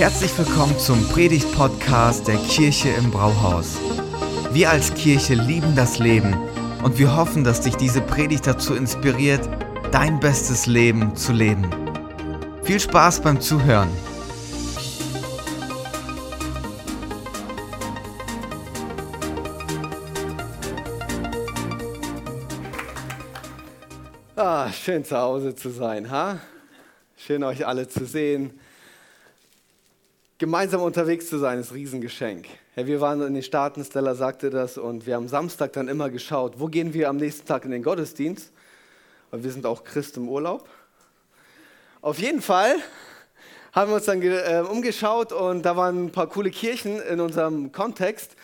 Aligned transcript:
Herzlich 0.00 0.38
willkommen 0.38 0.78
zum 0.78 1.06
Predigt-Podcast 1.08 2.26
der 2.26 2.38
Kirche 2.38 2.88
im 2.88 3.10
Brauhaus. 3.10 3.76
Wir 4.50 4.70
als 4.70 4.94
Kirche 4.94 5.34
lieben 5.34 5.76
das 5.76 5.98
Leben 5.98 6.34
und 6.82 6.98
wir 6.98 7.14
hoffen, 7.14 7.44
dass 7.44 7.60
dich 7.60 7.76
diese 7.76 8.00
Predigt 8.00 8.46
dazu 8.46 8.74
inspiriert, 8.74 9.46
dein 9.92 10.18
bestes 10.18 10.64
Leben 10.64 11.14
zu 11.16 11.34
leben. 11.34 11.68
Viel 12.62 12.80
Spaß 12.80 13.20
beim 13.20 13.42
Zuhören. 13.42 13.90
Ah, 24.34 24.72
schön 24.72 25.04
zu 25.04 25.18
Hause 25.18 25.54
zu 25.54 25.68
sein, 25.68 26.10
ha? 26.10 26.38
Schön 27.18 27.44
euch 27.44 27.66
alle 27.66 27.86
zu 27.86 28.06
sehen. 28.06 28.58
Gemeinsam 30.40 30.80
unterwegs 30.80 31.28
zu 31.28 31.36
sein 31.36 31.58
ist 31.58 31.70
ein 31.70 31.74
Riesengeschenk. 31.74 32.46
Ja, 32.74 32.86
wir 32.86 33.02
waren 33.02 33.20
in 33.20 33.34
den 33.34 33.42
Staaten, 33.42 33.84
Stella 33.84 34.14
sagte 34.14 34.48
das, 34.48 34.78
und 34.78 35.04
wir 35.04 35.16
haben 35.16 35.28
Samstag 35.28 35.74
dann 35.74 35.86
immer 35.86 36.08
geschaut, 36.08 36.54
wo 36.56 36.68
gehen 36.68 36.94
wir 36.94 37.10
am 37.10 37.18
nächsten 37.18 37.46
Tag 37.46 37.66
in 37.66 37.72
den 37.72 37.82
Gottesdienst? 37.82 38.50
Weil 39.30 39.44
wir 39.44 39.52
sind 39.52 39.66
auch 39.66 39.84
Christ 39.84 40.16
im 40.16 40.30
Urlaub. 40.30 40.66
Auf 42.00 42.18
jeden 42.18 42.40
Fall 42.40 42.74
haben 43.72 43.90
wir 43.90 43.96
uns 43.96 44.06
dann 44.06 44.22
äh, 44.22 44.64
umgeschaut 44.66 45.34
und 45.34 45.60
da 45.60 45.76
waren 45.76 46.06
ein 46.06 46.10
paar 46.10 46.28
coole 46.28 46.48
Kirchen 46.48 47.02
in 47.02 47.20
unserem 47.20 47.70
Kontext. 47.70 48.34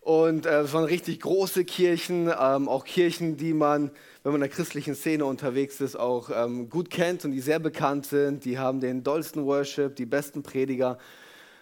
Und 0.00 0.46
äh, 0.46 0.62
es 0.62 0.72
waren 0.72 0.82
richtig 0.82 1.20
große 1.20 1.64
Kirchen, 1.64 2.28
ähm, 2.28 2.68
auch 2.68 2.84
Kirchen, 2.84 3.36
die 3.36 3.54
man, 3.54 3.92
wenn 4.24 4.32
man 4.32 4.42
in 4.42 4.48
der 4.48 4.50
christlichen 4.50 4.96
Szene 4.96 5.24
unterwegs 5.24 5.80
ist, 5.80 5.94
auch 5.94 6.28
ähm, 6.34 6.68
gut 6.68 6.90
kennt 6.90 7.24
und 7.24 7.30
die 7.30 7.40
sehr 7.40 7.60
bekannt 7.60 8.06
sind. 8.06 8.44
Die 8.44 8.58
haben 8.58 8.80
den 8.80 9.04
dollsten 9.04 9.44
Worship, 9.44 9.94
die 9.94 10.06
besten 10.06 10.42
Prediger. 10.42 10.98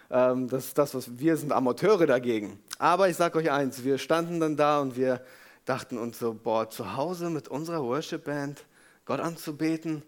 Ähm, 0.09 0.47
das 0.47 0.65
ist 0.65 0.77
das, 0.77 0.93
was 0.95 1.19
wir 1.19 1.37
sind, 1.37 1.51
Amateure 1.51 2.05
dagegen. 2.05 2.59
Aber 2.77 3.09
ich 3.09 3.15
sage 3.15 3.37
euch 3.39 3.51
eins, 3.51 3.83
wir 3.83 3.97
standen 3.97 4.39
dann 4.39 4.57
da 4.57 4.79
und 4.79 4.95
wir 4.95 5.21
dachten 5.65 5.97
uns 5.97 6.19
so, 6.19 6.33
boah, 6.33 6.69
zu 6.69 6.95
Hause 6.95 7.29
mit 7.29 7.47
unserer 7.47 7.83
Worship-Band 7.83 8.63
Gott 9.05 9.19
anzubeten, 9.19 10.03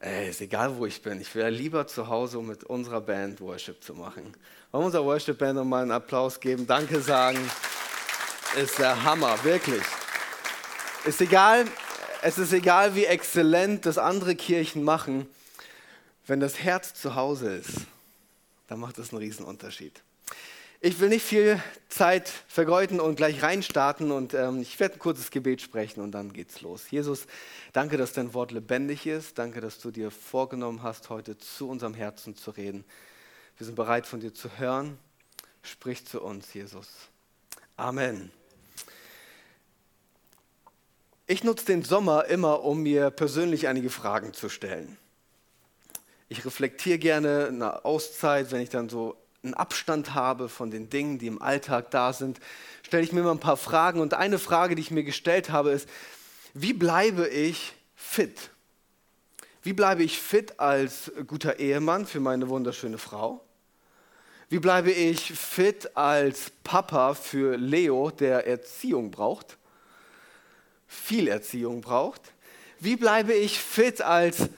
ey, 0.00 0.30
ist 0.30 0.40
egal, 0.40 0.76
wo 0.76 0.86
ich 0.86 1.02
bin. 1.02 1.20
Ich 1.20 1.34
wäre 1.34 1.50
lieber 1.50 1.86
zu 1.86 2.08
Hause, 2.08 2.38
um 2.38 2.46
mit 2.46 2.64
unserer 2.64 3.00
Band 3.00 3.40
Worship 3.40 3.82
zu 3.82 3.94
machen. 3.94 4.34
Wollen 4.70 4.82
wir 4.82 4.86
unserer 4.86 5.04
Worship-Band 5.04 5.56
nochmal 5.56 5.82
einen 5.82 5.92
Applaus 5.92 6.40
geben, 6.40 6.66
Danke 6.66 7.00
sagen. 7.00 7.38
Ist 8.56 8.78
der 8.78 9.04
Hammer, 9.04 9.42
wirklich. 9.44 9.82
Ist 11.04 11.20
egal, 11.20 11.64
es 12.22 12.38
ist 12.38 12.52
egal, 12.52 12.94
wie 12.94 13.04
exzellent 13.04 13.86
das 13.86 13.98
andere 13.98 14.34
Kirchen 14.34 14.84
machen, 14.84 15.28
wenn 16.26 16.40
das 16.40 16.58
Herz 16.58 16.94
zu 16.94 17.14
Hause 17.14 17.56
ist, 17.56 17.86
dann 18.68 18.78
macht 18.78 18.98
das 18.98 19.10
einen 19.10 19.18
Riesenunterschied. 19.18 20.02
Ich 20.80 21.00
will 21.00 21.08
nicht 21.08 21.24
viel 21.24 21.60
Zeit 21.88 22.28
vergeuden 22.46 23.00
und 23.00 23.16
gleich 23.16 23.42
reinstarten 23.42 24.12
und 24.12 24.32
ähm, 24.34 24.62
ich 24.62 24.78
werde 24.78 24.94
ein 24.94 25.00
kurzes 25.00 25.32
Gebet 25.32 25.60
sprechen 25.60 26.00
und 26.00 26.12
dann 26.12 26.32
geht's 26.32 26.60
los. 26.60 26.88
Jesus, 26.88 27.26
danke, 27.72 27.96
dass 27.96 28.12
dein 28.12 28.32
Wort 28.32 28.52
lebendig 28.52 29.04
ist. 29.04 29.38
Danke, 29.38 29.60
dass 29.60 29.80
du 29.80 29.90
dir 29.90 30.12
vorgenommen 30.12 30.84
hast, 30.84 31.10
heute 31.10 31.36
zu 31.36 31.68
unserem 31.68 31.94
Herzen 31.94 32.36
zu 32.36 32.52
reden. 32.52 32.84
Wir 33.56 33.66
sind 33.66 33.74
bereit, 33.74 34.06
von 34.06 34.20
dir 34.20 34.32
zu 34.32 34.56
hören. 34.58 34.98
Sprich 35.62 36.06
zu 36.06 36.22
uns, 36.22 36.54
Jesus. 36.54 36.88
Amen. 37.76 38.30
Ich 41.26 41.42
nutze 41.42 41.66
den 41.66 41.82
Sommer 41.82 42.26
immer, 42.26 42.62
um 42.62 42.84
mir 42.84 43.10
persönlich 43.10 43.66
einige 43.66 43.90
Fragen 43.90 44.32
zu 44.32 44.48
stellen. 44.48 44.96
Ich 46.28 46.44
reflektiere 46.44 46.98
gerne 46.98 47.46
eine 47.48 47.84
Auszeit, 47.84 48.52
wenn 48.52 48.60
ich 48.60 48.68
dann 48.68 48.88
so 48.88 49.16
einen 49.42 49.54
Abstand 49.54 50.14
habe 50.14 50.48
von 50.48 50.70
den 50.70 50.90
Dingen, 50.90 51.18
die 51.18 51.26
im 51.26 51.40
Alltag 51.40 51.90
da 51.90 52.12
sind, 52.12 52.38
stelle 52.82 53.02
ich 53.02 53.12
mir 53.12 53.22
mal 53.22 53.30
ein 53.30 53.40
paar 53.40 53.56
Fragen. 53.56 54.00
Und 54.00 54.14
eine 54.14 54.38
Frage, 54.38 54.74
die 54.74 54.82
ich 54.82 54.90
mir 54.90 55.04
gestellt 55.04 55.50
habe, 55.50 55.70
ist, 55.70 55.88
wie 56.54 56.72
bleibe 56.72 57.28
ich 57.28 57.72
fit? 57.94 58.50
Wie 59.62 59.72
bleibe 59.72 60.02
ich 60.02 60.18
fit 60.18 60.60
als 60.60 61.12
guter 61.26 61.58
Ehemann 61.58 62.06
für 62.06 62.20
meine 62.20 62.48
wunderschöne 62.48 62.98
Frau? 62.98 63.44
Wie 64.50 64.58
bleibe 64.58 64.90
ich 64.90 65.32
fit 65.32 65.96
als 65.96 66.50
Papa 66.64 67.14
für 67.14 67.56
Leo, 67.56 68.10
der 68.10 68.46
Erziehung 68.46 69.10
braucht? 69.10 69.58
Viel 70.86 71.28
Erziehung 71.28 71.80
braucht. 71.82 72.22
Wie 72.80 72.96
bleibe 72.96 73.34
ich 73.34 73.58
fit 73.58 74.00
als 74.00 74.48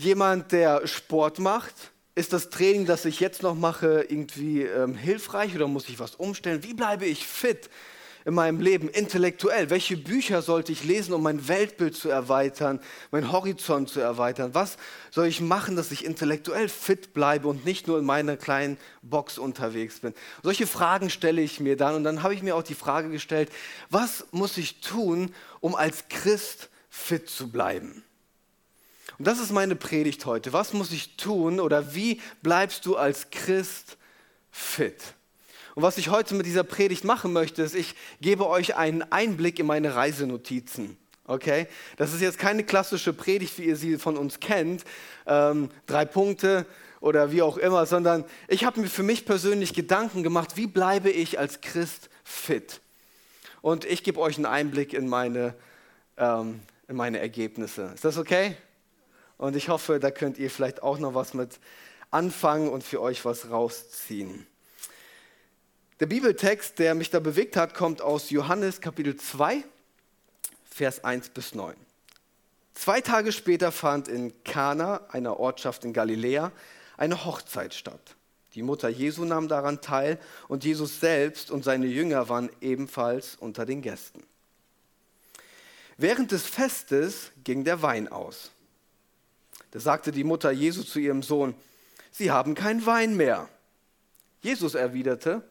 jemand, 0.00 0.52
der 0.52 0.86
Sport 0.86 1.38
macht? 1.38 1.74
Ist 2.14 2.32
das 2.32 2.50
Training, 2.50 2.86
das 2.86 3.04
ich 3.04 3.20
jetzt 3.20 3.42
noch 3.42 3.54
mache, 3.54 4.06
irgendwie 4.08 4.62
ähm, 4.62 4.94
hilfreich 4.94 5.54
oder 5.54 5.68
muss 5.68 5.88
ich 5.88 5.98
was 5.98 6.14
umstellen? 6.14 6.64
Wie 6.64 6.74
bleibe 6.74 7.04
ich 7.06 7.26
fit 7.26 7.70
in 8.24 8.34
meinem 8.34 8.60
Leben 8.60 8.88
intellektuell? 8.88 9.70
Welche 9.70 9.96
Bücher 9.96 10.42
sollte 10.42 10.72
ich 10.72 10.84
lesen, 10.84 11.12
um 11.14 11.22
mein 11.22 11.48
Weltbild 11.48 11.94
zu 11.94 12.08
erweitern, 12.08 12.80
mein 13.10 13.30
Horizont 13.30 13.88
zu 13.88 14.00
erweitern? 14.00 14.54
Was 14.54 14.76
soll 15.10 15.26
ich 15.26 15.40
machen, 15.40 15.76
dass 15.76 15.92
ich 15.92 16.04
intellektuell 16.04 16.68
fit 16.68 17.14
bleibe 17.14 17.48
und 17.48 17.64
nicht 17.64 17.86
nur 17.86 17.98
in 17.98 18.04
meiner 18.04 18.36
kleinen 18.36 18.76
Box 19.02 19.38
unterwegs 19.38 20.00
bin? 20.00 20.14
Solche 20.42 20.66
Fragen 20.66 21.10
stelle 21.10 21.42
ich 21.42 21.60
mir 21.60 21.76
dann 21.76 21.94
und 21.94 22.04
dann 22.04 22.22
habe 22.22 22.34
ich 22.34 22.42
mir 22.42 22.56
auch 22.56 22.62
die 22.62 22.74
Frage 22.74 23.10
gestellt, 23.10 23.50
was 23.88 24.26
muss 24.32 24.56
ich 24.56 24.80
tun, 24.80 25.34
um 25.60 25.74
als 25.74 26.08
Christ 26.08 26.70
fit 26.88 27.30
zu 27.30 27.50
bleiben? 27.50 28.02
Und 29.20 29.26
das 29.26 29.38
ist 29.38 29.52
meine 29.52 29.76
Predigt 29.76 30.24
heute. 30.24 30.54
Was 30.54 30.72
muss 30.72 30.92
ich 30.92 31.18
tun 31.18 31.60
oder 31.60 31.94
wie 31.94 32.22
bleibst 32.40 32.86
du 32.86 32.96
als 32.96 33.28
Christ 33.28 33.98
fit? 34.50 34.96
Und 35.74 35.82
was 35.82 35.98
ich 35.98 36.08
heute 36.08 36.34
mit 36.34 36.46
dieser 36.46 36.64
Predigt 36.64 37.04
machen 37.04 37.34
möchte, 37.34 37.60
ist, 37.60 37.74
ich 37.74 37.94
gebe 38.22 38.48
euch 38.48 38.76
einen 38.76 39.02
Einblick 39.02 39.58
in 39.58 39.66
meine 39.66 39.94
Reisenotizen. 39.94 40.96
Okay? 41.26 41.66
Das 41.98 42.14
ist 42.14 42.22
jetzt 42.22 42.38
keine 42.38 42.64
klassische 42.64 43.12
Predigt, 43.12 43.58
wie 43.58 43.64
ihr 43.64 43.76
sie 43.76 43.98
von 43.98 44.16
uns 44.16 44.40
kennt, 44.40 44.84
ähm, 45.26 45.68
drei 45.84 46.06
Punkte 46.06 46.64
oder 47.00 47.30
wie 47.30 47.42
auch 47.42 47.58
immer, 47.58 47.84
sondern 47.84 48.24
ich 48.48 48.64
habe 48.64 48.80
mir 48.80 48.88
für 48.88 49.02
mich 49.02 49.26
persönlich 49.26 49.74
Gedanken 49.74 50.22
gemacht, 50.22 50.56
wie 50.56 50.66
bleibe 50.66 51.10
ich 51.10 51.38
als 51.38 51.60
Christ 51.60 52.08
fit? 52.24 52.80
Und 53.60 53.84
ich 53.84 54.02
gebe 54.02 54.18
euch 54.18 54.38
einen 54.38 54.46
Einblick 54.46 54.94
in 54.94 55.06
meine, 55.06 55.52
ähm, 56.16 56.60
in 56.88 56.96
meine 56.96 57.18
Ergebnisse. 57.18 57.90
Ist 57.94 58.06
das 58.06 58.16
okay? 58.16 58.56
Und 59.40 59.56
ich 59.56 59.70
hoffe, 59.70 60.00
da 60.00 60.10
könnt 60.10 60.36
ihr 60.36 60.50
vielleicht 60.50 60.82
auch 60.82 60.98
noch 60.98 61.14
was 61.14 61.32
mit 61.32 61.60
anfangen 62.10 62.68
und 62.68 62.84
für 62.84 63.00
euch 63.00 63.24
was 63.24 63.50
rausziehen. 63.50 64.46
Der 65.98 66.04
Bibeltext, 66.04 66.78
der 66.78 66.94
mich 66.94 67.08
da 67.08 67.20
bewegt 67.20 67.56
hat, 67.56 67.72
kommt 67.72 68.02
aus 68.02 68.28
Johannes 68.28 68.82
Kapitel 68.82 69.16
2, 69.16 69.64
Vers 70.70 71.04
1 71.04 71.30
bis 71.30 71.54
9. 71.54 71.74
Zwei 72.74 73.00
Tage 73.00 73.32
später 73.32 73.72
fand 73.72 74.08
in 74.08 74.44
Kana, 74.44 75.06
einer 75.08 75.40
Ortschaft 75.40 75.86
in 75.86 75.94
Galiläa, 75.94 76.52
eine 76.98 77.24
Hochzeit 77.24 77.72
statt. 77.72 78.16
Die 78.54 78.62
Mutter 78.62 78.90
Jesu 78.90 79.24
nahm 79.24 79.48
daran 79.48 79.80
teil 79.80 80.18
und 80.48 80.64
Jesus 80.64 81.00
selbst 81.00 81.50
und 81.50 81.64
seine 81.64 81.86
Jünger 81.86 82.28
waren 82.28 82.50
ebenfalls 82.60 83.36
unter 83.36 83.64
den 83.64 83.80
Gästen. 83.80 84.22
Während 85.96 86.30
des 86.30 86.44
Festes 86.44 87.32
ging 87.42 87.64
der 87.64 87.80
Wein 87.80 88.06
aus. 88.06 88.50
Da 89.70 89.80
sagte 89.80 90.12
die 90.12 90.24
Mutter 90.24 90.50
Jesu 90.50 90.82
zu 90.82 90.98
ihrem 90.98 91.22
Sohn, 91.22 91.54
Sie 92.12 92.30
haben 92.30 92.54
keinen 92.54 92.84
Wein 92.86 93.16
mehr. 93.16 93.48
Jesus 94.42 94.74
erwiderte, 94.74 95.42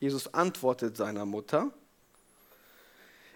Jesus 0.00 0.32
antwortet 0.32 0.96
seiner 0.96 1.26
Mutter, 1.26 1.70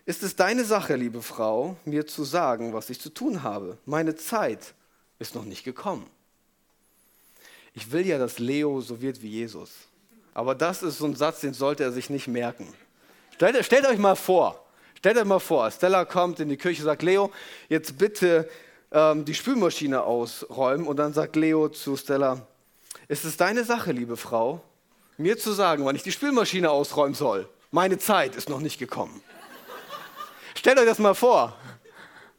ist 0.06 0.22
es 0.22 0.34
deine 0.34 0.64
Sache, 0.64 0.96
liebe 0.96 1.22
Frau, 1.22 1.76
mir 1.84 2.06
zu 2.06 2.24
sagen, 2.24 2.72
was 2.72 2.90
ich 2.90 3.00
zu 3.00 3.10
tun 3.10 3.42
habe? 3.42 3.78
Meine 3.84 4.16
Zeit 4.16 4.75
ist 5.19 5.34
noch 5.34 5.44
nicht 5.44 5.62
gekommen. 5.62 6.06
Ich 7.75 7.93
will 7.93 8.06
ja, 8.06 8.19
dass 8.19 8.38
Leo 8.38 8.81
so 8.81 9.00
wird 9.00 9.22
wie 9.22 9.28
Jesus. 9.28 9.70
Aber 10.34 10.54
das 10.54 10.82
ist 10.82 10.98
so 10.98 11.06
ein 11.06 11.16
Satz, 11.16 11.40
den 11.40 11.54
sollte 11.54 11.84
er 11.84 11.93
sich 11.93 12.10
nicht 12.10 12.28
merken. 12.28 12.72
Stellt, 13.34 13.64
stellt 13.64 13.86
euch 13.86 13.98
mal 13.98 14.16
vor, 14.16 14.64
stellt 14.96 15.16
euch 15.19 15.25
mal 15.25 15.38
vor, 15.38 15.70
Stella 15.70 16.04
kommt 16.04 16.40
in 16.40 16.48
die 16.48 16.56
Küche 16.56 16.82
und 16.82 16.86
sagt, 16.86 17.02
Leo, 17.02 17.31
jetzt 17.69 17.98
bitte 17.98 18.48
ähm, 18.92 19.25
die 19.25 19.34
Spülmaschine 19.34 20.02
ausräumen 20.02 20.87
und 20.87 20.96
dann 20.96 21.12
sagt 21.12 21.37
Leo 21.37 21.69
zu 21.69 21.96
Stella, 21.96 22.46
ist 23.08 23.25
es 23.25 23.37
deine 23.37 23.64
Sache, 23.64 23.92
liebe 23.92 24.16
Frau, 24.16 24.62
mir 25.16 25.38
zu 25.38 25.52
sagen, 25.52 25.84
wann 25.84 25.96
ich 25.96 26.02
die 26.02 26.12
Spülmaschine 26.12 26.70
ausräumen 26.70 27.14
soll? 27.14 27.48
Meine 27.70 27.98
Zeit 27.98 28.37
ist 28.37 28.48
noch 28.48 28.60
nicht 28.60 28.78
gekommen. 28.78 29.22
Stellt 30.54 30.78
euch 30.78 30.87
das 30.87 30.98
mal 30.98 31.14
vor. 31.14 31.56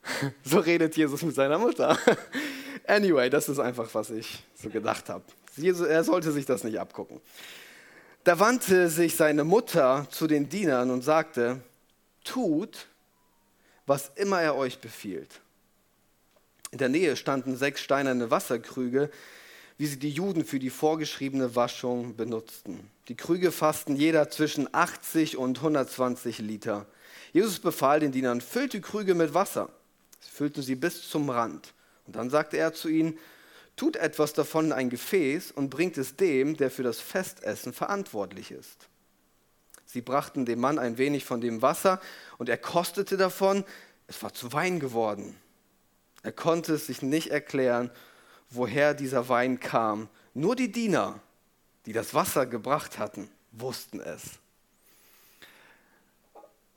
So 0.44 0.60
redet 0.60 0.98
Jesus 0.98 1.22
mit 1.22 1.36
seiner 1.36 1.60
Mutter. 1.60 1.98
Anyway, 2.88 3.30
das 3.30 3.48
ist 3.48 3.60
einfach, 3.60 3.94
was 3.94 4.10
ich 4.10 4.44
so 4.56 4.70
gedacht 4.70 5.10
habe. 5.10 5.24
Er 5.88 6.04
sollte 6.04 6.32
sich 6.32 6.46
das 6.46 6.64
nicht 6.64 6.80
abgucken. 6.80 7.22
Da 8.24 8.40
wandte 8.40 8.90
sich 8.90 9.16
seine 9.16 9.44
Mutter 9.44 10.08
zu 10.10 10.28
den 10.28 10.50
Dienern 10.50 10.90
und 10.90 11.04
sagte, 11.04 11.62
tut, 12.24 12.88
was 13.86 14.12
immer 14.16 14.42
er 14.42 14.56
euch 14.56 14.80
befiehlt. 14.80 15.41
In 16.72 16.78
der 16.78 16.90
Nähe 16.90 17.16
standen 17.18 17.58
sechs 17.58 17.82
steinerne 17.82 18.32
Wasserkrüge, 18.32 19.12
wie 19.78 19.88
sie 19.88 20.00
die 20.00 20.10
Juden 20.10 20.46
für 20.46 20.60
die 20.60 20.70
vorgeschriebene 20.70 21.56
Waschung 21.56 22.16
benutzten. 22.16 22.90
Die 23.08 23.16
Krüge 23.16 23.52
fassten 23.52 23.96
jeder 23.96 24.30
zwischen 24.30 24.74
80 24.74 25.38
und 25.38 25.58
120 25.58 26.40
Liter. 26.40 26.86
Jesus 27.34 27.60
befahl 27.60 28.00
den 28.00 28.12
Dienern, 28.12 28.42
füllt 28.42 28.74
die 28.74 28.82
Krüge 28.82 29.16
mit 29.16 29.34
Wasser. 29.34 29.70
Sie 30.20 30.30
füllten 30.30 30.62
sie 30.62 30.76
bis 30.76 31.10
zum 31.10 31.30
Rand. 31.30 31.74
Und 32.06 32.16
dann 32.16 32.30
sagte 32.30 32.58
er 32.58 32.74
zu 32.74 32.90
ihnen, 32.90 33.18
tut 33.76 33.96
etwas 33.96 34.34
davon 34.34 34.66
in 34.66 34.74
ein 34.74 34.90
Gefäß 34.90 35.52
und 35.52 35.70
bringt 35.70 35.98
es 35.98 36.16
dem, 36.16 36.56
der 36.56 36.72
für 36.72 36.84
das 36.84 37.00
Festessen 37.00 37.74
verantwortlich 37.74 38.52
ist. 38.52 38.88
Sie 39.86 40.02
brachten 40.02 40.46
dem 40.46 40.60
Mann 40.60 40.80
ein 40.80 40.98
wenig 40.98 41.26
von 41.26 41.42
dem 41.42 41.62
Wasser 41.62 42.00
und 42.38 42.48
er 42.48 42.58
kostete 42.58 43.18
davon. 43.18 43.66
Es 44.08 44.22
war 44.24 44.34
zu 44.34 44.54
Wein 44.54 44.80
geworden. 44.80 45.36
Er 46.24 46.32
konnte 46.32 46.74
es 46.74 46.88
sich 46.88 47.02
nicht 47.02 47.32
erklären, 47.32 47.92
woher 48.50 48.94
dieser 48.94 49.30
Wein 49.30 49.60
kam. 49.60 50.10
Nur 50.34 50.56
die 50.56 50.72
Diener, 50.72 51.20
die 51.86 51.94
das 51.94 52.14
Wasser 52.14 52.46
gebracht 52.46 53.00
hatten, 53.00 53.30
wussten 53.52 54.00
es. 54.00 54.24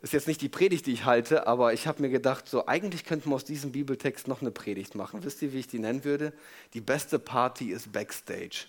Ist 0.00 0.12
jetzt 0.12 0.28
nicht 0.28 0.42
die 0.42 0.50
Predigt, 0.50 0.86
die 0.86 0.92
ich 0.92 1.06
halte, 1.06 1.46
aber 1.46 1.72
ich 1.72 1.86
habe 1.86 2.02
mir 2.02 2.10
gedacht, 2.10 2.46
so 2.46 2.66
eigentlich 2.66 3.04
könnten 3.04 3.30
wir 3.30 3.36
aus 3.36 3.44
diesem 3.44 3.72
Bibeltext 3.72 4.28
noch 4.28 4.42
eine 4.42 4.50
Predigt 4.50 4.94
machen. 4.94 5.24
Wisst 5.24 5.40
ihr, 5.40 5.52
wie 5.54 5.60
ich 5.60 5.66
die 5.66 5.78
nennen 5.78 6.04
würde? 6.04 6.34
Die 6.74 6.82
beste 6.82 7.18
Party 7.18 7.70
ist 7.70 7.90
Backstage. 7.90 8.66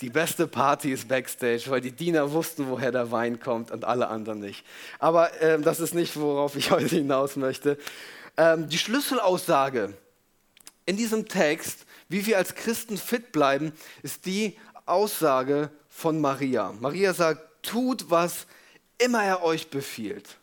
Die 0.00 0.10
beste 0.10 0.46
Party 0.46 0.92
ist 0.92 1.08
Backstage, 1.08 1.64
weil 1.68 1.80
die 1.80 1.90
Diener 1.90 2.30
wussten, 2.30 2.68
woher 2.68 2.92
der 2.92 3.10
Wein 3.10 3.40
kommt 3.40 3.70
und 3.70 3.84
alle 3.84 4.08
anderen 4.08 4.40
nicht. 4.40 4.64
Aber 4.98 5.40
äh, 5.40 5.58
das 5.58 5.80
ist 5.80 5.94
nicht, 5.94 6.16
worauf 6.16 6.54
ich 6.54 6.70
heute 6.70 6.96
hinaus 6.96 7.34
möchte. 7.34 7.78
Ähm, 8.36 8.68
die 8.68 8.78
Schlüsselaussage 8.78 9.94
in 10.84 10.96
diesem 10.96 11.26
Text, 11.28 11.86
wie 12.08 12.26
wir 12.26 12.38
als 12.38 12.54
Christen 12.54 12.96
fit 12.96 13.32
bleiben, 13.32 13.72
ist 14.02 14.26
die 14.26 14.58
Aussage 14.84 15.70
von 15.88 16.20
Maria. 16.20 16.72
Maria 16.80 17.12
sagt, 17.12 17.40
tut, 17.62 18.10
was 18.10 18.46
immer 18.98 19.24
er 19.24 19.42
euch 19.42 19.68
befiehlt. 19.68 20.36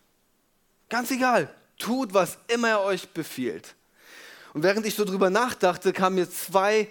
Ganz 0.90 1.12
egal, 1.12 1.54
tut, 1.78 2.14
was 2.14 2.38
immer 2.48 2.70
er 2.70 2.82
euch 2.82 3.10
befiehlt. 3.10 3.76
Und 4.54 4.64
während 4.64 4.86
ich 4.86 4.96
so 4.96 5.06
drüber 5.06 5.30
nachdachte, 5.30 5.94
kamen 5.94 6.18
mir 6.18 6.30
zwei 6.30 6.88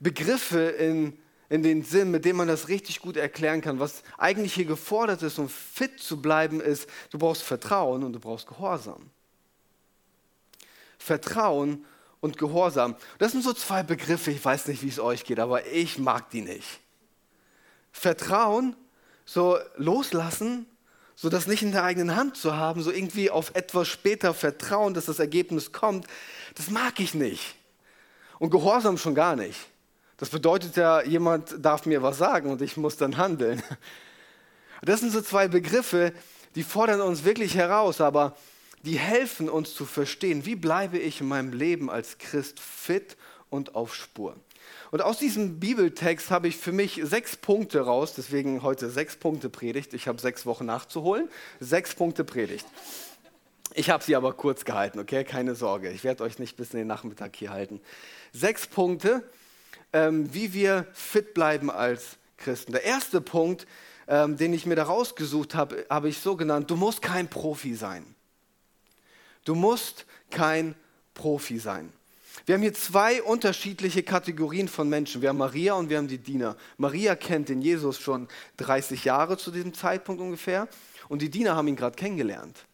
Begriffe 0.00 0.60
in 0.60 1.18
in 1.48 1.62
den 1.62 1.82
Sinn, 1.82 2.10
mit 2.10 2.24
dem 2.24 2.36
man 2.36 2.48
das 2.48 2.68
richtig 2.68 3.00
gut 3.00 3.16
erklären 3.16 3.60
kann. 3.60 3.80
Was 3.80 4.02
eigentlich 4.18 4.54
hier 4.54 4.66
gefordert 4.66 5.22
ist, 5.22 5.38
um 5.38 5.48
fit 5.48 5.98
zu 5.98 6.20
bleiben, 6.20 6.60
ist, 6.60 6.88
du 7.10 7.18
brauchst 7.18 7.42
Vertrauen 7.42 8.04
und 8.04 8.12
du 8.12 8.20
brauchst 8.20 8.46
Gehorsam. 8.46 9.10
Vertrauen 11.08 11.86
und 12.20 12.36
Gehorsam. 12.36 12.94
Das 13.18 13.32
sind 13.32 13.42
so 13.42 13.54
zwei 13.54 13.82
Begriffe, 13.82 14.30
ich 14.30 14.44
weiß 14.44 14.68
nicht, 14.68 14.82
wie 14.82 14.88
es 14.88 15.00
euch 15.00 15.24
geht, 15.24 15.40
aber 15.40 15.66
ich 15.66 15.98
mag 15.98 16.28
die 16.28 16.42
nicht. 16.42 16.80
Vertrauen, 17.92 18.76
so 19.24 19.58
loslassen, 19.76 20.66
so 21.16 21.30
das 21.30 21.46
nicht 21.46 21.62
in 21.62 21.72
der 21.72 21.84
eigenen 21.84 22.14
Hand 22.14 22.36
zu 22.36 22.56
haben, 22.56 22.82
so 22.82 22.90
irgendwie 22.90 23.30
auf 23.30 23.54
etwas 23.54 23.88
später 23.88 24.34
vertrauen, 24.34 24.92
dass 24.92 25.06
das 25.06 25.18
Ergebnis 25.18 25.72
kommt, 25.72 26.06
das 26.54 26.68
mag 26.68 27.00
ich 27.00 27.14
nicht. 27.14 27.54
Und 28.38 28.50
Gehorsam 28.50 28.98
schon 28.98 29.14
gar 29.14 29.34
nicht. 29.34 29.58
Das 30.18 30.28
bedeutet 30.28 30.76
ja, 30.76 31.02
jemand 31.02 31.56
darf 31.64 31.86
mir 31.86 32.02
was 32.02 32.18
sagen 32.18 32.50
und 32.50 32.60
ich 32.60 32.76
muss 32.76 32.98
dann 32.98 33.16
handeln. 33.16 33.62
Das 34.82 35.00
sind 35.00 35.10
so 35.10 35.20
zwei 35.22 35.48
Begriffe, 35.48 36.12
die 36.54 36.62
fordern 36.62 37.00
uns 37.00 37.24
wirklich 37.24 37.56
heraus, 37.56 38.00
aber 38.00 38.36
die 38.84 38.98
helfen 38.98 39.48
uns 39.48 39.74
zu 39.74 39.84
verstehen, 39.84 40.46
wie 40.46 40.56
bleibe 40.56 40.98
ich 40.98 41.20
in 41.20 41.28
meinem 41.28 41.52
Leben 41.52 41.90
als 41.90 42.18
Christ 42.18 42.60
fit 42.60 43.16
und 43.50 43.74
auf 43.74 43.94
Spur. 43.94 44.36
Und 44.90 45.02
aus 45.02 45.18
diesem 45.18 45.60
Bibeltext 45.60 46.30
habe 46.30 46.48
ich 46.48 46.56
für 46.56 46.72
mich 46.72 47.00
sechs 47.02 47.36
Punkte 47.36 47.80
raus, 47.80 48.14
deswegen 48.16 48.62
heute 48.62 48.90
sechs 48.90 49.16
Punkte 49.16 49.48
Predigt. 49.48 49.92
Ich 49.94 50.08
habe 50.08 50.20
sechs 50.20 50.46
Wochen 50.46 50.66
nachzuholen. 50.66 51.28
Sechs 51.60 51.94
Punkte 51.94 52.24
Predigt. 52.24 52.66
Ich 53.74 53.90
habe 53.90 54.02
sie 54.02 54.16
aber 54.16 54.32
kurz 54.32 54.64
gehalten, 54.64 54.98
okay? 54.98 55.24
Keine 55.24 55.54
Sorge. 55.54 55.90
Ich 55.90 56.04
werde 56.04 56.24
euch 56.24 56.38
nicht 56.38 56.56
bis 56.56 56.72
in 56.72 56.78
den 56.78 56.86
Nachmittag 56.86 57.36
hier 57.36 57.50
halten. 57.50 57.80
Sechs 58.32 58.66
Punkte, 58.66 59.28
ähm, 59.92 60.32
wie 60.32 60.54
wir 60.54 60.86
fit 60.94 61.34
bleiben 61.34 61.70
als 61.70 62.16
Christen. 62.38 62.72
Der 62.72 62.84
erste 62.84 63.20
Punkt, 63.20 63.66
ähm, 64.06 64.36
den 64.36 64.54
ich 64.54 64.64
mir 64.64 64.74
da 64.74 64.84
rausgesucht 64.84 65.54
habe, 65.54 65.84
habe 65.90 66.08
ich 66.08 66.18
so 66.18 66.34
genannt, 66.34 66.70
du 66.70 66.76
musst 66.76 67.02
kein 67.02 67.28
Profi 67.28 67.74
sein. 67.74 68.14
Du 69.44 69.54
musst 69.54 70.06
kein 70.30 70.74
Profi 71.14 71.58
sein. 71.58 71.92
Wir 72.46 72.54
haben 72.54 72.62
hier 72.62 72.74
zwei 72.74 73.22
unterschiedliche 73.22 74.02
Kategorien 74.02 74.68
von 74.68 74.88
Menschen. 74.88 75.20
Wir 75.20 75.30
haben 75.30 75.38
Maria 75.38 75.74
und 75.74 75.90
wir 75.90 75.98
haben 75.98 76.08
die 76.08 76.18
Diener. 76.18 76.56
Maria 76.76 77.14
kennt 77.14 77.48
den 77.48 77.60
Jesus 77.60 77.98
schon 77.98 78.28
30 78.58 79.04
Jahre 79.04 79.36
zu 79.36 79.50
diesem 79.50 79.74
Zeitpunkt 79.74 80.20
ungefähr 80.20 80.68
und 81.08 81.20
die 81.20 81.30
Diener 81.30 81.56
haben 81.56 81.68
ihn 81.68 81.76
gerade 81.76 81.96
kennengelernt. 81.96 82.64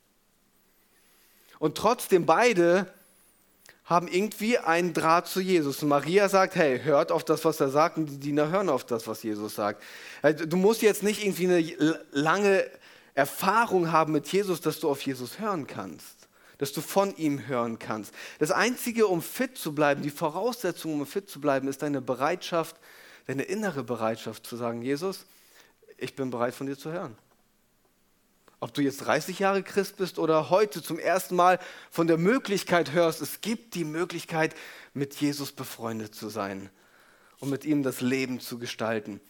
Und 1.59 1.77
trotzdem 1.77 2.27
beide 2.27 2.93
haben 3.85 4.09
irgendwie 4.09 4.59
einen 4.59 4.95
Draht 4.95 5.29
zu 5.29 5.41
Jesus. 5.41 5.83
Und 5.83 5.89
Maria 5.91 6.29
sagt, 6.29 6.57
hey, 6.57 6.81
hört 6.81 7.13
auf 7.13 7.25
das, 7.25 7.45
was 7.45 7.61
er 7.61 7.69
sagt, 7.69 7.99
und 7.99 8.07
die 8.07 8.19
Diener 8.19 8.49
hören 8.49 8.69
auf 8.69 8.85
das, 8.85 9.07
was 9.07 9.23
Jesus 9.23 9.55
sagt. 9.55 9.83
Du 10.47 10.57
musst 10.57 10.83
jetzt 10.83 11.03
nicht 11.03 11.23
irgendwie 11.23 11.47
eine 11.49 12.01
lange 12.13 12.71
Erfahrung 13.15 13.93
haben 13.93 14.13
mit 14.13 14.27
Jesus, 14.29 14.61
dass 14.61 14.81
du 14.81 14.89
auf 14.89 15.03
Jesus 15.03 15.39
hören 15.39 15.67
kannst, 15.67 16.14
dass 16.59 16.73
du 16.73 16.81
von 16.81 17.17
ihm 17.17 17.47
hören 17.47 17.79
kannst. 17.79 18.15
Das 18.39 18.51
Einzige, 18.51 19.07
um 19.07 19.23
fit 19.23 19.59
zu 19.59 19.75
bleiben, 19.75 20.03
die 20.03 20.11
Voraussetzung, 20.11 21.01
um 21.01 21.07
fit 21.07 21.29
zu 21.29 21.41
bleiben, 21.41 21.69
ist 21.69 21.83
deine 21.83 22.01
Bereitschaft, 22.01 22.77
deine 23.27 23.43
innere 23.43 23.83
Bereitschaft 23.83 24.47
zu 24.47 24.57
sagen, 24.57 24.83
Jesus, 24.83 25.27
ich 25.97 26.15
bin 26.15 26.31
bereit 26.31 26.55
von 26.55 26.67
dir 26.67 26.77
zu 26.77 26.93
hören. 26.93 27.17
Ob 28.61 28.73
du 28.73 28.81
jetzt 28.81 28.99
30 28.99 29.41
Jahre 29.41 29.63
Christ 29.63 29.97
bist 29.97 30.19
oder 30.19 30.49
heute 30.49 30.83
zum 30.83 30.99
ersten 30.99 31.37
Mal 31.37 31.59
von 31.91 32.07
der 32.07 32.17
Möglichkeit 32.17 32.93
hörst, 32.93 33.21
es 33.21 33.43
gibt 33.43 33.75
die 33.75 33.85
Möglichkeit, 33.85 34.55
mit 34.95 35.15
Jesus 35.17 35.53
befreundet 35.53 36.15
zu 36.15 36.29
sein 36.29 36.71
und 37.41 37.51
mit 37.51 37.65
ihm 37.65 37.83
das 37.83 38.01
Leben 38.01 38.41
zu 38.41 38.59
gestalten. 38.59 39.21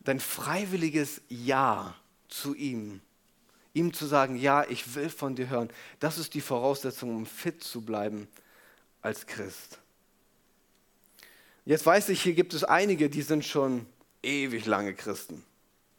Dein 0.00 0.20
freiwilliges 0.20 1.22
Ja 1.28 1.96
zu 2.28 2.54
ihm, 2.54 3.00
ihm 3.74 3.92
zu 3.92 4.06
sagen, 4.06 4.36
ja, 4.36 4.64
ich 4.68 4.94
will 4.94 5.08
von 5.08 5.34
dir 5.34 5.48
hören, 5.48 5.70
das 6.00 6.18
ist 6.18 6.34
die 6.34 6.40
Voraussetzung, 6.40 7.14
um 7.16 7.26
fit 7.26 7.62
zu 7.62 7.80
bleiben 7.80 8.28
als 9.00 9.26
Christ. 9.26 9.78
Jetzt 11.64 11.86
weiß 11.86 12.08
ich, 12.08 12.22
hier 12.22 12.34
gibt 12.34 12.54
es 12.54 12.64
einige, 12.64 13.08
die 13.08 13.22
sind 13.22 13.44
schon 13.44 13.86
ewig 14.22 14.66
lange 14.66 14.94
Christen. 14.94 15.44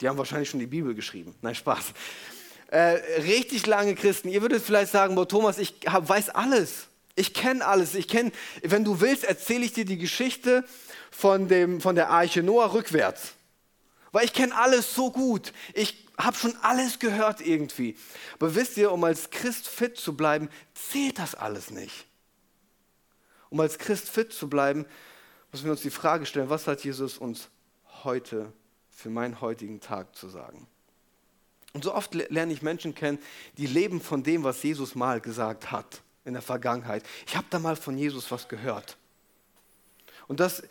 Die 0.02 0.10
haben 0.10 0.18
wahrscheinlich 0.18 0.50
schon 0.50 0.60
die 0.60 0.68
Bibel 0.68 0.94
geschrieben. 0.94 1.34
Nein, 1.42 1.56
Spaß 1.56 1.94
äh, 2.74 3.22
richtig 3.22 3.68
lange 3.68 3.94
Christen, 3.94 4.30
ihr 4.30 4.42
würdet 4.42 4.64
vielleicht 4.64 4.92
sagen, 4.92 5.14
boah, 5.14 5.28
Thomas, 5.28 5.60
ich 5.60 5.76
hab, 5.86 6.10
weiß 6.10 6.30
alles. 6.30 6.88
Ich 7.16 7.36
kenne 7.36 7.64
alles. 7.64 7.94
Ich 7.94 8.08
kenne, 8.08 8.32
wenn 8.64 8.84
du 8.84 9.00
willst, 9.00 9.24
erzähle 9.24 9.64
ich 9.64 9.74
dir 9.74 9.86
die 9.86 10.00
Geschichte 10.00 10.66
von, 11.12 11.48
dem, 11.48 11.82
von 11.82 11.94
der 11.94 12.10
Arche 12.10 12.42
Noah 12.42 12.74
rückwärts. 12.74 13.34
Weil 14.14 14.26
ich 14.26 14.34
kenne 14.34 14.56
alles 14.56 14.96
so 14.96 15.12
gut. 15.12 15.52
Ich 15.74 16.08
habe 16.18 16.38
schon 16.38 16.56
alles 16.62 17.00
gehört 17.00 17.42
irgendwie. 17.42 17.98
Aber 18.36 18.56
wisst 18.56 18.78
ihr, 18.78 18.92
um 18.92 19.04
als 19.04 19.32
Christ 19.32 19.68
fit 19.68 19.98
zu 19.98 20.16
bleiben, 20.16 20.50
zählt 20.74 21.20
das 21.20 21.36
alles 21.36 21.72
nicht. 21.72 22.06
Um 23.50 23.60
als 23.60 23.78
Christ 23.78 24.10
fit 24.10 24.32
zu 24.32 24.48
bleiben, 24.48 24.86
müssen 25.52 25.66
wir 25.66 25.72
uns 25.72 25.82
die 25.82 25.90
Frage 25.90 26.26
stellen, 26.26 26.50
was 26.50 26.68
hat 26.68 26.84
Jesus 26.84 27.18
uns 27.18 27.50
heute 28.04 28.54
für 28.92 29.10
meinen 29.10 29.42
heutigen 29.42 29.82
Tag 29.82 30.16
zu 30.16 30.30
sagen? 30.30 30.68
Und 31.74 31.84
so 31.84 31.96
oft 31.96 32.14
lerne 32.14 32.54
ich 32.54 32.62
Menschen 32.62 32.94
kennen, 32.94 33.18
die 33.58 33.66
leben 33.66 34.00
von 34.00 34.22
dem, 34.22 34.44
was 34.44 34.62
Jesus 34.62 34.94
mal 34.94 35.22
gesagt 35.22 35.72
hat 35.72 36.04
in 36.24 36.34
der 36.34 36.44
Vergangenheit. 36.44 37.04
Ich 37.26 37.36
habe 37.36 37.48
da 37.50 37.58
mal 37.58 37.76
von 37.76 37.98
Jesus 37.98 38.30
was 38.30 38.48
gehört. 38.48 38.96
Und 40.28 40.40
das 40.40 40.62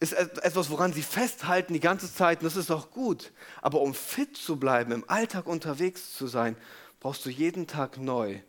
ist 0.00 0.14
etwas, 0.14 0.70
woran 0.70 0.94
sie 0.94 1.02
festhalten 1.02 1.74
die 1.74 1.80
ganze 1.80 2.12
Zeit. 2.12 2.40
Und 2.40 2.44
das 2.44 2.56
ist 2.56 2.70
auch 2.70 2.90
gut. 2.90 3.32
Aber 3.60 3.82
um 3.82 3.94
fit 3.94 4.36
zu 4.36 4.56
bleiben, 4.56 4.92
im 4.92 5.08
Alltag 5.08 5.46
unterwegs 5.46 6.14
zu 6.14 6.26
sein, 6.26 6.56
brauchst 7.00 7.24
du 7.26 7.30
jeden 7.30 7.66
Tag 7.66 7.98
neu, 7.98 8.40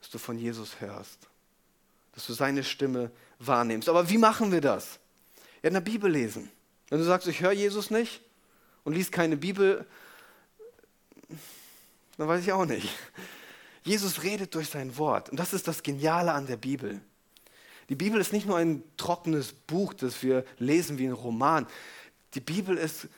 dass 0.00 0.10
du 0.10 0.18
von 0.18 0.36
Jesus 0.36 0.80
hörst. 0.80 1.28
Dass 2.14 2.26
du 2.26 2.32
seine 2.32 2.64
Stimme 2.64 3.12
wahrnimmst. 3.38 3.88
Aber 3.88 4.10
wie 4.10 4.18
machen 4.18 4.50
wir 4.50 4.60
das? 4.60 4.98
Ja, 5.62 5.68
in 5.68 5.74
der 5.74 5.80
Bibel 5.80 6.10
lesen. 6.10 6.50
Wenn 6.88 6.98
du 6.98 7.04
sagst, 7.04 7.28
ich 7.28 7.40
höre 7.40 7.52
Jesus 7.52 7.90
nicht 7.90 8.20
und 8.82 8.94
liest 8.94 9.12
keine 9.12 9.36
Bibel, 9.36 9.86
dann 12.18 12.26
weiß 12.26 12.42
ich 12.42 12.52
auch 12.52 12.66
nicht. 12.66 12.88
Jesus 13.84 14.24
redet 14.24 14.54
durch 14.54 14.68
sein 14.68 14.96
Wort. 14.98 15.30
Und 15.30 15.38
das 15.38 15.52
ist 15.52 15.68
das 15.68 15.82
Geniale 15.82 16.32
an 16.32 16.46
der 16.46 16.56
Bibel. 16.56 17.00
Die 17.88 17.94
Bibel 17.94 18.20
ist 18.20 18.32
nicht 18.32 18.46
nur 18.46 18.56
ein 18.56 18.82
trockenes 18.96 19.52
Buch, 19.52 19.94
das 19.94 20.22
wir 20.22 20.44
lesen 20.58 20.98
wie 20.98 21.06
ein 21.06 21.12
Roman. 21.12 21.66
Die 22.34 22.40
Bibel 22.40 22.76
ist 22.76 23.08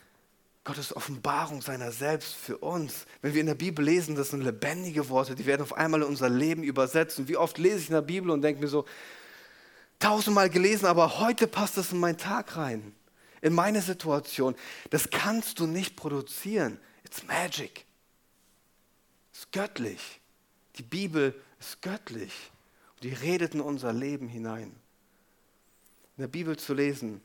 Gottes 0.64 0.97
Offenbarung 0.97 1.61
seiner 1.61 1.92
selbst 1.92 2.35
für 2.35 2.56
uns. 2.56 3.04
Wenn 3.21 3.35
wir 3.35 3.40
in 3.42 3.47
der 3.47 3.54
Bibel 3.54 3.85
lesen, 3.85 4.16
das 4.16 4.30
sind 4.30 4.42
lebendige 4.42 5.11
Worte, 5.11 5.35
die 5.35 5.44
werden 5.44 5.62
auf 5.62 5.75
einmal 5.75 6.00
in 6.00 6.09
unser 6.09 6.30
Leben 6.30 6.62
übersetzt. 6.62 7.18
Und 7.18 7.28
wie 7.28 7.37
oft 7.37 7.59
lese 7.59 7.78
ich 7.78 7.88
in 7.88 7.94
der 7.94 8.02
Bibel 8.02 8.30
und 8.30 8.40
denke 8.40 8.62
mir 8.62 8.68
so, 8.68 8.87
tausendmal 9.99 10.49
gelesen, 10.49 10.87
aber 10.87 11.18
heute 11.18 11.47
passt 11.47 11.76
das 11.76 11.92
in 11.92 12.00
meinen 12.00 12.16
Tag 12.16 12.56
rein, 12.56 12.94
in 13.42 13.52
meine 13.52 13.83
Situation. 13.83 14.54
Das 14.88 15.11
kannst 15.11 15.61
du 15.61 15.66
nicht 15.66 15.97
produzieren. 15.97 16.78
It's 17.04 17.23
magic. 17.25 17.85
Es 19.33 19.40
ist 19.40 19.52
göttlich. 19.52 20.21
Die 20.76 20.83
Bibel 20.83 21.35
ist 21.61 21.83
göttlich. 21.83 22.33
Die 23.04 23.12
redet 23.12 23.52
in 23.52 23.61
unser 23.61 23.92
Leben 23.92 24.28
hinein. 24.28 24.75
In 26.16 26.23
der 26.23 26.26
Bibel 26.26 26.56
zu 26.56 26.73
lesen, 26.73 27.20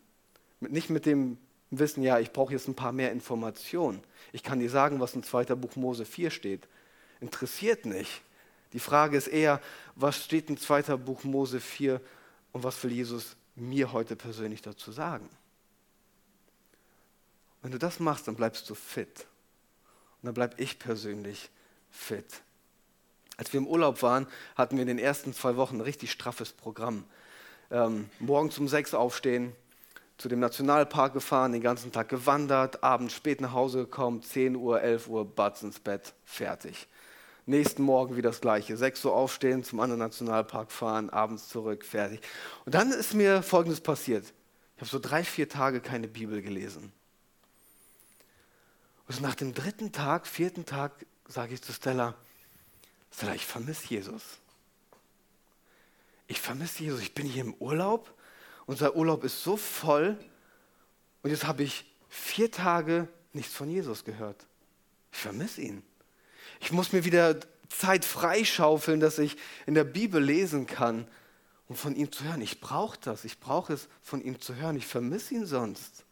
nicht 0.59 0.89
mit 0.89 1.05
dem 1.05 1.38
Wissen, 1.71 2.03
ja, 2.03 2.19
ich 2.19 2.33
brauche 2.33 2.51
jetzt 2.51 2.67
ein 2.67 2.75
paar 2.75 2.91
mehr 2.91 3.13
Informationen. 3.13 4.03
Ich 4.33 4.43
kann 4.43 4.59
dir 4.59 4.69
sagen, 4.69 5.00
was 5.00 5.15
in 5.15 5.24
2. 5.24 5.45
Buch 5.55 5.77
Mose 5.77 6.03
4 6.03 6.31
steht. 6.31 6.67
Interessiert 7.21 7.86
nicht. 7.86 8.21
Die 8.74 8.79
Frage 8.81 9.15
ist 9.15 9.27
eher, 9.27 9.62
was 9.95 10.21
steht 10.25 10.50
in 10.50 10.57
2. 10.57 10.98
Buch 10.98 11.24
Mose 11.24 11.62
4 11.62 12.01
und 12.51 12.63
was 12.63 12.83
will 12.83 12.91
Jesus 12.91 13.38
mir 13.55 13.93
heute 13.93 14.17
persönlich 14.17 14.62
dazu 14.62 14.91
sagen? 14.91 15.29
Wenn 17.62 17.71
du 17.71 17.79
das 17.79 18.01
machst, 18.01 18.27
dann 18.27 18.36
bleibst 18.36 18.69
du 18.69 18.75
fit. 18.75 19.27
Und 20.21 20.25
dann 20.25 20.33
bleibe 20.33 20.62
ich 20.62 20.77
persönlich 20.77 21.50
fit. 21.89 22.41
Als 23.39 23.53
wir 23.53 23.60
im 23.60 23.67
Urlaub 23.67 24.01
waren, 24.01 24.27
hatten 24.58 24.75
wir 24.75 24.81
in 24.81 24.89
den 24.89 25.00
ersten 25.00 25.34
zwei 25.34 25.55
Wochen 25.55 25.77
ein 25.77 25.81
richtig 25.81 26.12
straffes 26.12 26.51
Programm. 26.51 27.05
Ähm, 27.72 28.10
morgens 28.19 28.58
um 28.58 28.67
sechs 28.67 28.93
aufstehen, 28.93 29.53
zu 30.17 30.27
dem 30.27 30.41
Nationalpark 30.41 31.13
gefahren, 31.13 31.53
den 31.53 31.62
ganzen 31.62 31.93
Tag 31.93 32.10
gewandert, 32.10 32.84
abends 32.84 33.13
spät 33.13 33.39
nach 33.39 33.53
Hause 33.53 33.86
gekommen, 33.86 34.22
10 34.22 34.58
Uhr, 34.58 34.81
11 34.81 35.08
Uhr, 35.08 35.24
Batz 35.24 35.63
ins 35.63 35.79
Bett, 35.79 36.13
fertig. 36.25 36.89
Nächsten 37.46 37.81
Morgen 37.81 38.17
wieder 38.17 38.29
das 38.29 38.41
Gleiche. 38.41 38.75
6 38.75 39.05
Uhr 39.05 39.13
aufstehen, 39.13 39.63
zum 39.63 39.79
anderen 39.79 40.00
Nationalpark 40.00 40.69
fahren, 40.69 41.10
abends 41.10 41.48
zurück, 41.48 41.86
fertig. 41.86 42.19
Und 42.65 42.75
dann 42.75 42.91
ist 42.91 43.13
mir 43.13 43.41
Folgendes 43.41 43.79
passiert. 43.79 44.25
Ich 44.75 44.81
habe 44.81 44.89
so 44.89 45.00
drei, 45.00 45.24
vier 45.24 45.48
Tage 45.48 45.79
keine 45.79 46.10
Bibel 46.10 46.41
gelesen. 46.41 46.91
Und 49.08 49.22
nach 49.22 49.36
dem 49.36 49.53
dritten 49.53 49.93
Tag, 49.93 50.27
vierten 50.27 50.65
Tag, 50.65 50.91
sage 51.25 51.53
ich 51.53 51.62
zu 51.62 51.72
Stella, 51.72 52.15
Stella, 53.11 53.35
ich 53.35 53.45
vermisse 53.45 53.87
Jesus. 53.87 54.23
Ich 56.27 56.39
vermisse 56.39 56.83
Jesus. 56.83 57.01
Ich 57.01 57.13
bin 57.13 57.25
hier 57.25 57.43
im 57.43 57.53
Urlaub. 57.55 58.13
Unser 58.65 58.95
Urlaub 58.95 59.23
ist 59.23 59.43
so 59.43 59.57
voll. 59.57 60.17
Und 61.23 61.31
jetzt 61.31 61.45
habe 61.45 61.63
ich 61.63 61.85
vier 62.07 62.51
Tage 62.51 63.07
nichts 63.33 63.53
von 63.53 63.69
Jesus 63.69 64.03
gehört. 64.03 64.45
Ich 65.11 65.19
vermisse 65.19 65.61
ihn. 65.61 65.83
Ich 66.59 66.71
muss 66.71 66.93
mir 66.93 67.03
wieder 67.03 67.39
Zeit 67.69 68.05
freischaufeln, 68.05 68.99
dass 68.99 69.19
ich 69.19 69.37
in 69.65 69.73
der 69.73 69.83
Bibel 69.83 70.21
lesen 70.21 70.65
kann, 70.67 71.07
um 71.67 71.75
von 71.75 71.95
ihm 71.95 72.11
zu 72.11 72.23
hören. 72.23 72.41
Ich 72.41 72.59
brauche 72.59 72.97
das. 72.99 73.25
Ich 73.25 73.39
brauche 73.39 73.73
es, 73.73 73.87
von 74.01 74.21
ihm 74.21 74.39
zu 74.39 74.55
hören. 74.55 74.75
Ich 74.75 74.87
vermisse 74.87 75.35
ihn 75.35 75.45
sonst. 75.45 76.05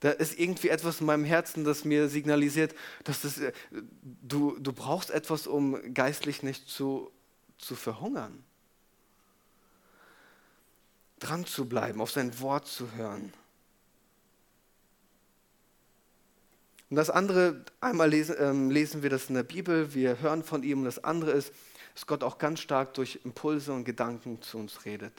Da 0.00 0.10
ist 0.10 0.38
irgendwie 0.38 0.70
etwas 0.70 1.00
in 1.00 1.06
meinem 1.06 1.24
Herzen, 1.24 1.64
das 1.64 1.84
mir 1.84 2.08
signalisiert, 2.08 2.74
dass 3.04 3.20
das, 3.20 3.38
äh, 3.38 3.52
du, 4.02 4.58
du 4.58 4.72
brauchst 4.72 5.10
etwas, 5.10 5.46
um 5.46 5.94
geistlich 5.94 6.42
nicht 6.42 6.68
zu, 6.68 7.10
zu 7.58 7.76
verhungern. 7.76 8.42
Dran 11.18 11.44
zu 11.44 11.68
bleiben, 11.68 12.00
auf 12.00 12.10
sein 12.10 12.40
Wort 12.40 12.66
zu 12.66 12.92
hören. 12.92 13.32
Und 16.88 16.96
das 16.96 17.10
andere, 17.10 17.64
einmal 17.80 18.08
lesen, 18.08 18.36
ähm, 18.38 18.70
lesen 18.70 19.02
wir 19.02 19.10
das 19.10 19.28
in 19.28 19.34
der 19.34 19.44
Bibel, 19.44 19.94
wir 19.94 20.20
hören 20.20 20.42
von 20.42 20.62
ihm. 20.62 20.78
Und 20.78 20.86
das 20.86 21.04
andere 21.04 21.32
ist, 21.32 21.52
dass 21.94 22.06
Gott 22.06 22.24
auch 22.24 22.38
ganz 22.38 22.60
stark 22.60 22.94
durch 22.94 23.20
Impulse 23.24 23.72
und 23.72 23.84
Gedanken 23.84 24.40
zu 24.40 24.58
uns 24.58 24.84
redet. 24.86 25.12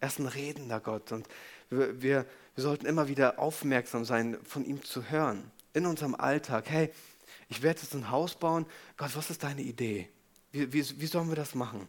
Er 0.00 0.08
ist 0.08 0.18
ein 0.18 0.26
redender 0.26 0.80
Gott. 0.80 1.10
Und 1.10 1.26
wir, 1.70 2.02
wir 2.02 2.26
wir 2.54 2.62
sollten 2.62 2.86
immer 2.86 3.08
wieder 3.08 3.38
aufmerksam 3.38 4.04
sein, 4.04 4.38
von 4.44 4.64
ihm 4.64 4.82
zu 4.84 5.10
hören. 5.10 5.50
In 5.72 5.86
unserem 5.86 6.14
Alltag. 6.14 6.66
Hey, 6.68 6.92
ich 7.48 7.62
werde 7.62 7.80
jetzt 7.80 7.94
ein 7.94 8.10
Haus 8.10 8.36
bauen. 8.36 8.64
Gott, 8.96 9.16
was 9.16 9.30
ist 9.30 9.42
deine 9.42 9.62
Idee? 9.62 10.08
Wie, 10.52 10.72
wie, 10.72 11.00
wie 11.00 11.06
sollen 11.06 11.28
wir 11.28 11.36
das 11.36 11.54
machen? 11.56 11.88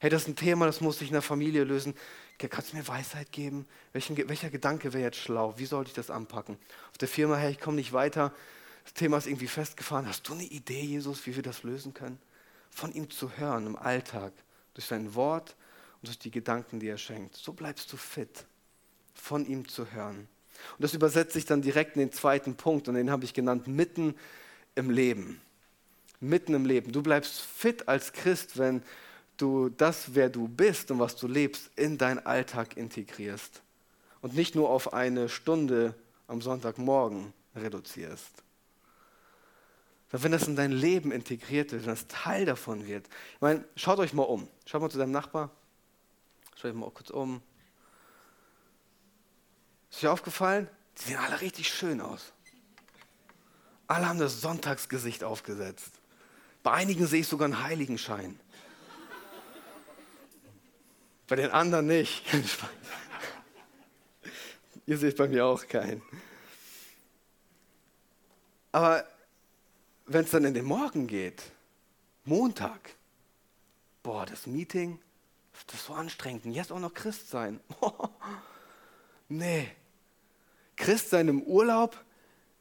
Hey, 0.00 0.10
das 0.10 0.22
ist 0.22 0.28
ein 0.28 0.36
Thema, 0.36 0.66
das 0.66 0.80
muss 0.80 0.98
sich 0.98 1.08
in 1.08 1.12
der 1.12 1.22
Familie 1.22 1.62
lösen. 1.62 1.94
Kannst 2.38 2.72
du 2.72 2.76
mir 2.76 2.88
Weisheit 2.88 3.30
geben? 3.30 3.68
Welchen, 3.92 4.16
welcher 4.28 4.50
Gedanke 4.50 4.92
wäre 4.92 5.04
jetzt 5.04 5.18
schlau? 5.18 5.56
Wie 5.58 5.66
sollte 5.66 5.90
ich 5.90 5.94
das 5.94 6.10
anpacken? 6.10 6.58
Auf 6.90 6.98
der 6.98 7.06
Firma, 7.06 7.36
hey, 7.36 7.52
ich 7.52 7.60
komme 7.60 7.76
nicht 7.76 7.92
weiter. 7.92 8.34
Das 8.82 8.94
Thema 8.94 9.18
ist 9.18 9.28
irgendwie 9.28 9.46
festgefahren. 9.46 10.08
Hast 10.08 10.28
du 10.28 10.32
eine 10.32 10.42
Idee, 10.42 10.82
Jesus, 10.82 11.24
wie 11.26 11.36
wir 11.36 11.44
das 11.44 11.62
lösen 11.62 11.94
können? 11.94 12.18
Von 12.70 12.92
ihm 12.92 13.10
zu 13.10 13.36
hören 13.36 13.66
im 13.66 13.76
Alltag, 13.76 14.32
durch 14.74 14.86
sein 14.86 15.14
Wort 15.14 15.54
und 16.00 16.08
durch 16.08 16.18
die 16.18 16.32
Gedanken, 16.32 16.80
die 16.80 16.88
er 16.88 16.98
schenkt. 16.98 17.36
So 17.36 17.52
bleibst 17.52 17.92
du 17.92 17.96
fit 17.96 18.44
von 19.22 19.46
ihm 19.46 19.68
zu 19.68 19.92
hören. 19.92 20.16
Und 20.72 20.80
das 20.80 20.94
übersetzt 20.94 21.32
sich 21.32 21.44
dann 21.44 21.62
direkt 21.62 21.94
in 21.94 22.00
den 22.00 22.12
zweiten 22.12 22.56
Punkt 22.56 22.88
und 22.88 22.96
den 22.96 23.10
habe 23.10 23.24
ich 23.24 23.32
genannt, 23.32 23.68
mitten 23.68 24.16
im 24.74 24.90
Leben. 24.90 25.40
Mitten 26.18 26.54
im 26.54 26.66
Leben. 26.66 26.90
Du 26.90 27.02
bleibst 27.02 27.40
fit 27.40 27.88
als 27.88 28.12
Christ, 28.12 28.58
wenn 28.58 28.82
du 29.36 29.68
das, 29.68 30.14
wer 30.14 30.28
du 30.28 30.48
bist 30.48 30.90
und 30.90 30.98
was 30.98 31.14
du 31.14 31.28
lebst, 31.28 31.70
in 31.76 31.98
deinen 31.98 32.18
Alltag 32.26 32.76
integrierst. 32.76 33.62
Und 34.22 34.34
nicht 34.34 34.56
nur 34.56 34.70
auf 34.70 34.92
eine 34.92 35.28
Stunde 35.28 35.94
am 36.26 36.40
Sonntagmorgen 36.40 37.32
reduzierst. 37.54 38.42
Wenn 40.10 40.32
das 40.32 40.48
in 40.48 40.56
dein 40.56 40.72
Leben 40.72 41.12
integriert 41.12 41.72
wird, 41.72 41.82
wenn 41.82 41.90
das 41.90 42.08
Teil 42.08 42.44
davon 42.44 42.86
wird. 42.86 43.06
Ich 43.34 43.40
meine, 43.40 43.64
schaut 43.76 43.98
euch 43.98 44.12
mal 44.12 44.24
um. 44.24 44.48
Schaut 44.66 44.82
mal 44.82 44.90
zu 44.90 44.98
deinem 44.98 45.12
Nachbar. 45.12 45.50
Schaut 46.56 46.72
euch 46.72 46.76
mal 46.76 46.90
kurz 46.90 47.10
um. 47.10 47.40
Ist 49.92 50.02
dir 50.02 50.10
aufgefallen? 50.10 50.68
Die 50.98 51.10
sehen 51.10 51.18
alle 51.18 51.40
richtig 51.40 51.68
schön 51.68 52.00
aus. 52.00 52.32
Alle 53.86 54.08
haben 54.08 54.18
das 54.18 54.40
Sonntagsgesicht 54.40 55.22
aufgesetzt. 55.22 55.92
Bei 56.62 56.72
einigen 56.72 57.06
sehe 57.06 57.20
ich 57.20 57.28
sogar 57.28 57.44
einen 57.44 57.62
Heiligenschein. 57.62 58.40
Bei 61.28 61.36
den 61.36 61.50
anderen 61.50 61.86
nicht. 61.86 62.24
Ihr 64.86 64.98
seht 64.98 65.16
bei 65.16 65.28
mir 65.28 65.44
auch 65.44 65.66
keinen. 65.68 66.02
Aber 68.72 69.06
wenn 70.06 70.24
es 70.24 70.30
dann 70.30 70.44
in 70.44 70.54
den 70.54 70.64
Morgen 70.64 71.06
geht, 71.06 71.42
Montag, 72.24 72.96
boah, 74.02 74.24
das 74.24 74.46
Meeting, 74.46 74.98
das 75.66 75.80
ist 75.80 75.86
so 75.86 75.94
anstrengend. 75.94 76.46
Und 76.46 76.52
jetzt 76.52 76.72
auch 76.72 76.80
noch 76.80 76.94
Christ 76.94 77.28
sein. 77.28 77.60
nee, 79.28 79.70
Christ 80.82 81.10
sein 81.10 81.28
im 81.28 81.42
Urlaub, 81.42 81.96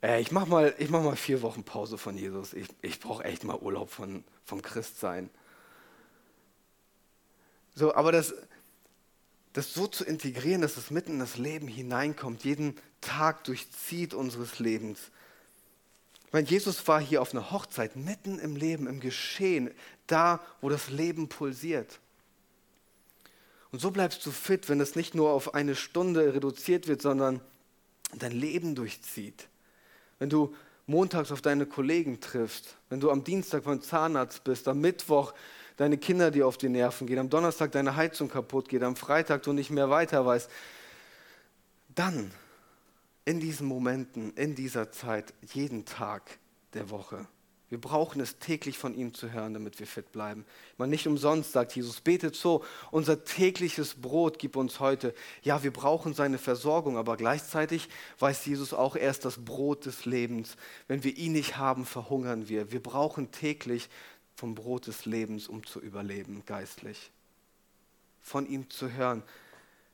äh, 0.04 0.22
ich 0.22 0.32
mache 0.32 0.48
mal, 0.48 0.76
mach 0.90 1.02
mal 1.02 1.16
vier 1.16 1.42
Wochen 1.42 1.64
Pause 1.64 1.98
von 1.98 2.16
Jesus. 2.20 2.54
Ich, 2.54 2.68
ich 2.84 3.00
brauche 3.00 3.24
echt 3.24 3.44
mal 3.44 3.58
Urlaub 3.58 3.90
von, 3.90 4.24
vom 4.46 4.62
Christsein. 4.62 5.32
So, 7.74 7.96
aber 7.96 8.12
das, 8.12 8.36
das 9.54 9.74
so 9.74 9.88
zu 9.88 10.06
integrieren, 10.06 10.62
dass 10.62 10.78
es 10.78 10.92
mitten 10.92 11.14
in 11.14 11.20
das 11.20 11.38
Leben 11.38 11.68
hineinkommt, 11.68 12.44
jeden 12.44 12.78
Tag 13.02 13.44
durchzieht 13.46 14.14
unseres 14.14 14.60
Lebens. 14.60 15.00
Ich 16.28 16.34
meine, 16.34 16.48
Jesus 16.48 16.88
war 16.88 17.02
hier 17.02 17.24
auf 17.24 17.34
einer 17.34 17.50
Hochzeit, 17.50 17.96
mitten 17.96 18.38
im 18.38 18.56
Leben, 18.56 18.86
im 18.86 19.00
Geschehen, 19.00 19.72
da, 20.06 20.42
wo 20.62 20.70
das 20.70 20.92
Leben 20.92 21.28
pulsiert. 21.28 22.00
Und 23.72 23.80
so 23.80 23.90
bleibst 23.90 24.24
du 24.28 24.32
fit, 24.32 24.70
wenn 24.70 24.80
es 24.80 24.96
nicht 24.96 25.16
nur 25.16 25.32
auf 25.32 25.56
eine 25.56 25.76
Stunde 25.76 26.36
reduziert 26.36 26.88
wird, 26.88 27.02
sondern 27.02 27.42
dein 28.20 28.32
Leben 28.32 28.76
durchzieht. 28.76 29.48
Wenn 30.20 30.30
du 30.30 30.54
montags 30.88 31.32
auf 31.32 31.42
deine 31.42 31.66
Kollegen 31.66 32.20
triffst, 32.20 32.76
wenn 32.90 33.00
du 33.00 33.12
am 33.12 33.24
Dienstag 33.24 33.64
beim 33.64 33.82
Zahnarzt 33.82 34.44
bist, 34.44 34.68
am 34.68 34.80
Mittwoch 34.82 35.34
deine 35.78 35.98
Kinder 35.98 36.32
dir 36.32 36.48
auf 36.48 36.58
die 36.58 36.70
Nerven 36.70 37.08
gehen, 37.08 37.20
am 37.20 37.30
Donnerstag 37.30 37.72
deine 37.72 37.96
Heizung 37.96 38.30
kaputt 38.30 38.70
geht, 38.70 38.84
am 38.84 38.96
Freitag 38.96 39.44
du 39.44 39.54
nicht 39.54 39.70
mehr 39.70 39.90
weiter 39.90 40.26
weißt, 40.26 40.50
dann 41.96 42.32
in 43.26 43.40
diesen 43.40 43.68
Momenten, 43.68 44.34
in 44.36 44.56
dieser 44.56 44.92
Zeit, 44.92 45.34
jeden 45.54 45.86
Tag 45.86 46.38
der 46.74 46.90
Woche 46.90 47.28
wir 47.72 47.80
brauchen 47.80 48.20
es 48.20 48.38
täglich 48.38 48.78
von 48.78 48.94
ihm 48.94 49.14
zu 49.14 49.32
hören, 49.32 49.54
damit 49.54 49.80
wir 49.80 49.88
fit 49.88 50.12
bleiben. 50.12 50.44
Man 50.78 50.90
nicht 50.90 51.08
umsonst 51.08 51.54
sagt 51.54 51.74
Jesus, 51.74 52.02
betet 52.02 52.36
so, 52.36 52.66
unser 52.92 53.24
tägliches 53.24 53.94
Brot 53.94 54.40
gib 54.40 54.58
uns 54.58 54.82
heute. 54.82 55.16
Ja, 55.42 55.64
wir 55.64 55.72
brauchen 55.72 56.14
seine 56.14 56.38
Versorgung, 56.38 56.98
aber 56.98 57.16
gleichzeitig 57.16 57.88
weiß 58.20 58.46
Jesus 58.46 58.74
auch, 58.74 58.98
er 58.98 59.10
ist 59.10 59.24
das 59.24 59.46
Brot 59.46 59.86
des 59.86 60.04
Lebens. 60.04 60.58
Wenn 60.90 61.06
wir 61.06 61.16
ihn 61.16 61.32
nicht 61.32 61.56
haben, 61.56 61.86
verhungern 61.86 62.50
wir. 62.50 62.74
Wir 62.74 62.84
brauchen 62.84 63.32
täglich 63.32 63.88
vom 64.36 64.54
Brot 64.54 64.88
des 64.88 65.06
Lebens, 65.06 65.48
um 65.48 65.66
zu 65.66 65.80
überleben, 65.80 66.44
geistlich. 66.46 67.10
Von 68.20 68.50
ihm 68.50 68.70
zu 68.70 68.92
hören, 68.92 69.24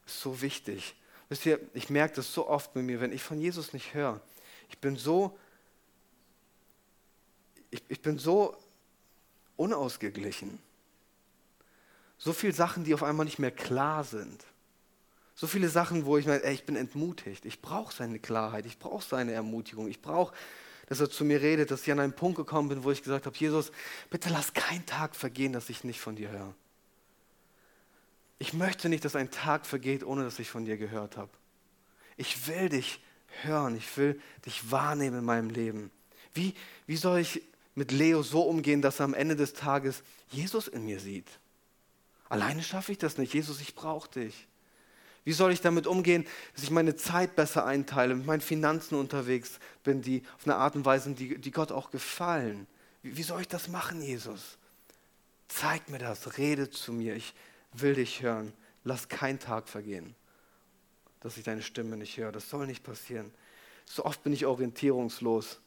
ist 0.07 0.19
so 0.19 0.41
wichtig. 0.41 0.95
Wisst 1.29 1.45
ihr, 1.45 1.59
ich 1.75 1.91
merke 1.91 2.15
das 2.15 2.33
so 2.33 2.47
oft 2.47 2.73
bei 2.73 2.81
mir, 2.81 3.01
wenn 3.01 3.11
ich 3.11 3.21
von 3.21 3.39
Jesus 3.39 3.71
nicht 3.71 3.93
höre. 3.93 4.19
Ich 4.67 4.79
bin 4.79 4.95
so 4.95 5.37
ich, 7.71 7.81
ich 7.87 8.01
bin 8.01 8.17
so 8.17 8.55
unausgeglichen. 9.55 10.59
So 12.17 12.33
viele 12.33 12.53
Sachen, 12.53 12.83
die 12.83 12.93
auf 12.93 13.03
einmal 13.03 13.25
nicht 13.25 13.39
mehr 13.39 13.51
klar 13.51 14.03
sind. 14.03 14.45
So 15.35 15.45
viele 15.45 15.69
Sachen, 15.69 16.05
wo 16.05 16.17
ich 16.17 16.25
meine, 16.25 16.43
ey, 16.43 16.53
ich 16.53 16.65
bin 16.65 16.75
entmutigt. 16.75 17.45
Ich 17.45 17.61
brauche 17.61 17.93
seine 17.93 18.17
Klarheit, 18.17 18.65
ich 18.65 18.79
brauche 18.79 19.05
seine 19.05 19.33
Ermutigung. 19.33 19.87
Ich 19.87 20.01
brauche, 20.01 20.33
dass 20.87 20.99
er 20.99 21.11
zu 21.11 21.25
mir 21.25 21.41
redet, 21.41 21.69
dass 21.69 21.83
ich 21.83 21.91
an 21.91 21.99
einen 21.99 22.13
Punkt 22.13 22.37
gekommen 22.37 22.69
bin, 22.69 22.83
wo 22.83 22.91
ich 22.91 23.03
gesagt 23.03 23.27
habe, 23.27 23.37
Jesus, 23.37 23.71
bitte 24.09 24.29
lass 24.29 24.53
keinen 24.53 24.85
Tag 24.85 25.15
vergehen, 25.15 25.53
dass 25.53 25.69
ich 25.69 25.83
nicht 25.83 25.99
von 25.99 26.15
dir 26.15 26.31
höre. 26.31 26.55
Ich 28.39 28.53
möchte 28.53 28.89
nicht, 28.89 29.05
dass 29.05 29.15
ein 29.15 29.29
Tag 29.29 29.65
vergeht, 29.65 30.03
ohne 30.03 30.23
dass 30.23 30.39
ich 30.39 30.49
von 30.49 30.65
dir 30.65 30.77
gehört 30.77 31.17
habe. 31.17 31.31
Ich 32.15 32.47
will 32.47 32.69
dich 32.69 32.99
hören, 33.43 33.75
ich 33.75 33.95
will 33.97 34.19
dich 34.45 34.71
wahrnehmen 34.71 35.19
in 35.19 35.25
meinem 35.25 35.49
Leben. 35.49 35.91
Wie, 36.33 36.55
wie 36.87 36.97
soll 36.97 37.19
ich 37.19 37.43
mit 37.77 37.91
Leo 37.91 38.23
so 38.23 38.41
umgehen, 38.41 38.81
dass 38.81 38.99
er 38.99 39.05
am 39.05 39.13
Ende 39.13 39.35
des 39.35 39.53
Tages 39.53 40.01
Jesus 40.31 40.67
in 40.67 40.83
mir 40.83 40.99
sieht? 40.99 41.27
Alleine 42.27 42.63
schaffe 42.63 42.91
ich 42.91 42.97
das 42.97 43.19
nicht. 43.19 43.35
Jesus, 43.35 43.61
ich 43.61 43.75
brauche 43.75 44.09
dich. 44.09 44.47
Wie 45.23 45.33
soll 45.33 45.51
ich 45.51 45.61
damit 45.61 45.85
umgehen, 45.85 46.25
dass 46.55 46.63
ich 46.63 46.71
meine 46.71 46.95
Zeit 46.95 47.35
besser 47.35 47.65
einteile, 47.65 48.15
mit 48.15 48.25
meinen 48.25 48.41
Finanzen 48.41 48.95
unterwegs 48.95 49.59
bin, 49.83 50.01
die 50.01 50.23
auf 50.37 50.45
eine 50.45 50.55
Art 50.55 50.75
und 50.75 50.85
Weise, 50.85 51.11
die, 51.11 51.37
die 51.37 51.51
Gott 51.51 51.71
auch 51.71 51.91
gefallen? 51.91 52.65
Wie, 53.03 53.15
wie 53.15 53.23
soll 53.23 53.41
ich 53.41 53.47
das 53.47 53.67
machen, 53.67 54.01
Jesus? 54.01 54.57
Zeig 55.47 55.87
mir 55.89 55.99
das, 55.99 56.39
rede 56.39 56.71
zu 56.71 56.91
mir, 56.93 57.15
ich 57.15 57.35
will 57.73 57.93
dich 57.93 58.23
hören. 58.23 58.53
Lass 58.83 59.07
kein 59.07 59.37
Tag 59.39 59.69
vergehen, 59.69 60.15
dass 61.19 61.37
ich 61.37 61.43
deine 61.43 61.61
Stimme 61.61 61.95
nicht 61.95 62.17
höre. 62.17 62.31
Das 62.31 62.49
soll 62.49 62.65
nicht 62.65 62.83
passieren. 62.83 63.31
So 63.85 64.03
oft 64.03 64.23
bin 64.23 64.33
ich 64.33 64.47
orientierungslos, 64.47 65.59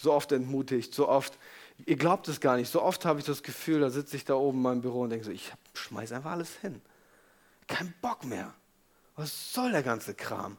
so 0.00 0.12
oft 0.12 0.32
entmutigt, 0.32 0.94
so 0.94 1.08
oft, 1.08 1.38
ihr 1.84 1.96
glaubt 1.96 2.26
es 2.28 2.40
gar 2.40 2.56
nicht, 2.56 2.70
so 2.70 2.82
oft 2.82 3.04
habe 3.04 3.20
ich 3.20 3.26
das 3.26 3.42
Gefühl, 3.42 3.80
da 3.80 3.90
sitze 3.90 4.16
ich 4.16 4.24
da 4.24 4.34
oben 4.34 4.58
in 4.58 4.62
meinem 4.62 4.80
Büro 4.80 5.02
und 5.02 5.10
denke 5.10 5.26
so, 5.26 5.30
ich 5.30 5.52
schmeiß 5.74 6.12
einfach 6.12 6.32
alles 6.32 6.56
hin. 6.56 6.80
Kein 7.66 7.92
Bock 8.00 8.24
mehr. 8.24 8.52
Was 9.16 9.52
soll 9.52 9.72
der 9.72 9.82
ganze 9.82 10.14
Kram? 10.14 10.56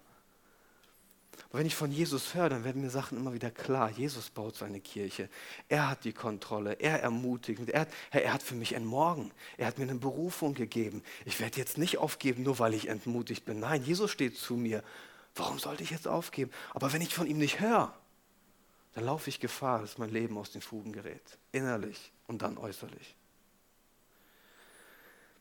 Aber 1.50 1.60
wenn 1.60 1.66
ich 1.66 1.76
von 1.76 1.92
Jesus 1.92 2.36
höre, 2.36 2.50
dann 2.50 2.64
werden 2.64 2.82
mir 2.82 2.92
Sachen 2.92 3.18
immer 3.18 3.34
wieder 3.34 3.50
klar. 3.50 3.90
Jesus 3.90 4.30
baut 4.30 4.56
seine 4.56 4.80
Kirche. 4.80 5.28
Er 5.68 5.90
hat 5.90 6.06
die 6.06 6.14
Kontrolle. 6.14 6.74
Er 6.74 7.02
ermutigt. 7.02 7.68
Er 7.70 7.82
hat, 7.82 7.88
er 8.12 8.32
hat 8.32 8.44
für 8.44 8.56
mich 8.56 8.76
einen 8.76 8.86
Morgen. 8.86 9.32
Er 9.58 9.68
hat 9.68 9.78
mir 9.78 9.84
eine 9.84 9.96
Berufung 9.96 10.54
gegeben. 10.54 11.04
Ich 11.26 11.40
werde 11.40 11.58
jetzt 11.58 11.78
nicht 11.78 11.98
aufgeben, 11.98 12.44
nur 12.44 12.60
weil 12.60 12.74
ich 12.74 12.88
entmutigt 12.88 13.44
bin. 13.46 13.60
Nein, 13.60 13.84
Jesus 13.84 14.12
steht 14.12 14.38
zu 14.38 14.54
mir. 14.56 14.84
Warum 15.36 15.60
sollte 15.60 15.84
ich 15.84 15.90
jetzt 15.90 16.08
aufgeben? 16.08 16.52
Aber 16.74 16.94
wenn 16.94 17.02
ich 17.02 17.16
von 17.16 17.28
ihm 17.28 17.38
nicht 17.38 17.60
höre, 17.60 17.94
dann 18.94 19.06
laufe 19.06 19.30
ich 19.30 19.40
Gefahr, 19.40 19.80
dass 19.80 19.98
mein 19.98 20.10
Leben 20.10 20.38
aus 20.38 20.52
den 20.52 20.62
Fugen 20.62 20.92
gerät. 20.92 21.38
Innerlich 21.52 22.12
und 22.28 22.42
dann 22.42 22.58
äußerlich. 22.58 23.16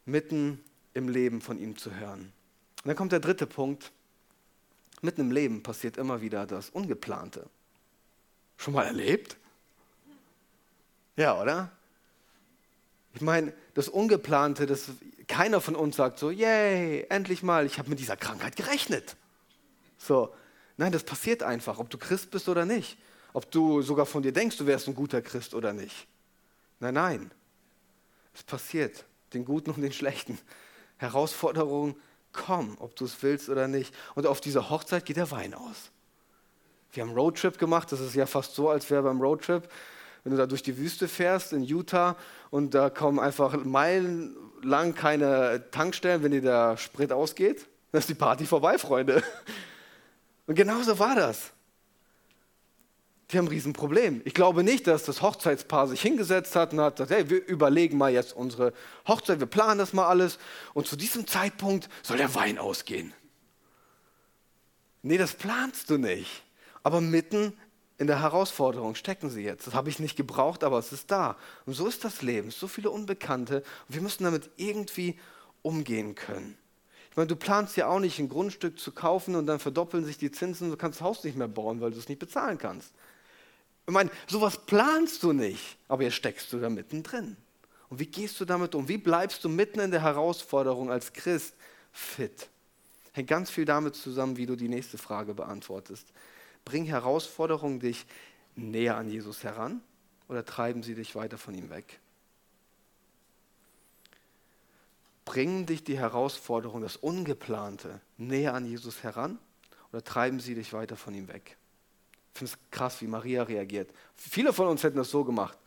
Mitten 0.04 0.62
im 0.94 1.08
Leben 1.08 1.40
von 1.40 1.58
ihm 1.58 1.76
zu 1.76 1.94
hören. 1.94 2.32
Und 2.82 2.88
dann 2.88 2.96
kommt 2.96 3.12
der 3.12 3.20
dritte 3.20 3.46
Punkt. 3.46 3.92
Mitten 5.02 5.22
im 5.22 5.32
Leben 5.32 5.62
passiert 5.62 5.96
immer 5.96 6.20
wieder 6.20 6.46
das 6.46 6.70
Ungeplante. 6.70 7.48
Schon 8.56 8.74
mal 8.74 8.84
erlebt? 8.84 9.36
Ja, 11.16 11.40
oder? 11.40 11.70
Ich 13.14 13.20
meine, 13.20 13.52
das 13.74 13.88
Ungeplante, 13.88 14.66
das 14.66 14.90
keiner 15.26 15.60
von 15.60 15.76
uns 15.76 15.96
sagt 15.96 16.18
so, 16.18 16.30
yay, 16.30 17.06
endlich 17.08 17.42
mal, 17.42 17.66
ich 17.66 17.78
habe 17.78 17.90
mit 17.90 17.98
dieser 17.98 18.16
Krankheit 18.16 18.56
gerechnet. 18.56 19.16
So, 19.98 20.34
nein, 20.76 20.92
das 20.92 21.04
passiert 21.04 21.42
einfach, 21.42 21.78
ob 21.78 21.90
du 21.90 21.98
Christ 21.98 22.30
bist 22.30 22.48
oder 22.48 22.64
nicht. 22.64 22.98
Ob 23.32 23.50
du 23.50 23.82
sogar 23.82 24.06
von 24.06 24.22
dir 24.22 24.32
denkst, 24.32 24.56
du 24.56 24.66
wärst 24.66 24.88
ein 24.88 24.94
guter 24.94 25.22
Christ 25.22 25.54
oder 25.54 25.72
nicht. 25.72 26.06
Nein, 26.80 26.94
nein. 26.94 27.30
Es 28.34 28.42
passiert, 28.42 29.04
den 29.34 29.44
Guten 29.44 29.70
und 29.70 29.82
den 29.82 29.92
Schlechten. 29.92 30.38
Herausforderungen 30.96 31.94
komm, 32.32 32.76
ob 32.78 32.94
du 32.96 33.04
es 33.04 33.22
willst 33.22 33.48
oder 33.48 33.68
nicht. 33.68 33.94
Und 34.14 34.26
auf 34.26 34.40
dieser 34.40 34.70
Hochzeit 34.70 35.04
geht 35.04 35.16
der 35.16 35.30
Wein 35.30 35.54
aus. 35.54 35.90
Wir 36.92 37.02
haben 37.02 37.10
einen 37.10 37.18
Roadtrip 37.18 37.58
gemacht, 37.58 37.92
das 37.92 38.00
ist 38.00 38.14
ja 38.14 38.26
fast 38.26 38.54
so, 38.54 38.68
als 38.68 38.90
wäre 38.90 39.02
beim 39.02 39.20
Roadtrip, 39.20 39.68
wenn 40.24 40.32
du 40.32 40.36
da 40.36 40.46
durch 40.46 40.62
die 40.62 40.76
Wüste 40.76 41.08
fährst 41.08 41.52
in 41.52 41.62
Utah 41.62 42.16
und 42.50 42.74
da 42.74 42.90
kommen 42.90 43.18
einfach 43.18 43.64
meilenlang 43.64 44.94
keine 44.94 45.70
Tankstellen, 45.70 46.22
wenn 46.22 46.32
dir 46.32 46.42
der 46.42 46.76
Sprit 46.76 47.12
ausgeht, 47.12 47.66
dann 47.92 48.00
ist 48.00 48.08
die 48.08 48.14
Party 48.14 48.44
vorbei, 48.44 48.76
Freunde. 48.76 49.22
Und 50.46 50.56
genauso 50.56 50.98
war 50.98 51.14
das 51.14 51.52
die 53.32 53.38
haben 53.38 53.46
ein 53.46 53.48
Riesenproblem. 53.48 54.22
Ich 54.24 54.34
glaube 54.34 54.62
nicht, 54.64 54.86
dass 54.86 55.04
das 55.04 55.22
Hochzeitspaar 55.22 55.88
sich 55.88 56.00
hingesetzt 56.02 56.56
hat 56.56 56.72
und 56.72 56.80
hat 56.80 56.96
gesagt, 56.96 57.10
hey, 57.10 57.30
wir 57.30 57.46
überlegen 57.46 57.98
mal 57.98 58.12
jetzt 58.12 58.34
unsere 58.34 58.72
Hochzeit, 59.06 59.40
wir 59.40 59.46
planen 59.46 59.78
das 59.78 59.92
mal 59.92 60.06
alles 60.06 60.38
und 60.74 60.86
zu 60.86 60.96
diesem 60.96 61.26
Zeitpunkt 61.26 61.88
soll 62.02 62.16
der 62.16 62.34
Wein 62.34 62.58
ausgehen. 62.58 63.12
Nee, 65.02 65.18
das 65.18 65.34
planst 65.34 65.90
du 65.90 65.98
nicht. 65.98 66.42
Aber 66.82 67.00
mitten 67.00 67.52
in 67.98 68.06
der 68.06 68.20
Herausforderung 68.20 68.94
stecken 68.94 69.28
sie 69.28 69.42
jetzt. 69.42 69.66
Das 69.66 69.74
habe 69.74 69.90
ich 69.90 69.98
nicht 69.98 70.16
gebraucht, 70.16 70.64
aber 70.64 70.78
es 70.78 70.92
ist 70.92 71.10
da. 71.10 71.36
Und 71.66 71.74
so 71.74 71.86
ist 71.86 72.04
das 72.04 72.22
Leben. 72.22 72.50
so 72.50 72.66
viele 72.66 72.90
Unbekannte 72.90 73.62
und 73.88 73.94
wir 73.94 74.02
müssen 74.02 74.24
damit 74.24 74.50
irgendwie 74.56 75.18
umgehen 75.62 76.14
können. 76.14 76.56
Ich 77.10 77.16
meine, 77.16 77.26
du 77.26 77.36
planst 77.36 77.76
ja 77.76 77.88
auch 77.88 77.98
nicht, 77.98 78.18
ein 78.18 78.28
Grundstück 78.28 78.78
zu 78.78 78.92
kaufen 78.92 79.34
und 79.34 79.46
dann 79.46 79.58
verdoppeln 79.58 80.04
sich 80.04 80.16
die 80.16 80.30
Zinsen 80.30 80.66
und 80.66 80.70
du 80.70 80.76
kannst 80.76 81.00
das 81.00 81.06
Haus 81.06 81.24
nicht 81.24 81.36
mehr 81.36 81.48
bauen, 81.48 81.80
weil 81.80 81.90
du 81.90 81.98
es 81.98 82.08
nicht 82.08 82.20
bezahlen 82.20 82.56
kannst. 82.56 82.92
Ich 83.90 83.92
meine, 83.92 84.10
sowas 84.28 84.56
planst 84.56 85.24
du 85.24 85.32
nicht, 85.32 85.76
aber 85.88 86.04
jetzt 86.04 86.14
steckst 86.14 86.52
du 86.52 86.60
da 86.60 86.70
mittendrin. 86.70 87.36
Und 87.88 87.98
wie 87.98 88.06
gehst 88.06 88.38
du 88.38 88.44
damit 88.44 88.76
um? 88.76 88.86
Wie 88.86 88.98
bleibst 88.98 89.42
du 89.42 89.48
mitten 89.48 89.80
in 89.80 89.90
der 89.90 90.02
Herausforderung 90.02 90.92
als 90.92 91.12
Christ 91.12 91.56
fit? 91.90 92.48
Hängt 93.10 93.28
ganz 93.28 93.50
viel 93.50 93.64
damit 93.64 93.96
zusammen, 93.96 94.36
wie 94.36 94.46
du 94.46 94.54
die 94.54 94.68
nächste 94.68 94.96
Frage 94.96 95.34
beantwortest. 95.34 96.06
Bringen 96.64 96.86
Herausforderungen 96.86 97.80
dich 97.80 98.06
näher 98.54 98.96
an 98.96 99.10
Jesus 99.10 99.42
heran 99.42 99.80
oder 100.28 100.44
treiben 100.44 100.84
sie 100.84 100.94
dich 100.94 101.16
weiter 101.16 101.36
von 101.36 101.56
ihm 101.56 101.68
weg? 101.68 101.98
Bringen 105.24 105.66
dich 105.66 105.82
die 105.82 105.98
Herausforderungen, 105.98 106.84
das 106.84 106.96
Ungeplante, 106.96 108.00
näher 108.18 108.54
an 108.54 108.66
Jesus 108.66 109.02
heran 109.02 109.40
oder 109.90 110.04
treiben 110.04 110.38
sie 110.38 110.54
dich 110.54 110.72
weiter 110.72 110.94
von 110.94 111.12
ihm 111.12 111.26
weg? 111.26 111.56
Ich 112.32 112.38
finde 112.38 112.52
es 112.52 112.70
krass, 112.70 113.00
wie 113.00 113.06
Maria 113.06 113.42
reagiert. 113.42 113.90
Viele 114.14 114.52
von 114.52 114.68
uns 114.68 114.82
hätten 114.82 114.96
das 114.96 115.10
so 115.10 115.24
gemacht. 115.24 115.58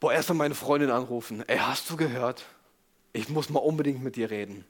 Boah, 0.00 0.12
erst 0.12 0.28
mal 0.28 0.34
meine 0.34 0.54
Freundin 0.54 0.90
anrufen. 0.90 1.42
Ey, 1.48 1.58
hast 1.58 1.88
du 1.90 1.96
gehört? 1.96 2.44
Ich 3.12 3.28
muss 3.28 3.48
mal 3.48 3.60
unbedingt 3.60 4.02
mit 4.02 4.16
dir 4.16 4.30
reden. 4.30 4.64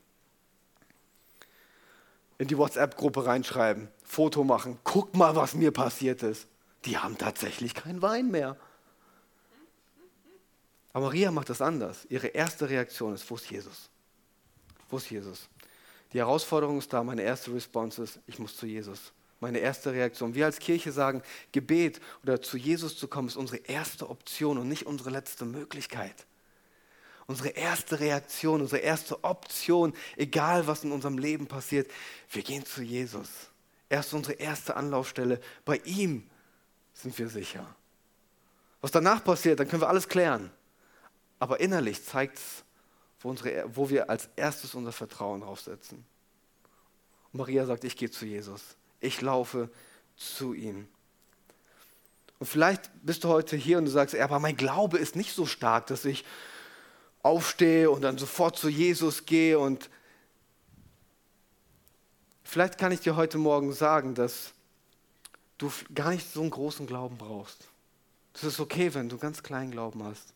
In 2.39 2.49
die 2.49 2.59
WhatsApp-Gruppe 2.59 3.27
reinschreiben, 3.27 3.89
Foto 4.05 4.45
machen. 4.45 4.79
Guck 4.85 5.15
mal, 5.15 5.35
was 5.37 5.55
mir 5.55 5.73
passiert 5.73 6.23
ist. 6.23 6.47
Die 6.85 6.99
haben 6.99 7.17
tatsächlich 7.17 7.75
keinen 7.75 8.03
Wein 8.03 8.31
mehr. 8.31 8.57
Aber 10.93 11.07
Maria 11.07 11.31
macht 11.31 11.51
das 11.51 11.61
anders. 11.61 12.07
Ihre 12.09 12.29
erste 12.29 12.69
Reaktion 12.69 13.15
ist, 13.15 13.29
wo 13.31 13.37
ist 13.37 13.51
Jesus? 13.51 13.91
Wo 14.91 14.99
ist 14.99 15.11
Jesus? 15.11 15.49
Die 16.13 16.19
Herausforderung 16.19 16.79
ist 16.79 16.93
da, 16.93 17.03
meine 17.03 17.23
erste 17.23 17.53
Response 17.53 18.03
ist, 18.03 18.21
ich 18.27 18.39
muss 18.39 18.57
zu 18.57 18.67
Jesus 18.67 19.13
meine 19.45 19.59
erste 19.59 19.93
Reaktion. 19.93 20.35
Wir 20.35 20.47
als 20.47 20.59
Kirche 20.59 20.91
sagen, 20.91 21.23
Gebet 21.53 22.01
oder 22.23 22.41
zu 22.41 22.57
Jesus 22.57 22.97
zu 22.97 23.09
kommen 23.09 23.29
ist 23.29 23.37
unsere 23.37 23.59
erste 23.59 24.09
Option 24.09 24.57
und 24.57 24.69
nicht 24.69 24.87
unsere 24.87 25.11
letzte 25.11 25.45
Möglichkeit. 25.45 26.27
Unsere 27.27 27.51
erste 27.51 28.01
Reaktion, 28.01 28.63
unsere 28.63 28.81
erste 28.81 29.23
Option, 29.23 29.93
egal 30.17 30.67
was 30.67 30.83
in 30.83 30.93
unserem 30.93 31.19
Leben 31.19 31.47
passiert, 31.47 31.91
wir 32.31 32.43
gehen 32.43 32.65
zu 32.65 32.81
Jesus. 32.83 33.29
Er 33.91 34.01
ist 34.01 34.15
unsere 34.15 34.33
erste 34.39 34.77
Anlaufstelle. 34.77 35.39
Bei 35.67 35.77
ihm 35.85 36.27
sind 36.95 37.19
wir 37.19 37.29
sicher. 37.29 37.67
Was 38.81 38.93
danach 38.93 39.23
passiert, 39.23 39.61
dann 39.61 39.69
können 39.69 39.83
wir 39.83 39.91
alles 39.91 40.09
klären. 40.09 40.51
Aber 41.39 41.61
innerlich 41.61 42.03
zeigt 42.03 42.39
es, 42.39 42.65
wo, 43.21 43.35
wo 43.75 43.91
wir 43.91 44.09
als 44.09 44.31
erstes 44.37 44.75
unser 44.75 44.93
Vertrauen 44.93 45.43
draufsetzen. 45.43 46.03
Maria 47.33 47.67
sagt, 47.67 47.85
ich 47.85 47.95
gehe 47.95 48.11
zu 48.11 48.25
Jesus 48.25 48.79
ich 49.05 49.21
laufe 49.21 49.71
zu 50.17 50.55
ihm. 50.55 50.89
Und 52.39 52.47
vielleicht 52.47 52.91
bist 53.03 53.25
du 53.25 53.29
heute 53.29 53.57
hier 53.57 53.79
und 53.79 53.87
du 53.87 53.91
sagst, 53.91 54.15
aber 54.17 54.39
mein 54.39 54.57
Glaube 54.57 54.99
ist 54.99 55.17
nicht 55.17 55.35
so 55.35 55.47
stark, 55.47 55.87
dass 55.87 56.05
ich 56.05 56.25
aufstehe 57.23 57.91
und 57.91 58.03
dann 58.03 58.19
sofort 58.19 58.59
zu 58.59 58.69
Jesus 58.69 59.25
gehe. 59.25 59.59
Und 59.59 59.89
vielleicht 62.43 62.79
kann 62.79 62.93
ich 62.93 63.01
dir 63.01 63.17
heute 63.17 63.39
Morgen 63.39 63.73
sagen, 63.73 64.15
dass 64.15 64.53
du 65.59 65.73
gar 65.95 66.11
nicht 66.11 66.31
so 66.33 66.43
einen 66.43 66.51
großen 66.51 66.87
Glauben 66.87 67.17
brauchst. 67.17 67.69
Es 68.35 68.45
ist 68.45 68.61
okay, 68.61 68.93
wenn 68.95 69.09
du 69.09 69.17
ganz 69.17 69.43
kleinen 69.43 69.71
Glauben 69.71 70.03
hast. 70.03 70.35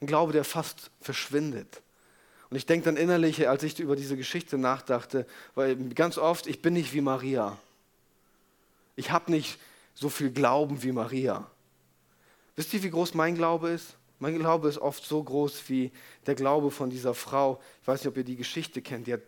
Ein 0.00 0.06
Glaube, 0.06 0.32
der 0.32 0.44
fast 0.44 0.90
verschwindet. 1.00 1.82
Und 2.50 2.56
ich 2.56 2.66
denke 2.66 2.86
dann 2.86 2.96
innerlich, 2.96 3.48
als 3.48 3.62
ich 3.62 3.78
über 3.78 3.94
diese 3.94 4.16
Geschichte 4.16 4.58
nachdachte, 4.58 5.26
weil 5.54 5.76
ganz 5.90 6.18
oft, 6.18 6.46
ich 6.48 6.60
bin 6.62 6.74
nicht 6.74 6.92
wie 6.92 7.00
Maria. 7.00 7.56
Ich 8.96 9.12
habe 9.12 9.30
nicht 9.30 9.58
so 9.94 10.08
viel 10.08 10.30
Glauben 10.30 10.82
wie 10.82 10.92
Maria. 10.92 11.48
Wisst 12.56 12.74
ihr, 12.74 12.82
wie 12.82 12.90
groß 12.90 13.14
mein 13.14 13.36
Glaube 13.36 13.70
ist? 13.70 13.96
Mein 14.18 14.36
Glaube 14.36 14.68
ist 14.68 14.78
oft 14.78 15.04
so 15.04 15.22
groß 15.22 15.62
wie 15.68 15.92
der 16.26 16.34
Glaube 16.34 16.70
von 16.70 16.90
dieser 16.90 17.14
Frau. 17.14 17.60
Ich 17.82 17.88
weiß 17.88 18.00
nicht, 18.00 18.08
ob 18.08 18.16
ihr 18.16 18.24
die 18.24 18.36
Geschichte 18.36 18.82
kennt. 18.82 19.06
Die 19.06 19.12
hat 19.14 19.22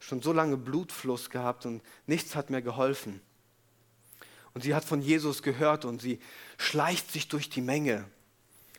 schon 0.00 0.22
so 0.22 0.32
lange 0.32 0.56
Blutfluss 0.56 1.30
gehabt 1.30 1.66
und 1.66 1.82
nichts 2.06 2.34
hat 2.34 2.50
mehr 2.50 2.62
geholfen. 2.62 3.20
Und 4.54 4.62
sie 4.62 4.74
hat 4.74 4.84
von 4.84 5.00
Jesus 5.00 5.42
gehört 5.42 5.84
und 5.84 6.02
sie 6.02 6.18
schleicht 6.58 7.12
sich 7.12 7.28
durch 7.28 7.48
die 7.48 7.60
Menge. 7.60 8.04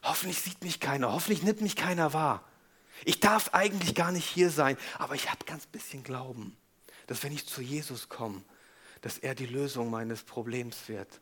Hoffentlich 0.02 0.40
sieht 0.40 0.64
mich 0.64 0.80
keiner, 0.80 1.14
hoffentlich 1.14 1.44
nimmt 1.44 1.62
mich 1.62 1.76
keiner 1.76 2.14
wahr. 2.14 2.44
Ich 3.06 3.20
darf 3.20 3.54
eigentlich 3.54 3.96
gar 3.96 4.12
nicht 4.12 4.28
hier 4.28 4.50
sein, 4.50 4.78
aber 4.98 5.16
ich 5.16 5.30
habe 5.30 5.46
ganz 5.46 5.66
bisschen 5.66 6.04
Glauben, 6.04 6.56
dass 7.08 7.24
wenn 7.24 7.34
ich 7.34 7.48
zu 7.48 7.62
Jesus 7.62 8.10
komme, 8.10 8.42
dass 9.02 9.18
er 9.18 9.36
die 9.36 9.46
Lösung 9.46 9.90
meines 9.90 10.24
Problems 10.24 10.88
wird. 10.88 11.20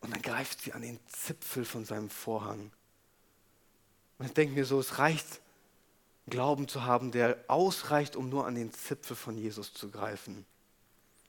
Und 0.00 0.12
dann 0.12 0.22
greift 0.22 0.62
sie 0.62 0.72
an 0.72 0.82
den 0.82 0.98
Zipfel 1.06 1.64
von 1.64 1.84
seinem 1.84 2.10
Vorhang. 2.10 2.70
Und 4.18 4.26
ich 4.26 4.32
denke 4.32 4.54
mir 4.54 4.64
so, 4.64 4.80
es 4.80 4.98
reicht, 4.98 5.40
Glauben 6.28 6.68
zu 6.68 6.84
haben, 6.84 7.10
der 7.10 7.42
ausreicht, 7.48 8.16
um 8.16 8.28
nur 8.28 8.46
an 8.46 8.54
den 8.54 8.72
Zipfel 8.72 9.16
von 9.16 9.36
Jesus 9.36 9.72
zu 9.74 9.90
greifen. 9.90 10.46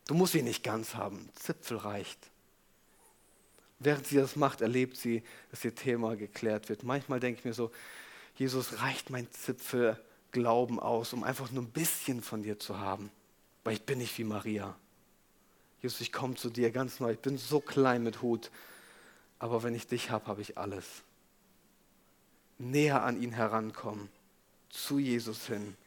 Du 0.08 0.14
musst 0.14 0.36
ihn 0.36 0.46
nicht 0.46 0.64
ganz 0.64 0.96
haben, 0.96 1.30
Zipfel 1.36 1.78
reicht. 1.78 2.20
Während 3.80 4.06
sie 4.06 4.18
das 4.18 4.36
macht, 4.36 4.62
erlebt 4.62 4.98
sie, 4.98 5.24
dass 5.50 5.66
ihr 5.66 5.74
Thema 5.74 6.16
geklärt 6.16 6.70
wird. 6.70 6.84
Manchmal 6.84 7.20
denke 7.20 7.40
ich 7.40 7.46
mir 7.46 7.54
so, 7.54 7.72
Jesus, 8.42 8.82
reicht 8.82 9.12
mein 9.12 9.30
Zipfel 9.30 10.00
Glauben 10.32 10.80
aus, 10.80 11.14
um 11.14 11.24
einfach 11.24 11.52
nur 11.52 11.62
ein 11.62 11.70
bisschen 11.70 12.24
von 12.24 12.42
dir 12.42 12.58
zu 12.58 12.80
haben, 12.80 13.12
weil 13.64 13.74
ich 13.74 13.84
bin 13.84 14.00
nicht 14.00 14.18
wie 14.18 14.24
Maria. 14.24 14.76
Jesus, 15.80 16.02
ich 16.02 16.12
komme 16.12 16.34
zu 16.34 16.50
dir 16.50 16.72
ganz 16.72 17.00
neu. 17.00 17.12
Ich 17.12 17.20
bin 17.20 17.38
so 17.38 17.60
klein 17.60 18.02
mit 18.02 18.24
Hut. 18.24 18.50
Aber 19.38 19.62
wenn 19.62 19.76
ich 19.76 19.86
dich 19.86 20.10
habe, 20.10 20.26
habe 20.26 20.42
ich 20.42 20.58
alles. 20.58 21.04
Näher 22.58 23.04
an 23.04 23.22
ihn 23.22 23.32
herankommen, 23.32 24.10
zu 24.72 24.98
Jesus 24.98 25.46
hin. 25.46 25.78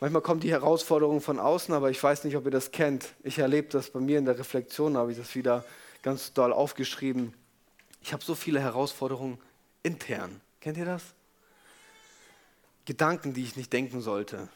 Manchmal 0.00 0.22
kommt 0.22 0.44
die 0.44 0.50
Herausforderung 0.50 1.20
von 1.20 1.38
außen, 1.38 1.74
aber 1.74 1.90
ich 1.90 2.02
weiß 2.02 2.24
nicht, 2.24 2.38
ob 2.38 2.46
ihr 2.46 2.50
das 2.50 2.70
kennt. 2.70 3.12
Ich 3.22 3.38
erlebe 3.38 3.68
das 3.68 3.90
bei 3.90 4.00
mir 4.00 4.18
in 4.18 4.24
der 4.24 4.38
Reflexion, 4.38 4.96
habe 4.96 5.12
ich 5.12 5.18
das 5.18 5.34
wieder 5.34 5.62
ganz 6.00 6.32
doll 6.32 6.54
aufgeschrieben. 6.54 7.34
Ich 8.06 8.12
habe 8.12 8.22
so 8.22 8.36
viele 8.36 8.60
Herausforderungen 8.60 9.36
intern. 9.82 10.40
Kennt 10.60 10.76
ihr 10.76 10.84
das? 10.84 11.02
Gedanken, 12.84 13.34
die 13.34 13.42
ich 13.42 13.56
nicht 13.56 13.72
denken 13.72 14.00
sollte. 14.00 14.48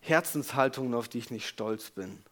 Herzenshaltungen, 0.00 0.94
auf 0.94 1.06
die 1.06 1.18
ich 1.18 1.30
nicht 1.30 1.46
stolz 1.46 1.90
bin. 1.90 2.24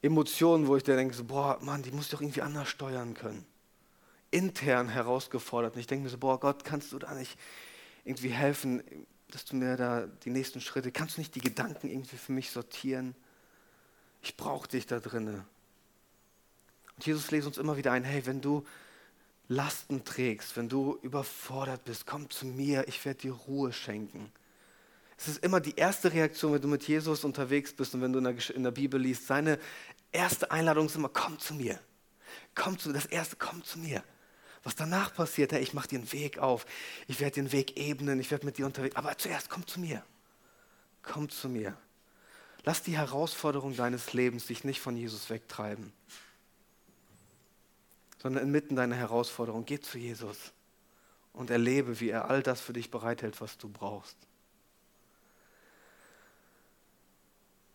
Emotionen, 0.00 0.68
wo 0.68 0.76
ich 0.76 0.84
da 0.84 0.96
denke, 0.96 1.14
so, 1.14 1.24
boah, 1.24 1.58
Mann, 1.60 1.82
die 1.82 1.90
muss 1.90 2.06
ich 2.06 2.12
doch 2.12 2.22
irgendwie 2.22 2.40
anders 2.40 2.70
steuern 2.70 3.12
können. 3.12 3.44
Intern 4.30 4.88
herausgefordert. 4.88 5.74
Und 5.74 5.80
ich 5.80 5.86
denke 5.86 6.04
mir 6.04 6.08
so, 6.08 6.16
boah, 6.16 6.40
Gott, 6.40 6.64
kannst 6.64 6.92
du 6.92 6.98
da 6.98 7.12
nicht 7.12 7.38
irgendwie 8.06 8.30
helfen, 8.30 8.82
dass 9.28 9.44
du 9.44 9.54
mir 9.54 9.76
da 9.76 10.06
die 10.06 10.30
nächsten 10.30 10.62
Schritte, 10.62 10.92
kannst 10.92 11.18
du 11.18 11.20
nicht 11.20 11.34
die 11.34 11.40
Gedanken 11.40 11.90
irgendwie 11.90 12.16
für 12.16 12.32
mich 12.32 12.50
sortieren? 12.50 13.14
Ich 14.22 14.38
brauche 14.38 14.66
dich 14.66 14.86
da 14.86 14.98
drinne. 14.98 15.44
Und 16.96 17.06
Jesus 17.06 17.30
lädt 17.30 17.44
uns 17.46 17.58
immer 17.58 17.76
wieder 17.76 17.92
ein, 17.92 18.04
hey, 18.04 18.24
wenn 18.26 18.40
du 18.40 18.64
Lasten 19.48 20.04
trägst, 20.04 20.56
wenn 20.56 20.68
du 20.68 20.98
überfordert 21.02 21.84
bist, 21.84 22.06
komm 22.06 22.30
zu 22.30 22.46
mir, 22.46 22.86
ich 22.88 23.04
werde 23.04 23.20
dir 23.20 23.32
Ruhe 23.32 23.72
schenken. 23.72 24.32
Es 25.18 25.28
ist 25.28 25.44
immer 25.44 25.60
die 25.60 25.76
erste 25.76 26.12
Reaktion, 26.12 26.52
wenn 26.52 26.62
du 26.62 26.68
mit 26.68 26.86
Jesus 26.88 27.24
unterwegs 27.24 27.72
bist 27.72 27.94
und 27.94 28.00
wenn 28.00 28.12
du 28.12 28.18
in 28.18 28.24
der, 28.24 28.50
in 28.56 28.64
der 28.64 28.70
Bibel 28.70 29.00
liest. 29.00 29.26
Seine 29.26 29.58
erste 30.10 30.50
Einladung 30.50 30.86
ist 30.86 30.96
immer, 30.96 31.10
komm 31.10 31.38
zu 31.38 31.54
mir. 31.54 31.78
Komm 32.54 32.78
zu 32.78 32.88
mir. 32.88 32.94
Das 32.94 33.06
erste, 33.06 33.36
komm 33.36 33.62
zu 33.62 33.78
mir. 33.78 34.02
Was 34.64 34.74
danach 34.74 35.14
passiert, 35.14 35.52
hey, 35.52 35.62
ich 35.62 35.74
mache 35.74 35.88
dir 35.88 35.98
einen 35.98 36.12
Weg 36.12 36.38
auf. 36.38 36.66
Ich 37.08 37.20
werde 37.20 37.34
den 37.34 37.52
Weg 37.52 37.76
ebnen, 37.76 38.20
ich 38.20 38.30
werde 38.30 38.46
mit 38.46 38.58
dir 38.58 38.66
unterwegs. 38.66 38.96
Aber 38.96 39.16
zuerst, 39.18 39.50
komm 39.50 39.66
zu 39.66 39.80
mir. 39.80 40.04
Komm 41.02 41.28
zu 41.28 41.48
mir. 41.48 41.76
Lass 42.64 42.82
die 42.82 42.96
Herausforderung 42.96 43.76
deines 43.76 44.12
Lebens 44.12 44.46
dich 44.46 44.62
nicht 44.62 44.80
von 44.80 44.96
Jesus 44.96 45.30
wegtreiben, 45.30 45.92
sondern 48.22 48.44
inmitten 48.44 48.76
deiner 48.76 48.94
Herausforderung, 48.94 49.64
geh 49.64 49.80
zu 49.80 49.98
Jesus 49.98 50.52
und 51.32 51.50
erlebe, 51.50 51.98
wie 51.98 52.10
er 52.10 52.30
all 52.30 52.40
das 52.40 52.60
für 52.60 52.72
dich 52.72 52.88
bereithält, 52.88 53.40
was 53.40 53.58
du 53.58 53.68
brauchst. 53.68 54.16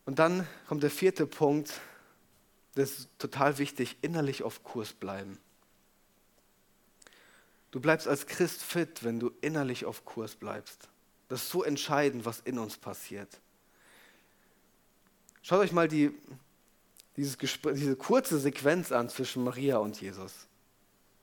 Und 0.06 0.20
dann 0.20 0.48
kommt 0.70 0.84
der 0.84 0.90
vierte 0.90 1.28
Punkt, 1.28 1.82
das 2.76 2.92
ist 2.92 3.10
total 3.20 3.58
wichtig, 3.58 3.98
innerlich 4.02 4.42
auf 4.44 4.64
Kurs 4.64 4.94
bleiben. 4.94 5.38
Du 7.72 7.82
bleibst 7.82 8.08
als 8.08 8.26
Christ 8.26 8.64
fit, 8.64 9.04
wenn 9.04 9.20
du 9.20 9.34
innerlich 9.42 9.84
auf 9.84 10.06
Kurs 10.06 10.36
bleibst. 10.36 10.88
Das 11.28 11.44
ist 11.44 11.50
so 11.50 11.62
entscheidend, 11.62 12.24
was 12.24 12.40
in 12.40 12.58
uns 12.58 12.78
passiert. 12.78 13.42
Schaut 15.42 15.60
euch 15.60 15.74
mal 15.74 15.90
die, 15.90 16.18
dieses 17.18 17.38
diese 17.38 17.96
kurze 17.96 18.38
Sequenz 18.38 18.92
an 18.92 19.10
zwischen 19.10 19.44
Maria 19.44 19.78
und 19.78 20.00
Jesus. 20.00 20.32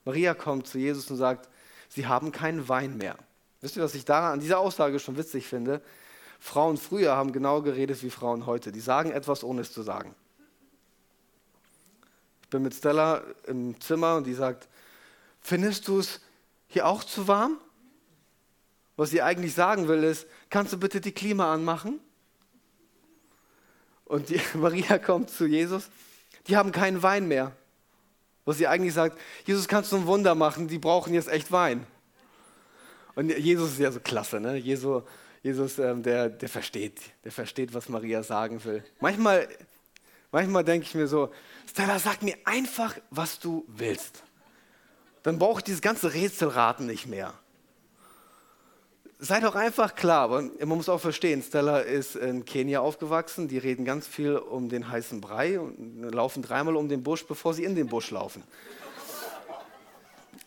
Maria 0.04 0.34
kommt 0.34 0.66
zu 0.66 0.78
Jesus 0.78 1.10
und 1.10 1.16
sagt, 1.16 1.48
sie 1.88 2.06
haben 2.06 2.32
keinen 2.32 2.68
Wein 2.68 2.96
mehr. 2.98 3.16
Wisst 3.60 3.76
ihr, 3.76 3.82
was 3.82 3.94
ich 3.94 4.04
daran 4.04 4.34
an 4.34 4.40
dieser 4.40 4.58
Aussage 4.58 4.98
schon 4.98 5.16
witzig 5.16 5.46
finde? 5.46 5.80
Frauen 6.38 6.76
früher 6.76 7.16
haben 7.16 7.32
genau 7.32 7.62
geredet 7.62 8.02
wie 8.02 8.10
Frauen 8.10 8.44
heute. 8.44 8.72
Die 8.72 8.80
sagen 8.80 9.12
etwas, 9.12 9.42
ohne 9.44 9.62
es 9.62 9.72
zu 9.72 9.82
sagen. 9.82 10.14
Ich 12.42 12.50
bin 12.50 12.62
mit 12.62 12.74
Stella 12.74 13.22
im 13.46 13.80
Zimmer 13.80 14.16
und 14.16 14.26
die 14.26 14.34
sagt, 14.34 14.68
findest 15.40 15.88
du 15.88 16.00
es 16.00 16.20
hier 16.66 16.86
auch 16.86 17.04
zu 17.04 17.28
warm? 17.28 17.58
Was 18.96 19.10
sie 19.10 19.22
eigentlich 19.22 19.54
sagen 19.54 19.88
will, 19.88 20.04
ist, 20.04 20.26
kannst 20.50 20.72
du 20.72 20.78
bitte 20.78 21.00
die 21.00 21.12
Klima 21.12 21.52
anmachen? 21.52 22.00
Und 24.04 24.28
die, 24.28 24.40
Maria 24.54 24.98
kommt 24.98 25.30
zu 25.30 25.46
Jesus, 25.46 25.88
die 26.46 26.56
haben 26.56 26.72
keinen 26.72 27.02
Wein 27.02 27.26
mehr. 27.26 27.52
Was 28.44 28.58
sie 28.58 28.66
eigentlich 28.66 28.92
sagt, 28.92 29.18
Jesus, 29.46 29.68
kannst 29.68 29.92
du 29.92 29.96
ein 29.96 30.06
Wunder 30.06 30.34
machen, 30.34 30.68
die 30.68 30.78
brauchen 30.78 31.14
jetzt 31.14 31.28
echt 31.28 31.50
Wein. 31.50 31.86
Und 33.14 33.30
Jesus 33.30 33.72
ist 33.72 33.78
ja 33.78 33.90
so 33.90 34.00
klasse, 34.00 34.40
ne? 34.40 34.56
Jesus, 34.56 35.02
Jesus, 35.42 35.78
ähm, 35.78 36.02
der, 36.02 36.28
der 36.28 36.48
versteht, 36.48 37.00
der 37.22 37.32
versteht, 37.32 37.72
was 37.72 37.88
Maria 37.88 38.22
sagen 38.22 38.62
will. 38.64 38.84
Manchmal, 39.00 39.48
manchmal 40.32 40.64
denke 40.64 40.86
ich 40.86 40.94
mir 40.94 41.06
so, 41.06 41.32
Stella, 41.70 41.98
sag 41.98 42.22
mir 42.22 42.36
einfach, 42.44 42.96
was 43.10 43.38
du 43.38 43.64
willst. 43.68 44.24
Dann 45.22 45.38
brauche 45.38 45.60
ich 45.60 45.64
dieses 45.64 45.80
ganze 45.80 46.12
Rätselraten 46.12 46.86
nicht 46.86 47.06
mehr. 47.06 47.32
Sei 49.24 49.40
doch 49.40 49.54
einfach 49.54 49.94
klar, 49.94 50.20
aber 50.24 50.42
man 50.42 50.68
muss 50.68 50.90
auch 50.90 51.00
verstehen, 51.00 51.42
Stella 51.42 51.78
ist 51.78 52.14
in 52.14 52.44
Kenia 52.44 52.80
aufgewachsen, 52.80 53.48
die 53.48 53.56
reden 53.56 53.86
ganz 53.86 54.06
viel 54.06 54.36
um 54.36 54.68
den 54.68 54.90
heißen 54.90 55.22
Brei 55.22 55.58
und 55.58 56.02
laufen 56.12 56.42
dreimal 56.42 56.76
um 56.76 56.90
den 56.90 57.02
Busch, 57.02 57.24
bevor 57.26 57.54
sie 57.54 57.64
in 57.64 57.74
den 57.74 57.86
Busch 57.86 58.10
laufen. 58.10 58.42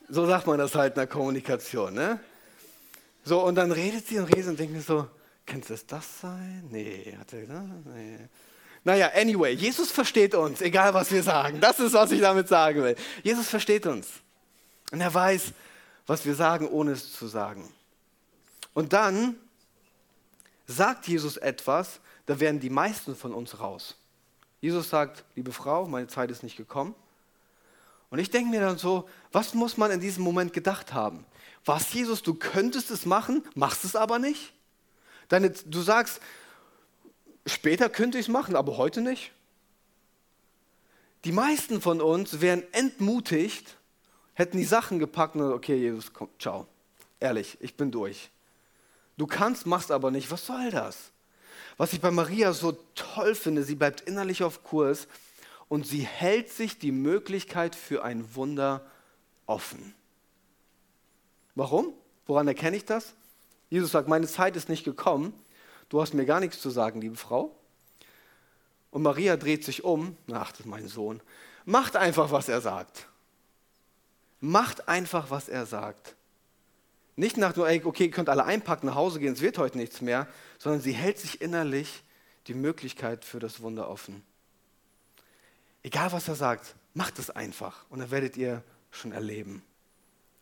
So 0.10 0.28
sagt 0.28 0.46
man 0.46 0.60
das 0.60 0.76
halt 0.76 0.94
in 0.94 1.00
der 1.00 1.08
Kommunikation. 1.08 1.96
Ne? 1.96 2.20
So, 3.24 3.44
und 3.44 3.56
dann 3.56 3.72
redet 3.72 4.06
sie 4.06 4.20
und 4.20 4.26
redet 4.26 4.50
und 4.50 4.60
denkt 4.60 4.76
mir 4.76 4.82
so, 4.82 5.08
könnte 5.48 5.74
es 5.74 5.84
das 5.88 6.22
sein? 6.22 6.68
Nee, 6.70 7.18
hat 7.20 7.34
er 7.34 7.42
gesagt? 7.42 7.66
Nee. 7.96 8.20
Naja, 8.84 9.10
anyway, 9.16 9.54
Jesus 9.54 9.90
versteht 9.90 10.36
uns, 10.36 10.62
egal 10.62 10.94
was 10.94 11.12
wir 11.12 11.24
sagen. 11.24 11.60
Das 11.60 11.80
ist, 11.80 11.94
was 11.94 12.12
ich 12.12 12.22
damit 12.22 12.48
sagen 12.48 12.84
will. 12.84 12.96
Jesus 13.24 13.48
versteht 13.48 13.88
uns. 13.88 14.08
Und 14.92 15.02
er 15.02 15.12
weiß, 15.12 15.52
was 16.06 16.24
wir 16.28 16.36
sagen, 16.36 16.68
ohne 16.68 16.92
es 16.92 17.12
zu 17.12 17.26
sagen. 17.26 17.68
Und 18.78 18.94
dann 18.94 19.36
sagt 20.68 21.08
Jesus 21.08 21.38
etwas, 21.38 22.00
da 22.28 22.40
werden 22.40 22.60
die 22.60 22.70
meisten 22.70 23.16
von 23.16 23.34
uns 23.34 23.60
raus. 23.60 23.96
Jesus 24.62 24.92
sagt, 24.92 25.26
liebe 25.34 25.52
Frau, 25.52 25.88
meine 25.88 26.06
Zeit 26.06 26.30
ist 26.30 26.44
nicht 26.44 26.58
gekommen. 26.58 26.94
Und 28.12 28.20
ich 28.20 28.30
denke 28.30 28.52
mir 28.52 28.62
dann 28.62 28.78
so, 28.78 29.10
was 29.32 29.56
muss 29.56 29.78
man 29.78 29.90
in 29.90 30.00
diesem 30.00 30.24
Moment 30.24 30.54
gedacht 30.54 30.94
haben? 30.94 31.26
Was, 31.66 31.92
Jesus, 31.92 32.22
du 32.22 32.36
könntest 32.36 32.92
es 32.92 33.08
machen, 33.08 33.44
machst 33.56 33.84
es 33.84 33.96
aber 33.96 34.20
nicht? 34.20 34.54
Deine, 35.28 35.50
du 35.50 35.82
sagst, 35.82 36.22
später 37.48 37.90
könnte 37.90 38.20
ich 38.20 38.28
es 38.28 38.32
machen, 38.32 38.56
aber 38.56 38.78
heute 38.78 39.02
nicht. 39.02 39.32
Die 41.26 41.32
meisten 41.32 41.82
von 41.82 42.00
uns 42.00 42.42
wären 42.42 42.62
entmutigt, 42.74 43.76
hätten 44.36 44.58
die 44.60 44.66
Sachen 44.66 45.00
gepackt 45.00 45.36
und 45.36 45.52
okay, 45.52 45.78
Jesus, 45.78 46.14
komm, 46.14 46.30
ciao. 46.38 46.68
Ehrlich, 47.20 47.58
ich 47.60 47.76
bin 47.76 47.90
durch. 47.90 48.30
Du 49.18 49.28
kannst, 49.28 49.66
machst 49.66 49.92
aber 49.92 50.12
nicht. 50.12 50.32
Was 50.32 50.46
soll 50.46 50.72
das? 50.72 51.12
Was 51.78 51.94
ich 51.94 52.02
bei 52.02 52.12
Maria 52.12 52.54
so 52.54 52.78
toll 52.96 53.36
finde, 53.36 53.64
sie 53.64 53.76
bleibt 53.76 54.02
innerlich 54.02 54.44
auf 54.44 54.64
Kurs 54.64 55.08
und 55.70 55.86
sie 55.86 56.02
hält 56.02 56.50
sich 56.50 56.80
die 56.80 56.92
Möglichkeit 56.92 57.76
für 57.76 58.04
ein 58.04 58.36
Wunder 58.36 58.86
offen. 59.46 59.94
Warum? 61.56 61.94
Woran 62.26 62.48
erkenne 62.48 62.78
ich 62.78 62.86
das? 62.86 63.14
Jesus 63.70 63.92
sagt, 63.92 64.08
meine 64.08 64.28
Zeit 64.28 64.56
ist 64.56 64.70
nicht 64.70 64.84
gekommen. 64.84 65.34
Du 65.90 66.02
hast 66.02 66.14
mir 66.14 66.26
gar 66.26 66.40
nichts 66.40 66.62
zu 66.62 66.70
sagen, 66.70 67.02
liebe 67.02 67.16
Frau. 67.16 67.56
Und 68.92 69.02
Maria 69.02 69.38
dreht 69.38 69.64
sich 69.64 69.84
um. 69.84 70.18
Ach, 70.32 70.52
das 70.52 70.62
ist 70.62 70.66
mein 70.66 70.88
Sohn. 70.88 71.22
Macht 71.66 71.96
einfach, 71.96 72.32
was 72.32 72.50
er 72.50 72.62
sagt. 72.62 73.08
Macht 74.40 74.88
einfach, 74.88 75.32
was 75.32 75.50
er 75.50 75.66
sagt. 75.66 76.16
Nicht 77.18 77.36
nach 77.36 77.56
nur, 77.56 77.68
ey, 77.68 77.84
okay, 77.84 78.06
ihr 78.06 78.12
könnt 78.12 78.30
alle 78.30 78.46
einpacken, 78.46 78.86
nach 78.86 78.96
Hause 78.96 79.20
gehen, 79.20 79.34
es 79.34 79.42
wird 79.42 79.58
heute 79.58 79.78
nichts 79.78 80.02
mehr, 80.02 80.28
sondern 80.60 80.82
sie 80.82 80.94
hält 80.94 81.18
sich 81.18 81.42
innerlich 81.42 82.04
die 82.46 82.54
Möglichkeit 82.54 83.26
für 83.26 83.40
das 83.40 83.60
Wunder 83.60 83.90
offen. 83.90 84.24
Egal 85.82 86.12
was 86.12 86.28
er 86.28 86.36
sagt, 86.36 86.76
macht 86.94 87.18
es 87.18 87.32
einfach 87.32 87.86
und 87.90 88.00
dann 88.00 88.12
werdet 88.12 88.38
ihr 88.38 88.64
schon 88.92 89.14
erleben, 89.14 89.64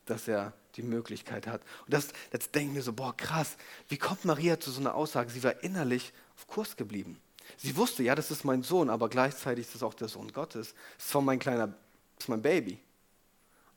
dass 0.05 0.27
er 0.27 0.51
die 0.75 0.83
Möglichkeit 0.83 1.47
hat. 1.47 1.61
Und 1.85 1.93
das, 1.93 2.09
das 2.31 2.51
denken 2.51 2.75
wir 2.75 2.81
so, 2.81 2.91
boah, 2.91 3.15
krass, 3.15 3.55
wie 3.87 3.97
kommt 3.97 4.25
Maria 4.25 4.59
zu 4.59 4.69
so 4.69 4.81
einer 4.81 4.95
Aussage? 4.95 5.31
Sie 5.31 5.43
war 5.43 5.63
innerlich 5.63 6.11
auf 6.35 6.45
Kurs 6.45 6.75
geblieben. 6.75 7.21
Sie 7.55 7.77
wusste, 7.77 8.03
ja, 8.03 8.15
das 8.15 8.31
ist 8.31 8.43
mein 8.43 8.63
Sohn, 8.63 8.89
aber 8.89 9.07
gleichzeitig 9.07 9.67
ist 9.67 9.75
es 9.75 9.83
auch 9.83 9.93
der 9.93 10.09
Sohn 10.09 10.33
Gottes. 10.33 10.73
Das 10.97 11.05
ist 11.05 11.11
zwar 11.11 11.21
mein 11.21 11.39
kleiner, 11.39 11.67
das 11.67 12.25
ist 12.25 12.27
mein 12.27 12.41
Baby, 12.41 12.79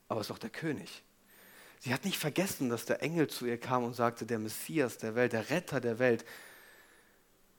aber 0.09 0.21
es 0.21 0.27
ist 0.27 0.33
auch 0.33 0.39
der 0.39 0.51
König. 0.51 1.05
Sie 1.81 1.95
hat 1.95 2.05
nicht 2.05 2.19
vergessen, 2.19 2.71
dass 2.71 2.87
der 2.87 3.03
Engel 3.03 3.29
zu 3.29 3.47
ihr 3.47 3.59
kam 3.59 3.85
und 3.85 3.95
sagte, 3.95 4.27
der 4.27 4.39
Messias 4.39 4.99
der 4.99 5.15
Welt, 5.15 5.33
der 5.33 5.51
Retter 5.51 5.81
der 5.81 5.99
Welt, 5.99 6.25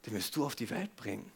den 0.05 0.13
wirst 0.13 0.35
du 0.35 0.45
auf 0.45 0.55
die 0.55 0.69
Welt 0.69 0.95
bringen. 0.95 1.31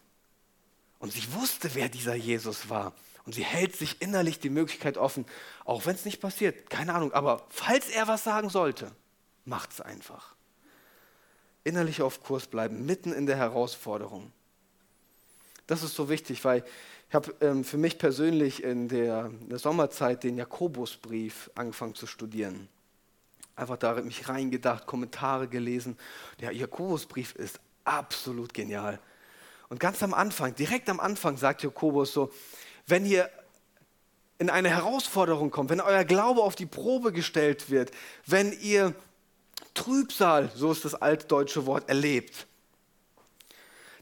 Und 0.99 1.11
sie 1.11 1.33
wusste, 1.33 1.75
wer 1.75 1.89
dieser 1.89 2.15
Jesus 2.15 2.69
war. 2.69 2.93
Und 3.25 3.33
sie 3.33 3.43
hält 3.43 3.75
sich 3.75 4.01
innerlich 4.01 4.39
die 4.39 4.49
Möglichkeit 4.49 4.97
offen, 4.97 5.25
auch 5.63 5.85
wenn 5.85 5.95
es 5.95 6.05
nicht 6.05 6.19
passiert, 6.19 6.69
keine 6.69 6.93
Ahnung, 6.93 7.13
aber 7.13 7.45
falls 7.49 7.89
er 7.89 8.07
was 8.07 8.23
sagen 8.23 8.49
sollte, 8.49 8.91
macht 9.45 9.71
es 9.71 9.81
einfach. 9.81 10.35
Innerlich 11.63 12.01
auf 12.01 12.21
Kurs 12.21 12.47
bleiben, 12.47 12.85
mitten 12.85 13.13
in 13.13 13.25
der 13.25 13.37
Herausforderung. 13.37 14.31
Das 15.67 15.83
ist 15.83 15.95
so 15.95 16.09
wichtig, 16.09 16.43
weil 16.43 16.65
ich 17.07 17.15
habe 17.15 17.33
ähm, 17.39 17.63
für 17.63 17.77
mich 17.77 17.97
persönlich 17.97 18.63
in 18.63 18.89
der, 18.89 19.31
in 19.39 19.49
der 19.49 19.59
Sommerzeit 19.59 20.23
den 20.23 20.37
Jakobusbrief 20.37 21.49
angefangen 21.55 21.95
zu 21.95 22.07
studieren. 22.07 22.67
Einfach 23.55 23.77
da 23.77 23.93
mich 24.01 24.27
reingedacht, 24.29 24.85
Kommentare 24.85 25.47
gelesen. 25.47 25.97
Der 26.39 26.51
Jakobusbrief 26.51 27.35
ist 27.35 27.59
absolut 27.83 28.53
genial. 28.53 28.99
Und 29.69 29.79
ganz 29.79 30.01
am 30.03 30.13
Anfang, 30.13 30.55
direkt 30.55 30.89
am 30.89 30.99
Anfang 30.99 31.37
sagt 31.37 31.63
Jakobus 31.63 32.13
so, 32.13 32.31
wenn 32.87 33.05
ihr 33.05 33.29
in 34.39 34.49
eine 34.49 34.69
Herausforderung 34.69 35.51
kommt, 35.51 35.69
wenn 35.69 35.81
euer 35.81 36.03
Glaube 36.03 36.41
auf 36.41 36.55
die 36.55 36.65
Probe 36.65 37.11
gestellt 37.11 37.69
wird, 37.69 37.91
wenn 38.25 38.51
ihr 38.61 38.95
Trübsal, 39.73 40.51
so 40.53 40.71
ist 40.71 40.85
das 40.85 40.95
altdeutsche 40.95 41.65
Wort, 41.65 41.89
erlebt, 41.89 42.47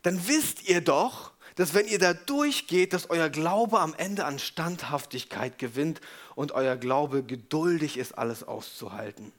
dann 0.01 0.27
wisst 0.27 0.67
ihr 0.67 0.81
doch, 0.81 1.31
dass 1.55 1.73
wenn 1.73 1.87
ihr 1.87 1.99
da 1.99 2.13
durchgeht, 2.13 2.93
dass 2.93 3.09
euer 3.09 3.29
Glaube 3.29 3.79
am 3.79 3.93
Ende 3.93 4.25
an 4.25 4.39
Standhaftigkeit 4.39 5.59
gewinnt 5.59 6.01
und 6.35 6.53
euer 6.53 6.75
Glaube 6.75 7.23
geduldig 7.23 7.97
ist, 7.97 8.17
alles 8.17 8.43
auszuhalten. 8.43 9.31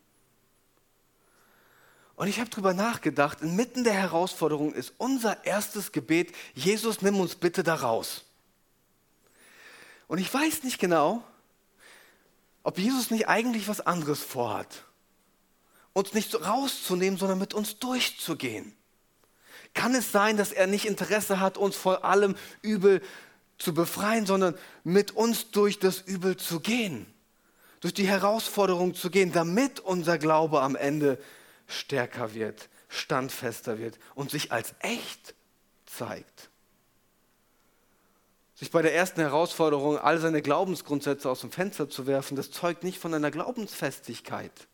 Und 2.22 2.28
ich 2.28 2.38
habe 2.38 2.48
darüber 2.50 2.72
nachgedacht, 2.72 3.40
inmitten 3.40 3.82
der 3.82 3.94
Herausforderung 3.94 4.72
ist 4.74 4.92
unser 4.96 5.44
erstes 5.44 5.90
Gebet, 5.90 6.32
Jesus, 6.54 7.02
nimm 7.02 7.18
uns 7.18 7.34
bitte 7.34 7.64
da 7.64 7.74
raus. 7.74 8.22
Und 10.06 10.18
ich 10.18 10.32
weiß 10.32 10.62
nicht 10.62 10.78
genau, 10.78 11.24
ob 12.62 12.78
Jesus 12.78 13.10
nicht 13.10 13.26
eigentlich 13.26 13.66
was 13.66 13.80
anderes 13.80 14.20
vorhat. 14.20 14.84
Uns 15.94 16.14
nicht 16.14 16.32
rauszunehmen, 16.32 17.18
sondern 17.18 17.40
mit 17.40 17.54
uns 17.54 17.80
durchzugehen. 17.80 18.72
Kann 19.74 19.92
es 19.96 20.12
sein, 20.12 20.36
dass 20.36 20.52
er 20.52 20.68
nicht 20.68 20.84
Interesse 20.84 21.40
hat, 21.40 21.58
uns 21.58 21.74
vor 21.74 22.04
allem 22.04 22.36
Übel 22.60 23.02
zu 23.58 23.74
befreien, 23.74 24.26
sondern 24.26 24.56
mit 24.84 25.10
uns 25.10 25.50
durch 25.50 25.80
das 25.80 26.00
Übel 26.00 26.36
zu 26.36 26.60
gehen, 26.60 27.04
durch 27.80 27.94
die 27.94 28.06
Herausforderung 28.06 28.94
zu 28.94 29.10
gehen, 29.10 29.32
damit 29.32 29.80
unser 29.80 30.18
Glaube 30.18 30.62
am 30.62 30.76
Ende 30.76 31.18
stärker 31.72 32.34
wird, 32.34 32.68
standfester 32.88 33.78
wird 33.78 33.98
und 34.14 34.30
sich 34.30 34.52
als 34.52 34.74
echt 34.80 35.34
zeigt 35.86 36.50
sich 38.62 38.70
bei 38.70 38.80
der 38.80 38.94
ersten 38.94 39.20
Herausforderung 39.20 39.98
all 39.98 40.18
seine 40.18 40.40
Glaubensgrundsätze 40.40 41.28
aus 41.28 41.40
dem 41.40 41.50
Fenster 41.50 41.90
zu 41.90 42.06
werfen, 42.06 42.36
das 42.36 42.52
zeugt 42.52 42.84
nicht 42.84 43.00
von 43.00 43.12
einer 43.12 43.32
Glaubensfestigkeit. 43.32 44.68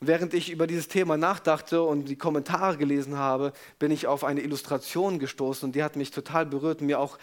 während 0.00 0.32
ich 0.32 0.50
über 0.50 0.68
dieses 0.68 0.86
Thema 0.86 1.16
nachdachte 1.16 1.82
und 1.82 2.04
die 2.04 2.14
Kommentare 2.14 2.76
gelesen 2.76 3.16
habe, 3.16 3.52
bin 3.80 3.90
ich 3.90 4.06
auf 4.06 4.22
eine 4.22 4.42
Illustration 4.42 5.18
gestoßen 5.18 5.66
und 5.66 5.74
die 5.74 5.82
hat 5.82 5.96
mich 5.96 6.12
total 6.12 6.46
berührt 6.46 6.80
und 6.80 6.86
mir 6.86 7.00
auch 7.00 7.18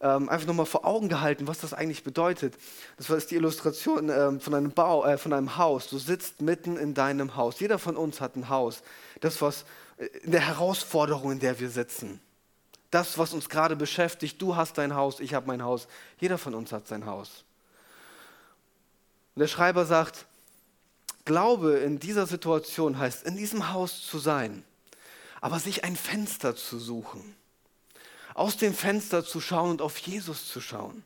ähm, 0.00 0.28
einfach 0.28 0.46
nochmal 0.46 0.66
vor 0.66 0.84
Augen 0.84 1.08
gehalten, 1.08 1.46
was 1.46 1.58
das 1.58 1.74
eigentlich 1.74 2.04
bedeutet. 2.04 2.54
Das 2.96 3.10
war 3.10 3.18
die 3.18 3.34
Illustration 3.34 4.08
ähm, 4.10 4.40
von, 4.40 4.54
einem 4.54 4.70
Bau, 4.70 5.04
äh, 5.04 5.18
von 5.18 5.32
einem 5.32 5.56
Haus. 5.56 5.88
Du 5.88 5.98
sitzt 5.98 6.40
mitten 6.40 6.76
in 6.76 6.94
deinem 6.94 7.36
Haus. 7.36 7.60
Jeder 7.60 7.78
von 7.78 7.96
uns 7.96 8.20
hat 8.20 8.36
ein 8.36 8.48
Haus. 8.48 8.82
Das, 9.20 9.42
was 9.42 9.64
äh, 9.96 10.06
in 10.22 10.30
der 10.30 10.46
Herausforderung, 10.46 11.32
in 11.32 11.40
der 11.40 11.58
wir 11.58 11.70
sitzen 11.70 12.20
das, 12.90 13.18
was 13.18 13.32
uns 13.32 13.48
gerade 13.48 13.76
beschäftigt. 13.76 14.40
Du 14.40 14.56
hast 14.56 14.78
dein 14.78 14.94
Haus, 14.94 15.20
ich 15.20 15.34
habe 15.34 15.46
mein 15.46 15.62
Haus. 15.62 15.88
Jeder 16.18 16.38
von 16.38 16.54
uns 16.54 16.72
hat 16.72 16.88
sein 16.88 17.06
Haus. 17.06 17.44
Und 19.34 19.40
der 19.40 19.48
Schreiber 19.48 19.84
sagt, 19.84 20.26
Glaube 21.24 21.76
in 21.78 21.98
dieser 21.98 22.26
Situation 22.26 22.98
heißt, 22.98 23.26
in 23.26 23.36
diesem 23.36 23.72
Haus 23.72 24.06
zu 24.06 24.18
sein, 24.18 24.64
aber 25.42 25.58
sich 25.58 25.84
ein 25.84 25.94
Fenster 25.94 26.56
zu 26.56 26.78
suchen, 26.78 27.36
aus 28.38 28.56
dem 28.56 28.74
Fenster 28.74 29.24
zu 29.24 29.40
schauen 29.40 29.70
und 29.70 29.82
auf 29.82 29.98
Jesus 29.98 30.48
zu 30.48 30.60
schauen. 30.60 31.04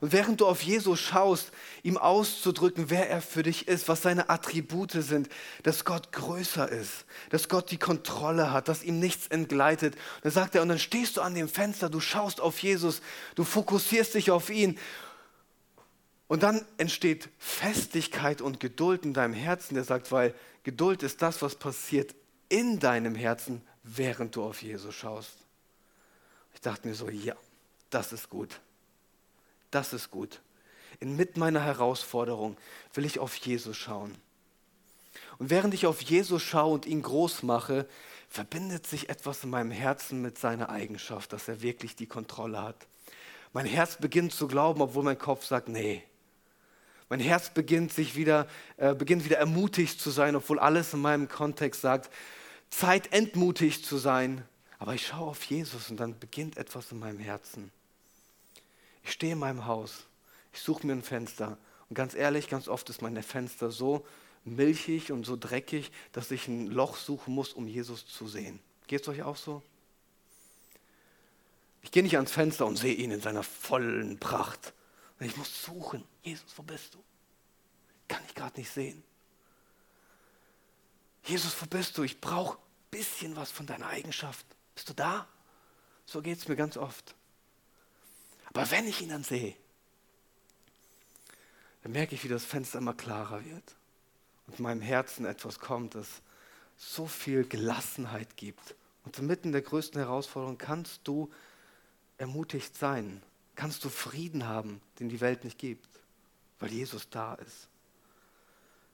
Und 0.00 0.12
während 0.12 0.40
du 0.40 0.46
auf 0.46 0.62
Jesus 0.62 1.00
schaust, 1.00 1.50
ihm 1.82 1.96
auszudrücken, 1.96 2.88
wer 2.88 3.10
er 3.10 3.20
für 3.20 3.42
dich 3.42 3.66
ist, 3.66 3.88
was 3.88 4.02
seine 4.02 4.30
Attribute 4.30 4.92
sind, 4.92 5.28
dass 5.64 5.84
Gott 5.84 6.12
größer 6.12 6.68
ist, 6.68 7.04
dass 7.30 7.48
Gott 7.48 7.72
die 7.72 7.78
Kontrolle 7.78 8.52
hat, 8.52 8.68
dass 8.68 8.84
ihm 8.84 9.00
nichts 9.00 9.26
entgleitet. 9.26 9.96
dann 10.22 10.30
sagt 10.30 10.54
er, 10.54 10.62
und 10.62 10.68
dann 10.68 10.78
stehst 10.78 11.16
du 11.16 11.20
an 11.20 11.34
dem 11.34 11.48
Fenster, 11.48 11.90
du 11.90 11.98
schaust 11.98 12.40
auf 12.40 12.60
Jesus, 12.60 13.02
du 13.34 13.42
fokussierst 13.42 14.14
dich 14.14 14.30
auf 14.30 14.50
ihn. 14.50 14.78
Und 16.28 16.44
dann 16.44 16.64
entsteht 16.76 17.28
Festigkeit 17.38 18.40
und 18.40 18.60
Geduld 18.60 19.04
in 19.04 19.14
deinem 19.14 19.34
Herzen, 19.34 19.74
der 19.74 19.84
sagt, 19.84 20.12
weil 20.12 20.32
Geduld 20.62 21.02
ist 21.02 21.22
das, 21.22 21.42
was 21.42 21.56
passiert 21.56 22.14
in 22.48 22.78
deinem 22.78 23.16
Herzen, 23.16 23.62
während 23.82 24.36
du 24.36 24.44
auf 24.44 24.62
Jesus 24.62 24.94
schaust. 24.94 25.37
Ich 26.58 26.62
dachte 26.62 26.88
mir 26.88 26.94
so, 26.94 27.08
ja, 27.08 27.36
das 27.88 28.12
ist 28.12 28.28
gut 28.28 28.60
das 29.70 29.92
ist 29.92 30.10
gut. 30.10 30.40
Inmitten 31.00 31.40
meiner 31.40 31.62
Herausforderung 31.62 32.56
will 32.94 33.04
ich 33.04 33.18
auf 33.18 33.34
Jesus 33.36 33.76
schauen. 33.76 34.16
Und 35.38 35.50
während 35.50 35.74
ich 35.74 35.86
auf 35.86 36.00
Jesus 36.00 36.42
schaue 36.42 36.74
und 36.74 36.86
ihn 36.86 37.02
groß 37.02 37.42
mache, 37.42 37.86
verbindet 38.28 38.86
sich 38.86 39.08
etwas 39.08 39.44
in 39.44 39.50
meinem 39.50 39.70
Herzen 39.70 40.20
mit 40.20 40.38
seiner 40.38 40.68
Eigenschaft, 40.68 41.32
dass 41.32 41.48
er 41.48 41.62
wirklich 41.62 41.96
die 41.96 42.06
Kontrolle 42.06 42.62
hat. 42.62 42.86
Mein 43.52 43.66
Herz 43.66 43.96
beginnt 43.96 44.32
zu 44.32 44.48
glauben, 44.48 44.82
obwohl 44.82 45.04
mein 45.04 45.18
Kopf 45.18 45.44
sagt, 45.44 45.68
nee. 45.68 46.02
Mein 47.08 47.20
Herz 47.20 47.50
beginnt 47.50 47.92
sich 47.92 48.16
wieder, 48.16 48.46
äh, 48.76 48.94
beginnt 48.94 49.24
wieder 49.24 49.38
ermutigt 49.38 50.00
zu 50.00 50.10
sein, 50.10 50.36
obwohl 50.36 50.58
alles 50.58 50.92
in 50.92 51.00
meinem 51.00 51.28
Kontext 51.28 51.80
sagt, 51.80 52.10
Zeit 52.68 53.12
entmutigt 53.12 53.86
zu 53.86 53.96
sein. 53.96 54.44
Aber 54.78 54.94
ich 54.94 55.06
schaue 55.06 55.28
auf 55.28 55.42
Jesus 55.44 55.90
und 55.90 55.98
dann 55.98 56.18
beginnt 56.18 56.56
etwas 56.56 56.92
in 56.92 56.98
meinem 56.98 57.18
Herzen. 57.18 57.72
Ich 59.02 59.12
stehe 59.12 59.32
in 59.32 59.38
meinem 59.38 59.66
Haus, 59.66 60.04
ich 60.52 60.60
suche 60.60 60.86
mir 60.86 60.92
ein 60.92 61.02
Fenster. 61.02 61.58
Und 61.88 61.94
ganz 61.94 62.14
ehrlich, 62.14 62.48
ganz 62.48 62.68
oft 62.68 62.88
ist 62.90 63.02
mein 63.02 63.20
Fenster 63.22 63.70
so 63.70 64.06
milchig 64.44 65.12
und 65.12 65.24
so 65.24 65.36
dreckig, 65.36 65.90
dass 66.12 66.30
ich 66.30 66.48
ein 66.48 66.66
Loch 66.68 66.96
suchen 66.96 67.34
muss, 67.34 67.52
um 67.52 67.66
Jesus 67.66 68.06
zu 68.06 68.28
sehen. 68.28 68.60
Geht 68.86 69.02
es 69.02 69.08
euch 69.08 69.22
auch 69.22 69.36
so? 69.36 69.62
Ich 71.82 71.90
gehe 71.90 72.02
nicht 72.02 72.16
ans 72.16 72.32
Fenster 72.32 72.66
und 72.66 72.76
sehe 72.76 72.94
ihn 72.94 73.10
in 73.10 73.20
seiner 73.20 73.42
vollen 73.42 74.18
Pracht. 74.18 74.72
Ich 75.20 75.36
muss 75.36 75.62
suchen. 75.62 76.04
Jesus, 76.22 76.52
wo 76.56 76.62
bist 76.62 76.94
du? 76.94 77.02
Kann 78.06 78.22
ich 78.26 78.34
gerade 78.34 78.58
nicht 78.58 78.70
sehen. 78.70 79.02
Jesus, 81.24 81.60
wo 81.60 81.66
bist 81.66 81.96
du? 81.98 82.04
Ich 82.04 82.20
brauche 82.20 82.56
ein 82.56 82.90
bisschen 82.90 83.36
was 83.36 83.50
von 83.50 83.66
deiner 83.66 83.88
Eigenschaft. 83.88 84.46
Bist 84.78 84.90
du 84.90 84.94
da? 84.94 85.26
So 86.06 86.22
geht 86.22 86.38
es 86.38 86.46
mir 86.46 86.54
ganz 86.54 86.76
oft. 86.76 87.16
Aber 88.46 88.70
wenn 88.70 88.86
ich 88.86 89.02
ihn 89.02 89.08
dann 89.08 89.24
sehe, 89.24 89.56
dann 91.82 91.90
merke 91.90 92.14
ich, 92.14 92.22
wie 92.22 92.28
das 92.28 92.44
Fenster 92.44 92.78
immer 92.78 92.94
klarer 92.94 93.44
wird 93.44 93.74
und 94.46 94.60
in 94.60 94.62
meinem 94.62 94.80
Herzen 94.80 95.26
etwas 95.26 95.58
kommt, 95.58 95.96
das 95.96 96.22
so 96.76 97.08
viel 97.08 97.44
Gelassenheit 97.44 98.36
gibt. 98.36 98.76
Und 99.04 99.18
inmitten 99.18 99.50
der 99.50 99.62
größten 99.62 100.00
Herausforderung 100.00 100.58
kannst 100.58 101.00
du 101.02 101.28
ermutigt 102.16 102.76
sein, 102.76 103.20
kannst 103.56 103.84
du 103.84 103.88
Frieden 103.88 104.46
haben, 104.46 104.80
den 105.00 105.08
die 105.08 105.20
Welt 105.20 105.42
nicht 105.42 105.58
gibt, 105.58 105.88
weil 106.60 106.70
Jesus 106.70 107.10
da 107.10 107.34
ist. 107.34 107.66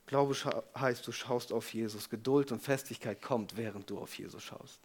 Glaube 0.06 0.34
heißt, 0.74 1.06
du 1.06 1.12
schaust 1.12 1.52
auf 1.52 1.74
Jesus. 1.74 2.08
Geduld 2.08 2.52
und 2.52 2.62
Festigkeit 2.62 3.20
kommt, 3.20 3.58
während 3.58 3.90
du 3.90 3.98
auf 3.98 4.16
Jesus 4.16 4.42
schaust. 4.42 4.80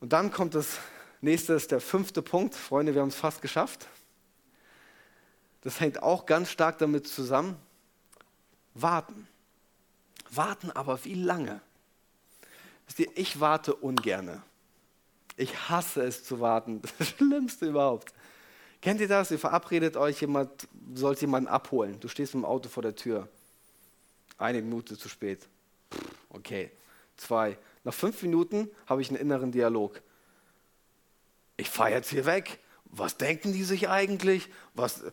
Und 0.00 0.12
dann 0.12 0.30
kommt 0.30 0.54
das 0.54 0.78
Nächster 1.20 1.56
ist 1.56 1.72
der 1.72 1.80
fünfte 1.80 2.22
Punkt. 2.22 2.54
Freunde, 2.54 2.94
wir 2.94 3.02
haben 3.02 3.08
es 3.08 3.16
fast 3.16 3.42
geschafft. 3.42 3.88
Das 5.62 5.80
hängt 5.80 6.02
auch 6.02 6.26
ganz 6.26 6.50
stark 6.50 6.78
damit 6.78 7.08
zusammen. 7.08 7.56
Warten. 8.74 9.26
Warten 10.30 10.70
aber 10.70 11.04
wie 11.04 11.14
lange? 11.14 11.60
Ich 13.16 13.40
warte 13.40 13.74
ungerne. 13.74 14.42
Ich 15.36 15.68
hasse 15.68 16.02
es 16.02 16.24
zu 16.24 16.40
warten. 16.40 16.82
Das 16.98 17.08
Schlimmste 17.08 17.66
überhaupt. 17.66 18.12
Kennt 18.80 19.00
ihr 19.00 19.08
das? 19.08 19.32
Ihr 19.32 19.40
verabredet 19.40 19.96
euch, 19.96 20.20
jemand 20.20 20.68
sollt 20.94 21.20
jemanden 21.20 21.48
abholen. 21.48 21.98
Du 21.98 22.06
stehst 22.06 22.34
im 22.34 22.44
Auto 22.44 22.68
vor 22.68 22.84
der 22.84 22.94
Tür. 22.94 23.28
Eine 24.36 24.62
Minute 24.62 24.96
zu 24.96 25.08
spät. 25.08 25.48
Okay. 26.28 26.70
Zwei. 27.16 27.58
Nach 27.84 27.94
fünf 27.94 28.22
Minuten 28.22 28.70
habe 28.86 29.02
ich 29.02 29.08
einen 29.08 29.18
inneren 29.18 29.52
Dialog. 29.52 30.02
Ich 31.56 31.70
fahre 31.70 31.90
jetzt 31.90 32.10
hier 32.10 32.26
weg. 32.26 32.60
Was 32.84 33.16
denken 33.16 33.52
die 33.52 33.64
sich 33.64 33.88
eigentlich? 33.88 34.48
Was, 34.74 35.04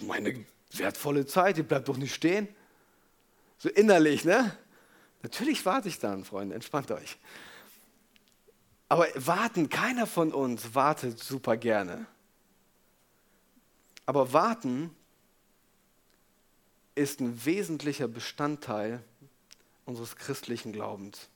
meine 0.00 0.44
wertvolle 0.72 1.26
Zeit, 1.26 1.56
die 1.56 1.62
bleibt 1.62 1.88
doch 1.88 1.96
nicht 1.96 2.14
stehen. 2.14 2.48
So 3.58 3.68
innerlich, 3.68 4.24
ne? 4.24 4.56
Natürlich 5.22 5.64
warte 5.64 5.88
ich 5.88 5.98
dann, 5.98 6.24
Freunde, 6.24 6.54
entspannt 6.54 6.90
euch. 6.90 7.16
Aber 8.88 9.08
warten, 9.14 9.70
keiner 9.70 10.06
von 10.06 10.32
uns 10.32 10.74
wartet 10.74 11.18
super 11.18 11.56
gerne. 11.56 12.06
Aber 14.06 14.32
warten 14.32 14.94
ist 16.94 17.20
ein 17.20 17.44
wesentlicher 17.44 18.06
Bestandteil 18.06 19.02
unseres 19.86 20.16
christlichen 20.16 20.72
Glaubens. 20.72 21.28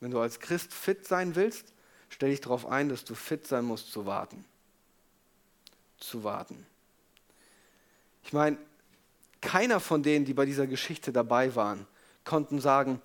Wenn 0.00 0.10
du 0.10 0.20
als 0.20 0.40
Christ 0.40 0.72
fit 0.72 1.06
sein 1.06 1.34
willst, 1.34 1.72
stell 2.08 2.30
dich 2.30 2.40
darauf 2.40 2.66
ein, 2.66 2.88
dass 2.88 3.04
du 3.04 3.14
fit 3.14 3.46
sein 3.46 3.64
musst 3.64 3.92
zu 3.92 4.06
warten. 4.06 4.44
Zu 5.98 6.24
warten. 6.24 6.66
Ich 8.22 8.32
meine, 8.32 8.58
keiner 9.40 9.80
von 9.80 10.02
denen, 10.02 10.24
die 10.24 10.34
bei 10.34 10.46
dieser 10.46 10.66
Geschichte 10.66 11.12
dabei 11.12 11.54
waren, 11.54 11.86
konnten 12.24 12.60
sagen, 12.60 13.00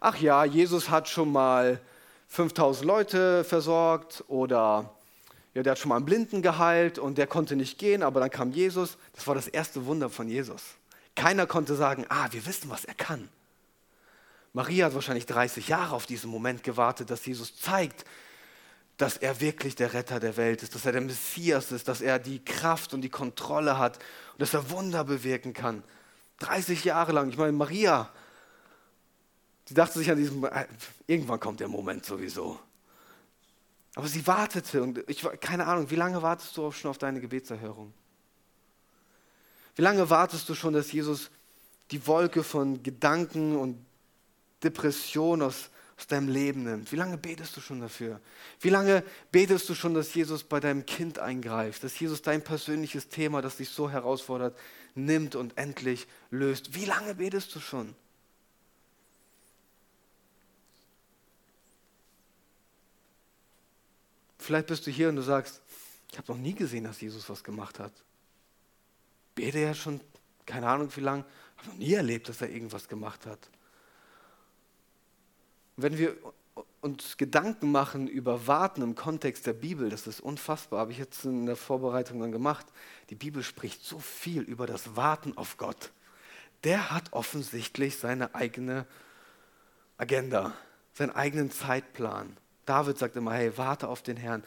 ach 0.00 0.16
ja, 0.18 0.44
Jesus 0.44 0.90
hat 0.90 1.08
schon 1.08 1.32
mal 1.32 1.80
5000 2.28 2.84
Leute 2.84 3.44
versorgt 3.44 4.24
oder 4.28 4.94
ja, 5.54 5.62
der 5.62 5.72
hat 5.72 5.78
schon 5.78 5.90
mal 5.90 5.96
einen 5.96 6.04
Blinden 6.04 6.42
geheilt 6.42 6.98
und 6.98 7.16
der 7.16 7.28
konnte 7.28 7.54
nicht 7.54 7.78
gehen, 7.78 8.02
aber 8.02 8.18
dann 8.18 8.30
kam 8.30 8.50
Jesus. 8.50 8.98
Das 9.12 9.26
war 9.28 9.36
das 9.36 9.46
erste 9.46 9.86
Wunder 9.86 10.10
von 10.10 10.28
Jesus. 10.28 10.62
Keiner 11.14 11.46
konnte 11.46 11.76
sagen, 11.76 12.04
ah, 12.08 12.26
wir 12.32 12.44
wissen, 12.44 12.70
was 12.70 12.84
er 12.84 12.94
kann. 12.94 13.28
Maria 14.54 14.86
hat 14.86 14.94
wahrscheinlich 14.94 15.26
30 15.26 15.68
Jahre 15.68 15.96
auf 15.96 16.06
diesen 16.06 16.30
Moment 16.30 16.62
gewartet, 16.62 17.10
dass 17.10 17.26
Jesus 17.26 17.58
zeigt, 17.58 18.04
dass 18.96 19.16
er 19.16 19.40
wirklich 19.40 19.74
der 19.74 19.92
Retter 19.92 20.20
der 20.20 20.36
Welt 20.36 20.62
ist, 20.62 20.76
dass 20.76 20.86
er 20.86 20.92
der 20.92 21.00
Messias 21.00 21.72
ist, 21.72 21.88
dass 21.88 22.00
er 22.00 22.20
die 22.20 22.42
Kraft 22.42 22.94
und 22.94 23.00
die 23.00 23.10
Kontrolle 23.10 23.78
hat 23.78 23.98
und 24.32 24.42
dass 24.42 24.54
er 24.54 24.70
Wunder 24.70 25.02
bewirken 25.02 25.52
kann. 25.52 25.82
30 26.38 26.84
Jahre 26.84 27.10
lang. 27.10 27.28
Ich 27.30 27.36
meine, 27.36 27.50
Maria, 27.50 28.08
sie 29.64 29.74
dachte 29.74 29.98
sich 29.98 30.08
an 30.08 30.18
diesem, 30.18 30.44
äh, 30.44 30.66
irgendwann 31.08 31.40
kommt 31.40 31.58
der 31.58 31.68
Moment 31.68 32.06
sowieso. 32.06 32.60
Aber 33.96 34.06
sie 34.06 34.24
wartete 34.24 34.84
und 34.84 35.02
ich 35.08 35.26
keine 35.40 35.66
Ahnung, 35.66 35.90
wie 35.90 35.96
lange 35.96 36.22
wartest 36.22 36.56
du 36.56 36.70
schon 36.70 36.90
auf 36.90 36.98
deine 36.98 37.20
Gebetserhörung? 37.20 37.92
Wie 39.74 39.82
lange 39.82 40.08
wartest 40.10 40.48
du 40.48 40.54
schon, 40.54 40.74
dass 40.74 40.92
Jesus 40.92 41.30
die 41.90 42.06
Wolke 42.06 42.44
von 42.44 42.84
Gedanken 42.84 43.56
und 43.56 43.84
Depression 44.64 45.42
aus 45.42 45.70
aus 45.96 46.06
deinem 46.06 46.28
Leben 46.28 46.64
nimmt. 46.64 46.90
Wie 46.90 46.96
lange 46.96 47.18
betest 47.18 47.56
du 47.56 47.60
schon 47.60 47.80
dafür? 47.80 48.20
Wie 48.60 48.68
lange 48.68 49.04
betest 49.30 49.68
du 49.68 49.74
schon, 49.74 49.94
dass 49.94 50.12
Jesus 50.14 50.42
bei 50.42 50.58
deinem 50.58 50.86
Kind 50.86 51.18
eingreift, 51.18 51.84
dass 51.84 51.98
Jesus 51.98 52.22
dein 52.22 52.42
persönliches 52.42 53.08
Thema, 53.08 53.42
das 53.42 53.58
dich 53.58 53.68
so 53.68 53.88
herausfordert, 53.88 54.58
nimmt 54.94 55.36
und 55.36 55.56
endlich 55.56 56.06
löst? 56.30 56.74
Wie 56.74 56.84
lange 56.84 57.14
betest 57.14 57.54
du 57.54 57.60
schon? 57.60 57.94
Vielleicht 64.38 64.66
bist 64.66 64.86
du 64.86 64.90
hier 64.90 65.08
und 65.08 65.16
du 65.16 65.22
sagst, 65.22 65.62
ich 66.10 66.18
habe 66.18 66.30
noch 66.32 66.38
nie 66.38 66.54
gesehen, 66.54 66.84
dass 66.84 67.00
Jesus 67.00 67.30
was 67.30 67.44
gemacht 67.44 67.78
hat. 67.78 67.92
Bete 69.34 69.58
ja 69.58 69.74
schon, 69.74 70.00
keine 70.44 70.68
Ahnung 70.68 70.90
wie 70.94 71.00
lange, 71.00 71.24
habe 71.56 71.68
noch 71.68 71.76
nie 71.76 71.94
erlebt, 71.94 72.28
dass 72.28 72.42
er 72.42 72.50
irgendwas 72.50 72.88
gemacht 72.88 73.26
hat. 73.26 73.38
Wenn 75.76 75.98
wir 75.98 76.16
uns 76.80 77.16
Gedanken 77.16 77.72
machen 77.72 78.06
über 78.06 78.46
Warten 78.46 78.82
im 78.82 78.94
Kontext 78.94 79.46
der 79.46 79.54
Bibel, 79.54 79.88
das 79.88 80.06
ist 80.06 80.20
unfassbar, 80.20 80.80
habe 80.80 80.92
ich 80.92 80.98
jetzt 80.98 81.24
in 81.24 81.46
der 81.46 81.56
Vorbereitung 81.56 82.20
dann 82.20 82.30
gemacht. 82.30 82.66
Die 83.10 83.14
Bibel 83.14 83.42
spricht 83.42 83.84
so 83.84 83.98
viel 83.98 84.42
über 84.42 84.66
das 84.66 84.94
Warten 84.94 85.36
auf 85.36 85.56
Gott. 85.56 85.92
Der 86.62 86.90
hat 86.90 87.12
offensichtlich 87.12 87.96
seine 87.96 88.34
eigene 88.34 88.86
Agenda, 89.96 90.52
seinen 90.92 91.10
eigenen 91.10 91.50
Zeitplan. 91.50 92.36
David 92.66 92.98
sagt 92.98 93.16
immer, 93.16 93.32
hey, 93.32 93.56
warte 93.56 93.88
auf 93.88 94.02
den 94.02 94.16
Herrn. 94.16 94.42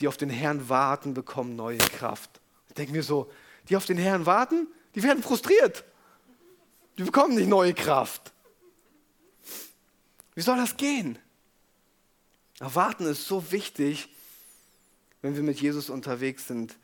Die 0.00 0.08
auf 0.08 0.16
den 0.16 0.30
Herrn 0.30 0.68
warten, 0.68 1.14
bekommen 1.14 1.56
neue 1.56 1.78
Kraft. 1.78 2.40
Ich 2.68 2.74
denke 2.74 2.92
mir 2.92 3.02
so, 3.02 3.30
die 3.68 3.76
auf 3.76 3.86
den 3.86 3.98
Herrn 3.98 4.26
warten, 4.26 4.66
die 4.94 5.02
werden 5.02 5.22
frustriert. 5.22 5.84
Die 6.98 7.04
bekommen 7.04 7.34
nicht 7.34 7.48
neue 7.48 7.74
Kraft. 7.74 8.32
Wie 10.40 10.44
soll 10.44 10.56
das 10.56 10.78
gehen? 10.78 11.18
Warten 12.60 13.04
ist 13.04 13.26
so 13.26 13.52
wichtig, 13.52 14.08
wenn 15.20 15.36
wir 15.36 15.42
mit 15.42 15.60
Jesus 15.60 15.90
unterwegs 15.90 16.46
sind, 16.46 16.78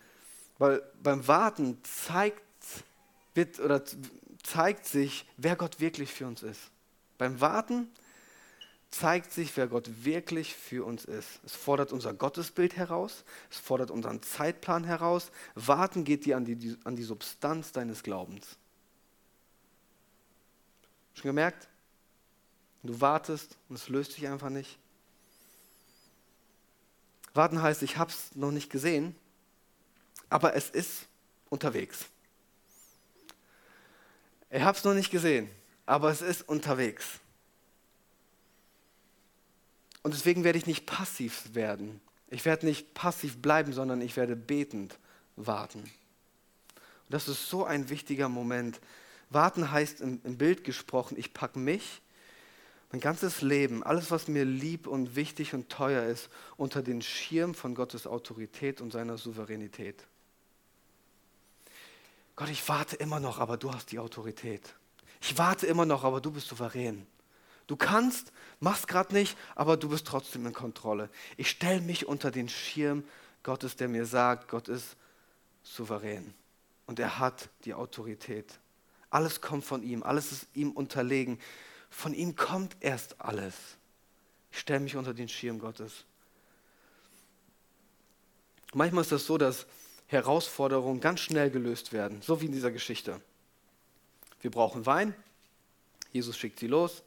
weil 0.59 0.83
beim 1.03 1.27
Warten 1.27 1.79
zeigt, 1.83 2.45
wird, 3.33 3.59
oder 3.59 3.83
zeigt 4.43 4.85
sich, 4.85 5.25
wer 5.39 5.57
Gott 5.57 5.81
wirklich 5.81 6.13
für 6.13 6.27
uns 6.27 6.43
ist. 6.43 6.61
Beim 7.17 7.41
Warten 7.41 7.91
zeigt 8.91 9.33
sich, 9.33 9.57
wer 9.57 9.69
Gott 9.69 10.05
wirklich 10.05 10.55
für 10.55 10.85
uns 10.85 11.07
ist. 11.07 11.41
Es 11.43 11.57
fordert 11.57 11.93
unser 11.93 12.13
Gottesbild 12.13 12.77
heraus, 12.77 13.25
es 13.51 13.57
fordert 13.57 13.91
unseren 13.91 14.21
Zeitplan 14.21 14.85
heraus. 14.85 15.31
Warten 15.55 16.05
geht 16.05 16.27
dir 16.27 16.37
an 16.37 16.45
die, 16.45 16.77
an 16.85 16.95
die 16.95 17.05
Substanz 17.05 17.73
deines 17.73 18.03
Glaubens. 18.03 18.59
Schon 21.15 21.31
gemerkt? 21.31 21.71
Du 22.87 23.01
wartest 23.01 23.57
und 23.69 23.77
es 23.77 23.89
löst 23.89 24.13
sich 24.13 24.29
einfach 24.29 24.51
nicht. 24.51 24.79
Warten 27.35 27.61
heißt, 27.61 27.83
ich 27.83 27.97
habe 27.97 28.11
es 28.11 28.35
noch 28.35 28.51
nicht 28.51 28.71
gesehen, 28.71 29.15
aber 30.31 30.55
es 30.55 30.71
ist 30.71 31.07
unterwegs. 31.51 32.07
Ich 34.51 34.63
habe 34.63 34.79
es 34.79 34.85
noch 34.85 34.95
nicht 34.95 35.11
gesehen, 35.11 35.51
aber 35.85 36.11
es 36.11 36.23
ist 36.23 36.49
unterwegs. 36.49 37.21
Und 40.03 40.15
deswegen 40.15 40.45
werde 40.45 40.59
ich 40.59 40.67
nicht 40.67 40.87
passiv 40.87 41.55
werden. 41.55 42.01
Ich 42.29 42.45
werde 42.45 42.67
nicht 42.67 42.95
passiv 42.95 43.43
bleiben, 43.43 43.73
sondern 43.73 44.01
ich 44.01 44.17
werde 44.17 44.37
betend 44.37 44.99
warten. 45.35 45.81
Und 45.81 47.11
das 47.11 47.29
ist 47.29 47.49
so 47.49 47.65
ein 47.65 47.89
wichtiger 47.89 48.29
Moment. 48.29 48.81
Warten 49.31 49.71
heißt 49.71 50.01
im, 50.01 50.21
im 50.25 50.39
Bild 50.39 50.65
gesprochen, 50.65 51.19
ich 51.19 51.35
packe 51.35 51.59
mich 51.59 52.01
mein 52.91 53.01
ganzes 53.01 53.43
Leben, 53.43 53.83
alles, 53.83 54.11
was 54.11 54.29
mir 54.29 54.45
lieb 54.45 54.87
und 54.87 55.17
wichtig 55.17 55.55
und 55.55 55.69
teuer 55.69 56.05
ist, 56.05 56.29
unter 56.57 56.83
den 56.83 57.03
Schirm 57.03 57.55
von 57.55 57.75
Gottes 57.75 58.07
Autorität 58.07 58.81
und 58.81 58.93
seiner 58.93 59.19
Souveränität. 59.19 60.07
Gott, 62.37 62.51
ich 62.51 62.69
warte 62.69 62.97
immer 62.97 63.19
noch, 63.19 63.39
aber 63.39 63.57
du 63.57 63.73
hast 63.73 63.93
die 63.93 63.99
Autorität. 63.99 64.75
Ich 65.21 65.39
warte 65.39 65.67
immer 65.67 65.87
noch, 65.87 66.05
aber 66.05 66.21
du 66.21 66.31
bist 66.31 66.49
souverän. 66.49 67.07
Du 67.67 67.77
kannst, 67.77 68.33
machst 68.61 68.87
gerade 68.87 69.13
nicht, 69.13 69.37
aber 69.55 69.77
du 69.77 69.89
bist 69.89 70.07
trotzdem 70.07 70.47
in 70.47 70.53
Kontrolle. 70.53 71.11
Ich 71.37 71.51
stelle 71.51 71.81
mich 71.81 72.07
unter 72.07 72.31
den 72.31 72.49
Schirm 72.49 73.05
Gottes, 73.43 73.77
der 73.77 73.89
mir 73.89 74.07
sagt, 74.07 74.49
Gott 74.49 74.69
ist 74.69 74.97
souverän 75.63 76.35
und 76.87 77.01
er 77.01 77.19
hat 77.19 77.49
die 77.65 77.75
Autorität. 77.75 78.61
Alles 79.11 79.41
kommt 79.41 79.65
von 79.65 79.83
ihm, 79.83 80.03
alles 80.03 80.33
ist 80.33 80.47
ihm 80.55 80.71
unterlegen. 80.71 81.39
Von 81.91 82.15
ihm 82.15 82.37
kommt 82.37 82.77
erst 82.81 83.21
alles. 83.21 83.55
Ich 84.51 84.61
stelle 84.61 84.81
mich 84.81 84.97
unter 84.97 85.15
den 85.15 85.29
Schirm 85.29 85.59
Gottes. 85.59 86.05
Manchmal 88.75 89.03
ist 89.03 89.13
das 89.13 89.27
so, 89.27 89.39
dass 89.39 89.67
Herausforderungen 90.07 91.01
ganz 91.01 91.21
schnell 91.21 91.51
gelöst 91.51 91.93
werden, 91.93 92.23
so 92.23 92.41
wie 92.41 92.47
in 92.47 92.53
dieser 92.53 92.71
Geschichte. 92.71 93.21
Wir 94.41 94.51
brauchen 94.51 94.87
Wein, 94.87 95.15
Jesus 96.13 96.37
schickt 96.37 96.61
sie 96.61 96.69
los, 96.69 97.03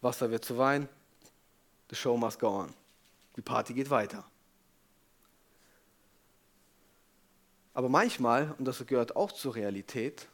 Wasser 0.00 0.30
wird 0.30 0.44
zu 0.44 0.56
Wein, 0.56 0.88
the 1.88 1.96
show 1.96 2.16
must 2.16 2.38
go 2.38 2.48
on. 2.48 2.72
Die 3.36 3.42
Party 3.42 3.74
geht 3.74 3.90
weiter. 3.90 4.24
Aber 7.74 7.88
manchmal, 7.88 8.54
und 8.58 8.64
das 8.64 8.84
gehört 8.86 9.16
auch 9.16 9.32
zur 9.32 9.54
Realität, 9.54 10.28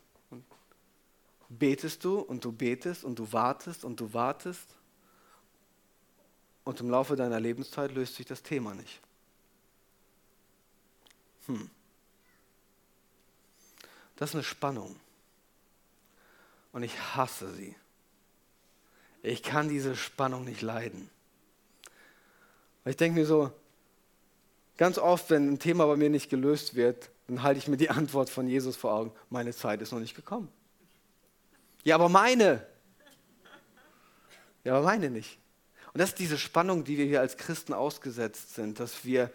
betest 1.48 2.04
du 2.04 2.18
und 2.18 2.44
du 2.44 2.52
betest 2.52 3.04
und 3.04 3.18
du 3.18 3.32
wartest 3.32 3.84
und 3.84 4.00
du 4.00 4.12
wartest 4.12 4.74
und 6.64 6.80
im 6.80 6.90
Laufe 6.90 7.14
deiner 7.14 7.38
Lebenszeit 7.38 7.92
löst 7.92 8.16
sich 8.16 8.26
das 8.26 8.42
Thema 8.42 8.74
nicht. 8.74 9.00
Hm. 11.46 11.70
Das 14.16 14.30
ist 14.30 14.34
eine 14.34 14.44
Spannung. 14.44 14.96
Und 16.72 16.82
ich 16.82 16.98
hasse 17.14 17.52
sie. 17.54 17.76
Ich 19.22 19.42
kann 19.42 19.68
diese 19.68 19.96
Spannung 19.96 20.44
nicht 20.44 20.62
leiden. 20.62 21.08
Ich 22.84 22.96
denke 22.96 23.20
mir 23.20 23.26
so, 23.26 23.52
ganz 24.76 24.98
oft, 24.98 25.30
wenn 25.30 25.52
ein 25.52 25.58
Thema 25.58 25.86
bei 25.86 25.96
mir 25.96 26.10
nicht 26.10 26.30
gelöst 26.30 26.74
wird, 26.74 27.10
dann 27.26 27.42
halte 27.42 27.58
ich 27.58 27.68
mir 27.68 27.76
die 27.76 27.90
Antwort 27.90 28.30
von 28.30 28.46
Jesus 28.48 28.76
vor 28.76 28.92
Augen. 28.92 29.12
Meine 29.30 29.52
Zeit 29.52 29.82
ist 29.82 29.92
noch 29.92 30.00
nicht 30.00 30.14
gekommen. 30.14 30.48
Ja, 31.86 31.94
aber 31.94 32.08
meine. 32.08 32.66
Ja, 34.64 34.74
aber 34.74 34.86
meine 34.86 35.08
nicht. 35.08 35.38
Und 35.92 36.00
das 36.00 36.08
ist 36.08 36.18
diese 36.18 36.36
Spannung, 36.36 36.82
die 36.82 36.98
wir 36.98 37.04
hier 37.04 37.20
als 37.20 37.36
Christen 37.36 37.72
ausgesetzt 37.72 38.56
sind, 38.56 38.80
dass 38.80 39.04
wir 39.04 39.30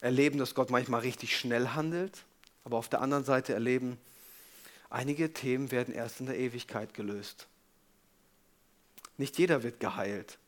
erleben, 0.00 0.38
dass 0.38 0.54
Gott 0.54 0.70
manchmal 0.70 1.00
richtig 1.00 1.36
schnell 1.36 1.70
handelt, 1.70 2.24
aber 2.62 2.76
auf 2.76 2.88
der 2.88 3.00
anderen 3.00 3.24
Seite 3.24 3.54
erleben, 3.54 3.98
einige 4.88 5.32
Themen 5.32 5.72
werden 5.72 5.92
erst 5.92 6.20
in 6.20 6.26
der 6.26 6.38
Ewigkeit 6.38 6.94
gelöst. 6.94 7.48
Nicht 9.16 9.36
jeder 9.36 9.64
wird 9.64 9.80
geheilt. 9.80 10.38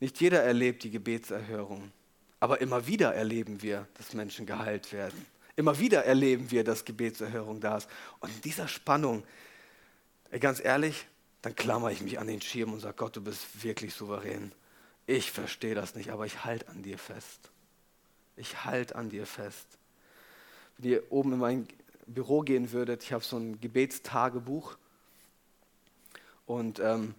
Nicht 0.00 0.20
jeder 0.20 0.42
erlebt 0.42 0.82
die 0.82 0.90
Gebetserhörung. 0.90 1.92
Aber 2.40 2.60
immer 2.60 2.88
wieder 2.88 3.14
erleben 3.14 3.62
wir, 3.62 3.86
dass 3.94 4.12
Menschen 4.12 4.44
geheilt 4.44 4.92
werden. 4.92 5.24
Immer 5.54 5.78
wieder 5.78 6.04
erleben 6.04 6.50
wir, 6.50 6.64
dass 6.64 6.84
Gebetserhörung 6.84 7.60
da 7.60 7.76
ist. 7.76 7.88
Und 8.18 8.30
in 8.30 8.40
dieser 8.40 8.66
Spannung, 8.66 9.22
ganz 10.40 10.64
ehrlich, 10.64 11.06
dann 11.42 11.54
klammer 11.54 11.90
ich 11.90 12.00
mich 12.00 12.18
an 12.18 12.26
den 12.26 12.40
Schirm 12.40 12.72
und 12.72 12.80
sage, 12.80 12.96
Gott, 12.96 13.16
du 13.16 13.20
bist 13.20 13.62
wirklich 13.62 13.94
souverän. 13.94 14.52
Ich 15.06 15.32
verstehe 15.32 15.74
das 15.74 15.94
nicht, 15.94 16.10
aber 16.10 16.26
ich 16.26 16.44
halte 16.44 16.68
an 16.68 16.82
dir 16.82 16.98
fest. 16.98 17.50
Ich 18.36 18.64
halte 18.64 18.96
an 18.96 19.10
dir 19.10 19.26
fest. 19.26 19.66
Wenn 20.78 20.90
ihr 20.90 21.12
oben 21.12 21.32
in 21.32 21.38
mein 21.38 21.68
Büro 22.06 22.40
gehen 22.40 22.72
würdet, 22.72 23.02
ich 23.02 23.12
habe 23.12 23.24
so 23.24 23.36
ein 23.36 23.60
Gebetstagebuch 23.60 24.76
und 26.46 26.80
ähm, 26.80 27.14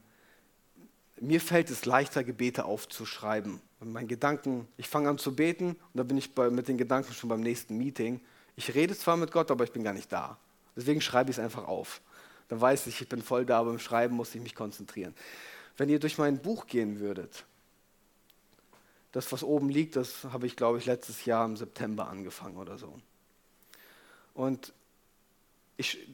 mir 1.20 1.42
fällt 1.42 1.70
es 1.70 1.86
leichter, 1.86 2.24
Gebete 2.24 2.66
aufzuschreiben. 2.66 3.62
Mein 3.80 4.08
Gedanken, 4.08 4.68
ich 4.78 4.88
fange 4.88 5.10
an 5.10 5.18
zu 5.18 5.36
beten 5.36 5.72
und 5.72 5.78
dann 5.94 6.08
bin 6.08 6.18
ich 6.18 6.34
bei, 6.34 6.50
mit 6.50 6.68
den 6.68 6.78
Gedanken 6.78 7.14
schon 7.14 7.30
beim 7.30 7.42
nächsten 7.42 7.78
Meeting. 7.78 8.22
Ich 8.56 8.74
rede 8.74 8.96
zwar 8.98 9.18
mit 9.18 9.32
Gott, 9.32 9.52
aber 9.52 9.64
ich 9.66 9.72
bin 9.72 9.84
gar 9.84 9.94
nicht 9.94 10.12
da. 10.12 10.38
Deswegen 10.76 11.02
schreibe 11.02 11.32
ich 11.32 11.38
es 11.38 11.44
einfach 11.44 11.68
auf. 11.68 12.02
Dann 12.54 12.62
weiß 12.62 12.86
ich, 12.86 13.02
ich 13.02 13.10
bin 13.10 13.24
voll 13.24 13.48
da, 13.48 13.64
beim 13.64 13.80
Schreiben 13.80 14.16
muss 14.16 14.36
ich 14.36 14.40
mich 14.40 14.54
konzentrieren. 14.54 15.16
Wenn 15.76 15.90
ihr 15.90 15.98
durch 15.98 16.20
mein 16.20 16.38
Buch 16.38 16.68
gehen 16.68 17.00
würdet, 17.00 17.46
das, 19.12 19.32
was 19.32 19.42
oben 19.42 19.70
liegt, 19.70 19.96
das 19.96 20.26
habe 20.26 20.46
ich, 20.46 20.56
glaube 20.56 20.78
ich, 20.78 20.86
letztes 20.86 21.26
Jahr 21.26 21.46
im 21.46 21.58
September 21.58 22.08
angefangen 22.08 22.58
oder 22.58 22.78
so. 22.78 23.00
Und 24.36 24.72
ich 25.78 26.08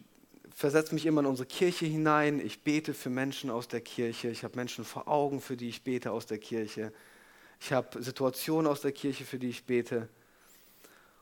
versetze 0.56 0.94
mich 0.94 1.06
immer 1.06 1.20
in 1.20 1.28
unsere 1.28 1.46
Kirche 1.46 1.86
hinein. 1.86 2.40
Ich 2.40 2.64
bete 2.64 2.94
für 2.94 3.10
Menschen 3.10 3.50
aus 3.50 3.68
der 3.68 3.82
Kirche. 3.82 4.30
Ich 4.30 4.46
habe 4.46 4.56
Menschen 4.56 4.86
vor 4.86 5.10
Augen, 5.10 5.42
für 5.42 5.58
die 5.58 5.68
ich 5.68 5.84
bete 5.84 6.14
aus 6.14 6.26
der 6.26 6.38
Kirche. 6.38 6.94
Ich 7.60 7.74
habe 7.74 8.02
Situationen 8.02 8.66
aus 8.66 8.80
der 8.80 8.94
Kirche, 8.94 9.26
für 9.26 9.40
die 9.40 9.50
ich 9.50 9.66
bete. 9.66 10.08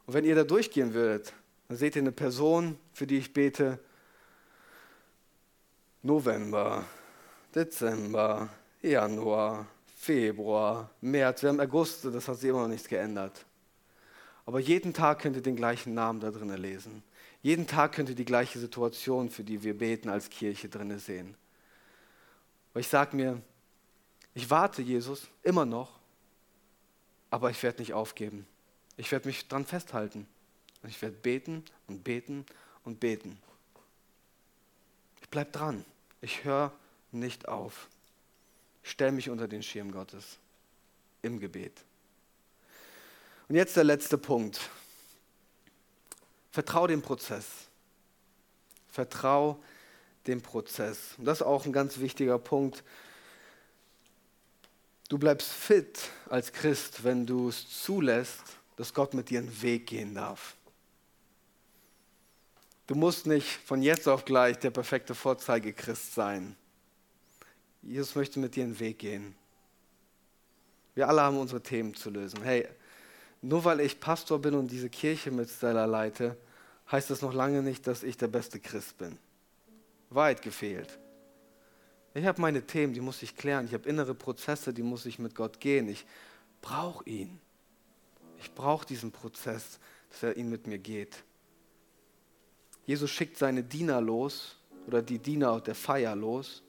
Und 0.06 0.14
wenn 0.14 0.26
ihr 0.26 0.36
da 0.36 0.44
durchgehen 0.44 0.94
würdet, 0.94 1.34
dann 1.70 1.78
seht 1.78 1.96
ihr 1.96 2.04
eine 2.04 2.12
Person, 2.12 2.78
für 2.94 3.08
die 3.08 3.18
ich 3.18 3.34
bete. 3.34 3.80
November, 6.08 6.86
Dezember, 7.54 8.48
Januar, 8.82 9.68
Februar, 9.98 10.90
März, 11.02 11.44
wir 11.44 11.50
haben 11.50 11.60
August, 11.60 12.06
das 12.06 12.28
hat 12.30 12.38
sich 12.38 12.50
immer 12.50 12.62
noch 12.62 12.70
nichts 12.70 12.88
geändert. 12.88 13.46
Aber 14.46 14.62
jeden 14.62 14.94
Tag 14.94 15.20
könnt 15.20 15.36
ihr 15.36 15.42
den 15.42 15.58
gleichen 15.58 15.94
Namen 15.94 16.22
da 16.22 16.32
drinnen 16.32 16.62
lesen. 16.62 17.04
Jeden 17.42 17.68
Tag 17.68 17.92
könnt 17.92 18.08
ihr 18.08 18.16
die 18.16 18.24
gleiche 18.24 18.58
Situation, 18.58 19.30
für 19.30 19.44
die 19.44 19.62
wir 19.64 19.78
beten 19.78 20.08
als 20.08 20.30
Kirche 20.30 20.70
drinne 20.70 20.98
sehen. 21.00 21.36
Aber 22.72 22.80
ich 22.80 22.88
sage 22.88 23.14
mir, 23.14 23.42
ich 24.34 24.50
warte, 24.50 24.82
Jesus, 24.82 25.28
immer 25.44 25.66
noch, 25.66 26.00
aber 27.30 27.50
ich 27.50 27.62
werde 27.62 27.82
nicht 27.82 27.94
aufgeben. 27.94 28.48
Ich 28.96 29.12
werde 29.12 29.28
mich 29.28 29.46
dran 29.50 29.66
festhalten. 29.66 30.26
Und 30.82 30.90
ich 30.90 31.02
werde 31.02 31.18
beten 31.18 31.66
und 31.88 32.06
beten 32.06 32.46
und 32.86 33.02
beten. 33.02 33.38
Ich 35.22 35.28
bleibe 35.30 35.52
dran. 35.52 35.84
Ich 36.22 36.44
höre 36.44 36.72
nicht 37.12 37.48
auf. 37.48 37.88
Ich 38.84 38.92
stelle 38.92 39.12
mich 39.12 39.30
unter 39.30 39.48
den 39.48 39.64
Schirm 39.64 39.92
Gottes 39.92 40.38
im 41.22 41.40
Gebet. 41.40 41.84
Und 43.50 43.56
jetzt 43.56 43.76
der 43.78 43.84
letzte 43.84 44.18
Punkt. 44.18 44.60
Vertrau 46.52 46.88
dem 46.88 47.02
Prozess. 47.02 47.46
Vertrau 48.90 49.62
dem 50.26 50.42
Prozess. 50.42 51.16
Und 51.18 51.26
das 51.26 51.40
ist 51.40 51.46
auch 51.46 51.66
ein 51.66 51.74
ganz 51.74 52.00
wichtiger 52.00 52.40
Punkt. 52.40 52.84
Du 55.10 55.18
bleibst 55.18 55.50
fit 55.50 56.10
als 56.30 56.52
Christ, 56.52 57.04
wenn 57.04 57.26
du 57.26 57.50
es 57.50 57.84
zulässt, 57.84 58.44
dass 58.76 58.94
Gott 58.94 59.14
mit 59.14 59.30
dir 59.30 59.40
einen 59.40 59.62
Weg 59.62 59.88
gehen 59.88 60.16
darf. 60.16 60.56
Du 62.88 62.96
musst 62.96 63.28
nicht 63.28 63.48
von 63.48 63.82
jetzt 63.82 64.08
auf 64.08 64.24
gleich 64.24 64.58
der 64.60 64.72
perfekte 64.72 65.14
Vorzeigechrist 65.14 66.14
sein. 66.14 66.56
Jesus 67.82 68.16
möchte 68.16 68.40
mit 68.40 68.56
dir 68.56 68.64
einen 68.64 68.80
Weg 68.80 69.00
gehen. 69.00 69.36
Wir 70.96 71.10
alle 71.10 71.22
haben 71.22 71.38
unsere 71.38 71.62
Themen 71.62 71.94
zu 71.94 72.10
lösen. 72.10 72.42
Hey, 72.42 72.68
nur 73.42 73.66
weil 73.66 73.82
ich 73.82 74.00
Pastor 74.00 74.40
bin 74.40 74.56
und 74.56 74.72
diese 74.72 74.90
Kirche 74.90 75.32
mit 75.32 75.50
Stella 75.50 75.86
leite, 75.86 76.38
heißt 76.90 77.10
das 77.10 77.22
noch 77.22 77.34
lange 77.34 77.62
nicht, 77.62 77.86
dass 77.88 78.04
ich 78.04 78.16
der 78.16 78.28
beste 78.28 78.60
Christ 78.60 78.98
bin. 78.98 79.18
Weit 80.10 80.42
gefehlt. 80.42 80.98
Ich 82.14 82.26
habe 82.26 82.42
meine 82.42 82.66
Themen, 82.66 82.94
die 82.94 83.02
muss 83.02 83.22
ich 83.22 83.36
klären. 83.36 83.66
Ich 83.66 83.74
habe 83.74 83.88
innere 83.88 84.16
Prozesse, 84.16 84.74
die 84.74 84.82
muss 84.82 85.06
ich 85.06 85.20
mit 85.20 85.36
Gott 85.36 85.60
gehen. 85.60 85.90
Ich 85.90 86.06
brauche 86.62 87.08
ihn. 87.08 87.40
Ich 88.40 88.54
brauche 88.54 88.86
diesen 88.86 89.12
Prozess, 89.12 89.78
dass 90.10 90.24
er 90.24 90.38
ihn 90.38 90.50
mit 90.50 90.68
mir 90.68 90.80
geht. 90.80 91.24
Jesus 92.88 93.12
schickt 93.12 93.38
seine 93.38 93.64
Diener 93.64 94.00
los 94.00 94.56
oder 94.88 95.02
die 95.02 95.20
Diener 95.20 95.60
der 95.60 95.76
Feier 95.76 96.16
los, 96.16 96.64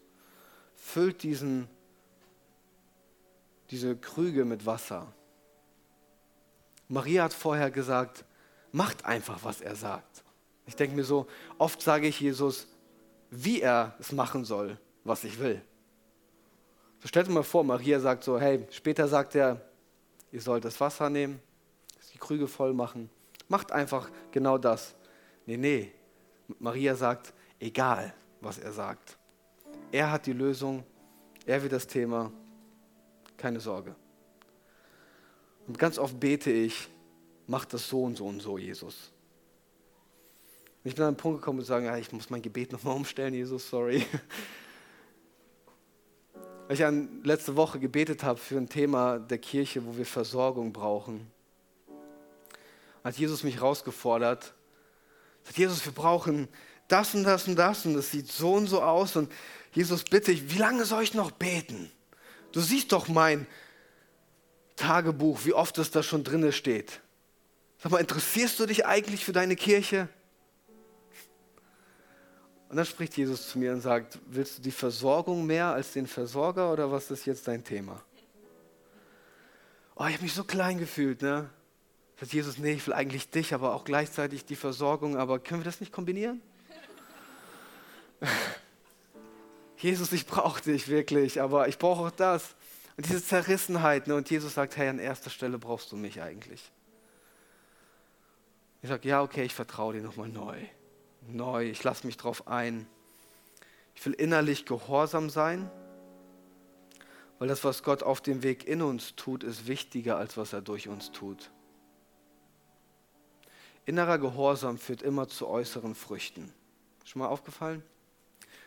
füllt 0.75 1.23
diesen, 1.23 1.69
diese 3.71 3.97
Krüge 3.97 4.45
mit 4.45 4.67
Wasser. 4.67 5.13
Maria 6.89 7.23
hat 7.23 7.33
vorher 7.33 7.71
gesagt, 7.71 8.25
macht 8.73 9.05
einfach, 9.05 9.45
was 9.45 9.61
er 9.61 9.77
sagt. 9.77 10.25
Ich 10.67 10.75
denke 10.75 10.97
mir 10.97 11.05
so, 11.05 11.29
oft 11.57 11.81
sage 11.81 12.09
ich 12.09 12.21
Jesus, 12.21 12.67
wie 13.31 13.61
er 13.61 13.95
es 14.01 14.11
machen 14.11 14.45
soll, 14.45 14.77
was 15.05 15.23
ich 15.23 15.39
will. 15.39 15.63
So 17.01 17.07
stellt 17.07 17.29
euch 17.29 17.35
mal 17.35 17.45
vor, 17.45 17.63
Maria 17.63 18.01
sagt 18.01 18.25
so, 18.25 18.41
hey, 18.41 18.67
später 18.71 19.07
sagt 19.07 19.37
er, 19.37 19.61
ihr 20.33 20.41
sollt 20.41 20.65
das 20.65 20.81
Wasser 20.81 21.11
nehmen, 21.11 21.41
die 22.13 22.19
Krüge 22.19 22.49
voll 22.49 22.75
machen. 22.75 23.09
Macht 23.47 23.71
einfach 23.71 24.11
genau 24.33 24.59
das. 24.59 24.97
Nee, 25.47 25.57
nee. 25.57 25.93
Maria 26.59 26.95
sagt, 26.95 27.33
egal, 27.61 28.15
was 28.41 28.59
er 28.59 28.73
sagt. 28.73 29.19
Er 29.93 30.11
hat 30.11 30.27
die 30.27 30.33
Lösung, 30.33 30.85
er 31.47 31.63
wird 31.63 31.73
das 31.73 31.87
Thema, 31.87 32.33
keine 33.37 33.61
Sorge. 33.61 33.95
Und 35.67 35.79
ganz 35.79 35.99
oft 35.99 36.19
bete 36.19 36.51
ich, 36.51 36.89
mach 37.47 37.65
das 37.65 37.89
so 37.89 38.03
und 38.05 38.17
so 38.17 38.27
und 38.27 38.41
so, 38.41 38.59
Jesus. 38.59 39.13
Und 40.83 40.91
ich 40.91 40.95
bin 40.95 41.03
an 41.03 41.09
einen 41.09 41.17
Punkt 41.17 41.41
gekommen 41.41 41.59
und 41.59 41.65
sagen, 41.65 41.87
ja, 41.87 41.97
ich 41.97 42.13
muss 42.13 42.31
mein 42.31 42.43
Gebet 42.43 42.73
nochmal 42.73 42.97
umstellen, 42.97 43.35
Jesus, 43.35 43.69
sorry. 43.69 44.07
Weil 46.67 46.75
ich 46.75 47.25
letzte 47.25 47.57
Woche 47.57 47.79
gebetet 47.79 48.23
habe 48.23 48.39
für 48.39 48.57
ein 48.57 48.69
Thema 48.69 49.19
der 49.19 49.39
Kirche, 49.39 49.85
wo 49.87 49.97
wir 49.97 50.07
Versorgung 50.07 50.73
brauchen. 50.73 51.31
Hat 53.03 53.17
Jesus 53.17 53.43
mich 53.43 53.57
herausgefordert, 53.57 54.55
sagt, 55.45 55.59
Jesus, 55.59 55.85
wir 55.85 55.93
brauchen 55.93 56.49
das 56.89 57.15
und 57.15 57.25
das 57.25 57.47
und 57.47 57.57
das 57.57 57.85
und 57.87 57.95
das 57.95 58.11
sieht 58.11 58.31
so 58.31 58.55
und 58.55 58.67
so 58.67 58.83
aus 58.83 59.17
und 59.17 59.31
Jesus, 59.73 60.05
bitte, 60.05 60.33
wie 60.51 60.59
lange 60.59 60.85
soll 60.85 61.03
ich 61.03 61.15
noch 61.15 61.31
beten? 61.31 61.91
Du 62.53 62.61
siehst 62.61 62.93
doch 62.93 63.09
mein 63.09 63.47
Tagebuch, 64.77 65.41
wie 65.45 65.53
oft 65.53 65.77
es 65.79 65.91
da 65.91 66.03
schon 66.03 66.25
drinne 66.25 66.53
steht. 66.53 67.01
Sag 67.83 67.93
mal, 67.93 67.99
interessierst 67.99 68.59
du 68.59 68.67
dich 68.67 68.87
eigentlich 68.87 69.25
für 69.25 69.33
deine 69.33 69.57
Kirche? 69.57 70.09
Und 72.69 72.77
dann 72.77 72.87
spricht 72.87 73.17
Jesus 73.17 73.49
zu 73.49 73.59
mir 73.59 73.73
und 73.73 73.81
sagt, 73.81 74.19
willst 74.27 74.59
du 74.59 74.63
die 74.63 74.71
Versorgung 74.71 75.47
mehr 75.47 75.67
als 75.67 75.93
den 75.93 76.07
Versorger 76.07 76.73
oder 76.73 76.91
was 76.91 77.11
ist 77.11 77.25
jetzt 77.25 77.49
dein 77.49 77.65
Thema? 77.65 78.03
Oh, 79.97 80.07
ich 80.07 80.15
habe 80.15 80.23
mich 80.23 80.35
so 80.35 80.45
klein 80.45 80.79
gefühlt, 80.79 81.23
ne? 81.23 81.51
Sagt 82.21 82.33
Jesus, 82.33 82.59
nee, 82.59 82.73
ich 82.73 82.87
will 82.87 82.95
eigentlich 82.95 83.31
dich, 83.31 83.55
aber 83.55 83.75
auch 83.75 83.85
gleichzeitig 83.85 84.45
die 84.45 84.57
Versorgung, 84.57 85.17
aber 85.17 85.39
können 85.39 85.61
wir 85.61 85.65
das 85.65 85.81
nicht 85.81 85.93
kombinieren? 85.93 86.43
Jesus, 89.79 90.11
ich 90.13 90.27
brauche 90.27 90.61
dich 90.61 90.89
wirklich, 90.89 91.41
aber 91.41 91.69
ich 91.69 91.79
brauche 91.79 92.07
auch 92.07 92.11
das. 92.11 92.57
Und 92.97 93.09
diese 93.09 93.25
Zerrissenheit, 93.25 94.09
ne? 94.09 94.17
und 94.17 94.29
Jesus 94.29 94.55
sagt, 94.55 94.77
hey, 94.77 94.89
an 94.89 94.99
erster 94.99 95.31
Stelle 95.31 95.59
brauchst 95.59 95.93
du 95.93 95.97
mich 95.97 96.21
eigentlich. 96.21 96.73
Ich 98.83 98.89
sage, 98.89 99.09
ja, 99.09 99.23
okay, 99.23 99.45
ich 99.45 99.55
vertraue 99.55 99.95
dir 99.95 100.03
nochmal 100.03 100.29
neu. 100.29 100.59
Neu, 101.29 101.71
ich 101.71 101.85
lasse 101.85 102.05
mich 102.05 102.17
drauf 102.17 102.49
ein. 102.49 102.89
Ich 103.95 104.05
will 104.05 104.15
innerlich 104.15 104.65
gehorsam 104.65 105.31
sein, 105.31 105.71
weil 107.39 107.47
das, 107.47 107.63
was 107.63 107.85
Gott 107.85 108.03
auf 108.03 108.21
dem 108.21 108.43
Weg 108.43 108.67
in 108.67 108.83
uns 108.83 109.15
tut, 109.15 109.45
ist 109.45 109.69
wichtiger, 109.69 110.17
als 110.17 110.37
was 110.37 110.53
er 110.53 110.63
durch 110.63 110.89
uns 110.89 111.13
tut. 111.13 111.53
Innerer 113.89 114.19
Gehorsam 114.19 114.77
führt 114.77 115.01
immer 115.01 115.29
zu 115.29 115.49
äußeren 115.49 115.95
Früchten. 115.95 116.53
Schon 117.07 117.21
mal 117.21 117.29
aufgefallen? 117.29 117.83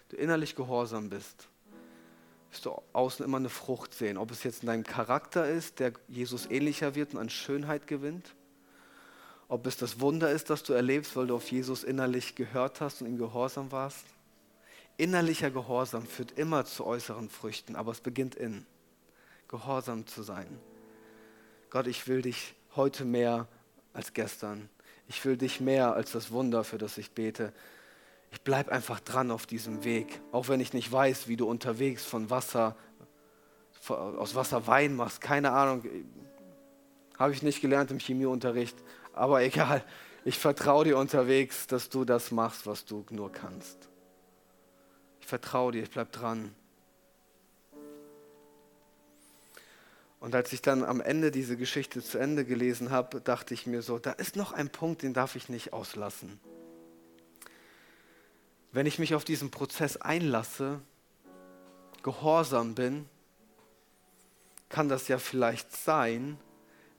Du 0.10 0.16
innerlich 0.16 0.56
gehorsam 0.56 1.12
bist, 1.12 1.48
wirst 2.50 2.66
du 2.66 2.82
außen 2.94 3.24
immer 3.24 3.38
eine 3.38 3.50
Frucht 3.50 3.94
sehen. 3.94 4.18
Ob 4.18 4.32
es 4.32 4.44
jetzt 4.44 4.64
in 4.64 4.68
deinem 4.68 4.84
Charakter 4.84 5.48
ist, 5.48 5.80
der 5.80 5.94
Jesus 6.08 6.50
ähnlicher 6.50 6.96
wird 6.96 7.14
und 7.14 7.20
an 7.20 7.30
Schönheit 7.30 7.86
gewinnt, 7.86 8.34
ob 9.48 9.68
es 9.68 9.78
das 9.78 10.00
Wunder 10.00 10.32
ist, 10.32 10.50
das 10.50 10.64
du 10.64 10.74
erlebst, 10.74 11.16
weil 11.16 11.28
du 11.28 11.36
auf 11.36 11.52
Jesus 11.52 11.84
innerlich 11.84 12.34
gehört 12.34 12.82
hast 12.82 13.04
und 13.04 13.08
ihm 13.08 13.20
gehorsam 13.20 13.72
warst. 13.72 14.06
Innerlicher 14.98 15.52
Gehorsam 15.52 16.08
führt 16.08 16.32
immer 16.32 16.66
zu 16.66 16.84
äußeren 16.84 17.30
Früchten, 17.30 17.76
aber 17.76 17.92
es 17.92 18.02
beginnt 18.02 18.34
in 18.34 18.66
Gehorsam 19.50 20.08
zu 20.08 20.24
sein. 20.24 20.48
Gott, 21.70 21.86
ich 21.86 22.08
will 22.08 22.24
dich 22.24 22.56
heute 22.76 23.06
mehr 23.06 23.48
als 23.94 24.14
gestern. 24.14 24.68
Ich 25.12 25.26
will 25.26 25.36
dich 25.36 25.60
mehr 25.60 25.94
als 25.94 26.14
das 26.14 26.32
Wunder, 26.32 26.64
für 26.64 26.78
das 26.78 26.98
ich 26.98 27.12
bete. 27.12 27.52
Ich 28.32 28.40
bleibe 28.44 28.72
einfach 28.72 29.02
dran 29.02 29.30
auf 29.30 29.46
diesem 29.46 29.84
Weg, 29.84 30.22
auch 30.32 30.48
wenn 30.48 30.62
ich 30.62 30.72
nicht 30.72 30.90
weiß, 30.90 31.28
wie 31.28 31.36
du 31.36 31.50
unterwegs 31.50 32.06
von 32.06 32.30
Wasser, 32.30 32.78
aus 33.90 34.36
Wasser 34.36 34.68
Wein 34.68 34.96
machst. 34.96 35.20
Keine 35.20 35.52
Ahnung, 35.52 35.84
habe 37.20 37.34
ich 37.34 37.44
nicht 37.44 37.60
gelernt 37.60 37.92
im 37.92 38.00
Chemieunterricht. 38.00 38.78
Aber 39.12 39.42
egal, 39.44 39.84
ich 40.24 40.40
vertraue 40.40 40.86
dir 40.86 40.98
unterwegs, 40.98 41.68
dass 41.68 41.90
du 41.90 42.06
das 42.06 42.32
machst, 42.32 42.66
was 42.66 42.86
du 42.86 43.06
nur 43.10 43.34
kannst. 43.34 43.90
Ich 45.20 45.28
vertraue 45.28 45.74
dir, 45.74 45.84
ich 45.84 45.92
bleibe 45.92 46.12
dran. 46.12 46.56
Und 50.22 50.36
als 50.36 50.54
ich 50.54 50.62
dann 50.62 50.84
am 50.84 51.02
Ende 51.02 51.32
diese 51.32 51.58
Geschichte 51.58 52.04
zu 52.04 52.20
Ende 52.20 52.46
gelesen 52.46 52.92
habe, 52.92 53.20
dachte 53.20 53.56
ich 53.56 53.66
mir 53.66 53.82
so, 53.82 53.98
da 53.98 54.12
ist 54.12 54.36
noch 54.36 54.54
ein 54.54 54.70
Punkt, 54.70 55.02
den 55.02 55.16
darf 55.16 55.36
ich 55.36 55.50
nicht 55.50 55.74
auslassen. 55.74 56.40
Wenn 58.72 58.86
ich 58.86 59.00
mich 59.00 59.16
auf 59.16 59.26
diesen 59.26 59.50
Prozess 59.50 59.98
einlasse, 59.98 60.80
gehorsam 62.04 62.76
bin, 62.76 63.10
kann 64.70 64.90
das 64.90 65.08
ja 65.08 65.18
vielleicht 65.18 65.76
sein, 65.76 66.38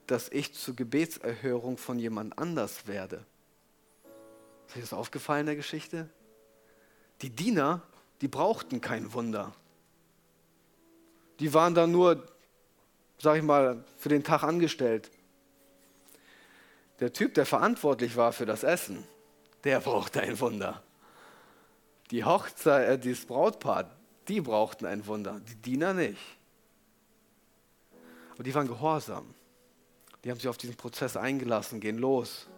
dass 0.09 0.29
ich 0.29 0.53
zur 0.53 0.75
Gebetserhörung 0.75 1.79
von 1.79 2.01
jemand 2.01 2.37
anders 2.41 2.89
werde. 2.89 3.25
Ist 4.67 4.75
euch 4.77 4.83
das 4.83 4.93
aufgefallen 4.93 5.43
in 5.43 5.47
der 5.47 5.57
Geschichte? 5.57 6.11
Die 7.23 7.31
Diener, 7.31 7.83
die 8.21 8.29
brauchten 8.29 8.81
kein 8.81 9.13
Wunder. 9.13 9.55
Die 11.39 11.55
waren 11.55 11.77
da 11.77 11.87
nur, 11.87 12.27
sag 13.23 13.37
ich 13.37 13.45
mal, 13.45 13.85
für 13.99 14.09
den 14.09 14.25
Tag 14.25 14.43
angestellt. 14.43 15.09
Der 16.99 17.13
Typ, 17.13 17.35
der 17.35 17.47
verantwortlich 17.47 18.17
war 18.17 18.33
für 18.33 18.47
das 18.47 18.65
Essen, 18.65 19.05
der 19.63 19.79
brauchte 19.79 20.21
ein 20.21 20.41
Wunder. 20.41 20.83
Die 22.11 22.25
Hochzeit, 22.25 22.89
äh, 22.89 23.11
das 23.11 23.25
Brautpaar, 23.25 23.89
die 24.27 24.41
brauchten 24.41 24.87
ein 24.87 25.07
Wunder, 25.07 25.41
die 25.49 25.55
Diener 25.55 25.95
nicht. 25.95 26.19
Aber 28.33 28.43
die 28.43 28.53
waren 28.55 28.67
gehorsam. 28.67 29.33
Die 30.25 30.31
haben 30.31 30.39
sich 30.39 30.49
auf 30.49 30.59
diesen 30.59 30.77
Prozess 30.77 31.17
eingelassen, 31.17 31.79
gehen 31.79 31.99
los. 31.99 32.49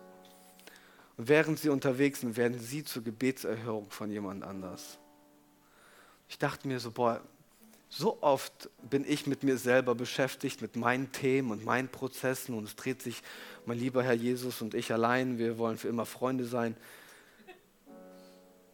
Und 1.19 1.29
während 1.29 1.59
sie 1.59 1.69
unterwegs 1.69 2.21
sind, 2.21 2.39
werden 2.39 2.59
sie 2.59 2.85
zur 2.85 3.05
Gebetserhörung 3.05 3.91
von 3.91 4.11
jemand 4.11 4.43
anders. 4.43 4.99
Ich 6.27 6.39
dachte 6.39 6.67
mir 6.67 6.81
so, 6.81 6.91
boah, 6.91 7.21
so 7.97 8.19
oft 8.23 8.71
bin 8.91 9.05
ich 9.09 9.29
mit 9.29 9.45
mir 9.45 9.57
selber 9.57 9.95
beschäftigt, 9.95 10.61
mit 10.61 10.75
meinen 10.75 11.13
Themen 11.13 11.53
und 11.53 11.65
meinen 11.65 11.89
Prozessen 11.89 12.57
und 12.57 12.65
es 12.65 12.75
dreht 12.75 13.01
sich, 13.01 13.23
mein 13.67 13.79
lieber 13.79 14.03
Herr 14.03 14.15
Jesus 14.15 14.63
und 14.63 14.75
ich 14.75 14.93
allein, 14.93 15.39
wir 15.39 15.59
wollen 15.59 15.79
für 15.79 15.87
immer 15.89 16.05
Freunde 16.05 16.45
sein. 16.45 16.77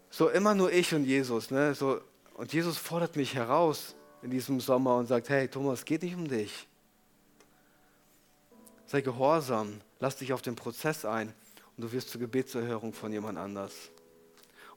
So 0.08 0.30
immer 0.30 0.54
nur 0.54 0.72
ich 0.72 0.94
und 0.94 1.04
Jesus. 1.04 1.50
Ne? 1.50 1.74
So, 1.74 2.00
und 2.34 2.52
Jesus 2.54 2.78
fordert 2.78 3.16
mich 3.16 3.34
heraus 3.34 3.94
in 4.22 4.30
diesem 4.30 4.58
Sommer 4.58 4.96
und 4.96 5.06
sagt, 5.06 5.28
hey 5.28 5.48
Thomas, 5.48 5.84
geht 5.84 6.02
nicht 6.02 6.14
um 6.14 6.26
dich. 6.26 6.66
Sei 8.86 9.02
gehorsam, 9.02 9.82
lass 9.98 10.16
dich 10.16 10.32
auf 10.32 10.40
den 10.40 10.56
Prozess 10.56 11.04
ein 11.04 11.28
und 11.76 11.84
du 11.84 11.92
wirst 11.92 12.08
zur 12.08 12.22
Gebetserhörung 12.22 12.94
von 12.94 13.12
jemand 13.12 13.36
anders. 13.36 13.74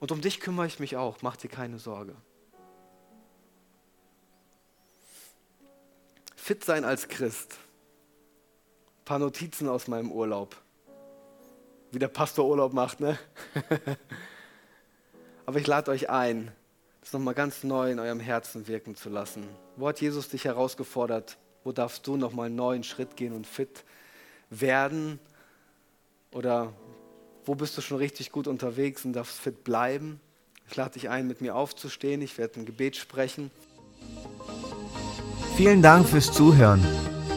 Und 0.02 0.12
um 0.12 0.20
dich 0.20 0.42
kümmere 0.42 0.68
ich 0.68 0.80
mich 0.80 0.98
auch, 0.98 1.22
mach 1.22 1.38
dir 1.38 1.50
keine 1.50 1.80
Sorge. 1.80 2.14
Fit 6.44 6.66
sein 6.66 6.84
als 6.84 7.08
Christ. 7.08 7.54
Ein 7.54 9.06
paar 9.06 9.20
Notizen 9.20 9.70
aus 9.70 9.88
meinem 9.88 10.12
Urlaub. 10.12 10.58
Wie 11.94 12.00
der 12.00 12.10
Pastor 12.10 12.46
Urlaub 12.46 12.74
macht, 12.74 13.00
ne? 13.00 13.18
Aber 15.46 15.58
ich 15.58 15.68
lade 15.68 15.90
euch 15.90 16.10
ein, 16.10 16.52
das 17.00 17.14
nochmal 17.14 17.34
ganz 17.34 17.64
neu 17.64 17.94
in 17.94 18.00
eurem 18.00 18.20
Herzen 18.20 18.68
wirken 18.68 18.98
zu 18.98 19.10
lassen. 19.10 19.48
Wo 19.78 19.88
hat 19.88 20.02
Jesus 20.02 20.28
dich 20.28 20.44
herausgefordert? 20.44 21.38
Wo 21.64 21.72
darfst 21.72 22.06
du 22.08 22.18
nochmal 22.18 22.48
einen 22.48 22.58
neuen 22.58 22.84
Schritt 22.84 23.16
gehen 23.16 23.32
und 23.32 23.48
fit 23.48 23.86
werden? 24.50 25.20
Oder 26.34 26.74
wo 27.46 27.56
bist 27.56 27.78
du 27.78 27.82
schon 27.82 28.00
richtig 28.00 28.34
gut 28.34 28.48
unterwegs 28.48 29.06
und 29.06 29.14
darfst 29.14 29.40
fit 29.40 29.64
bleiben? 29.64 30.20
Ich 30.68 30.76
lade 30.76 30.96
dich 30.96 31.08
ein, 31.08 31.26
mit 31.26 31.40
mir 31.40 31.56
aufzustehen. 31.56 32.22
Ich 32.22 32.38
werde 32.38 32.60
ein 32.60 32.66
Gebet 32.66 32.98
sprechen. 32.98 33.50
Vielen 35.56 35.84
Dank 35.84 36.08
fürs 36.08 36.32
Zuhören. 36.32 36.84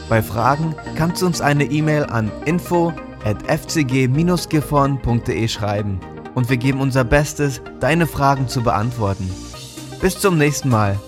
Bei 0.09 0.23
Fragen 0.23 0.75
kannst 0.97 1.21
du 1.21 1.27
uns 1.27 1.43
eine 1.43 1.64
E-Mail 1.64 2.05
an 2.05 2.33
info 2.47 2.95
at 3.25 3.43
fcg-gifhorn.de 3.47 5.49
schreiben 5.49 6.01
und 6.35 6.49
wir 6.49 6.57
geben 6.57 6.81
unser 6.81 7.05
Bestes, 7.05 7.61
deine 7.81 8.07
Fragen 8.07 8.49
zu 8.49 8.62
beantworten. 8.62 9.31
Bis 10.01 10.19
zum 10.19 10.39
nächsten 10.39 10.71
Mal. 10.71 10.99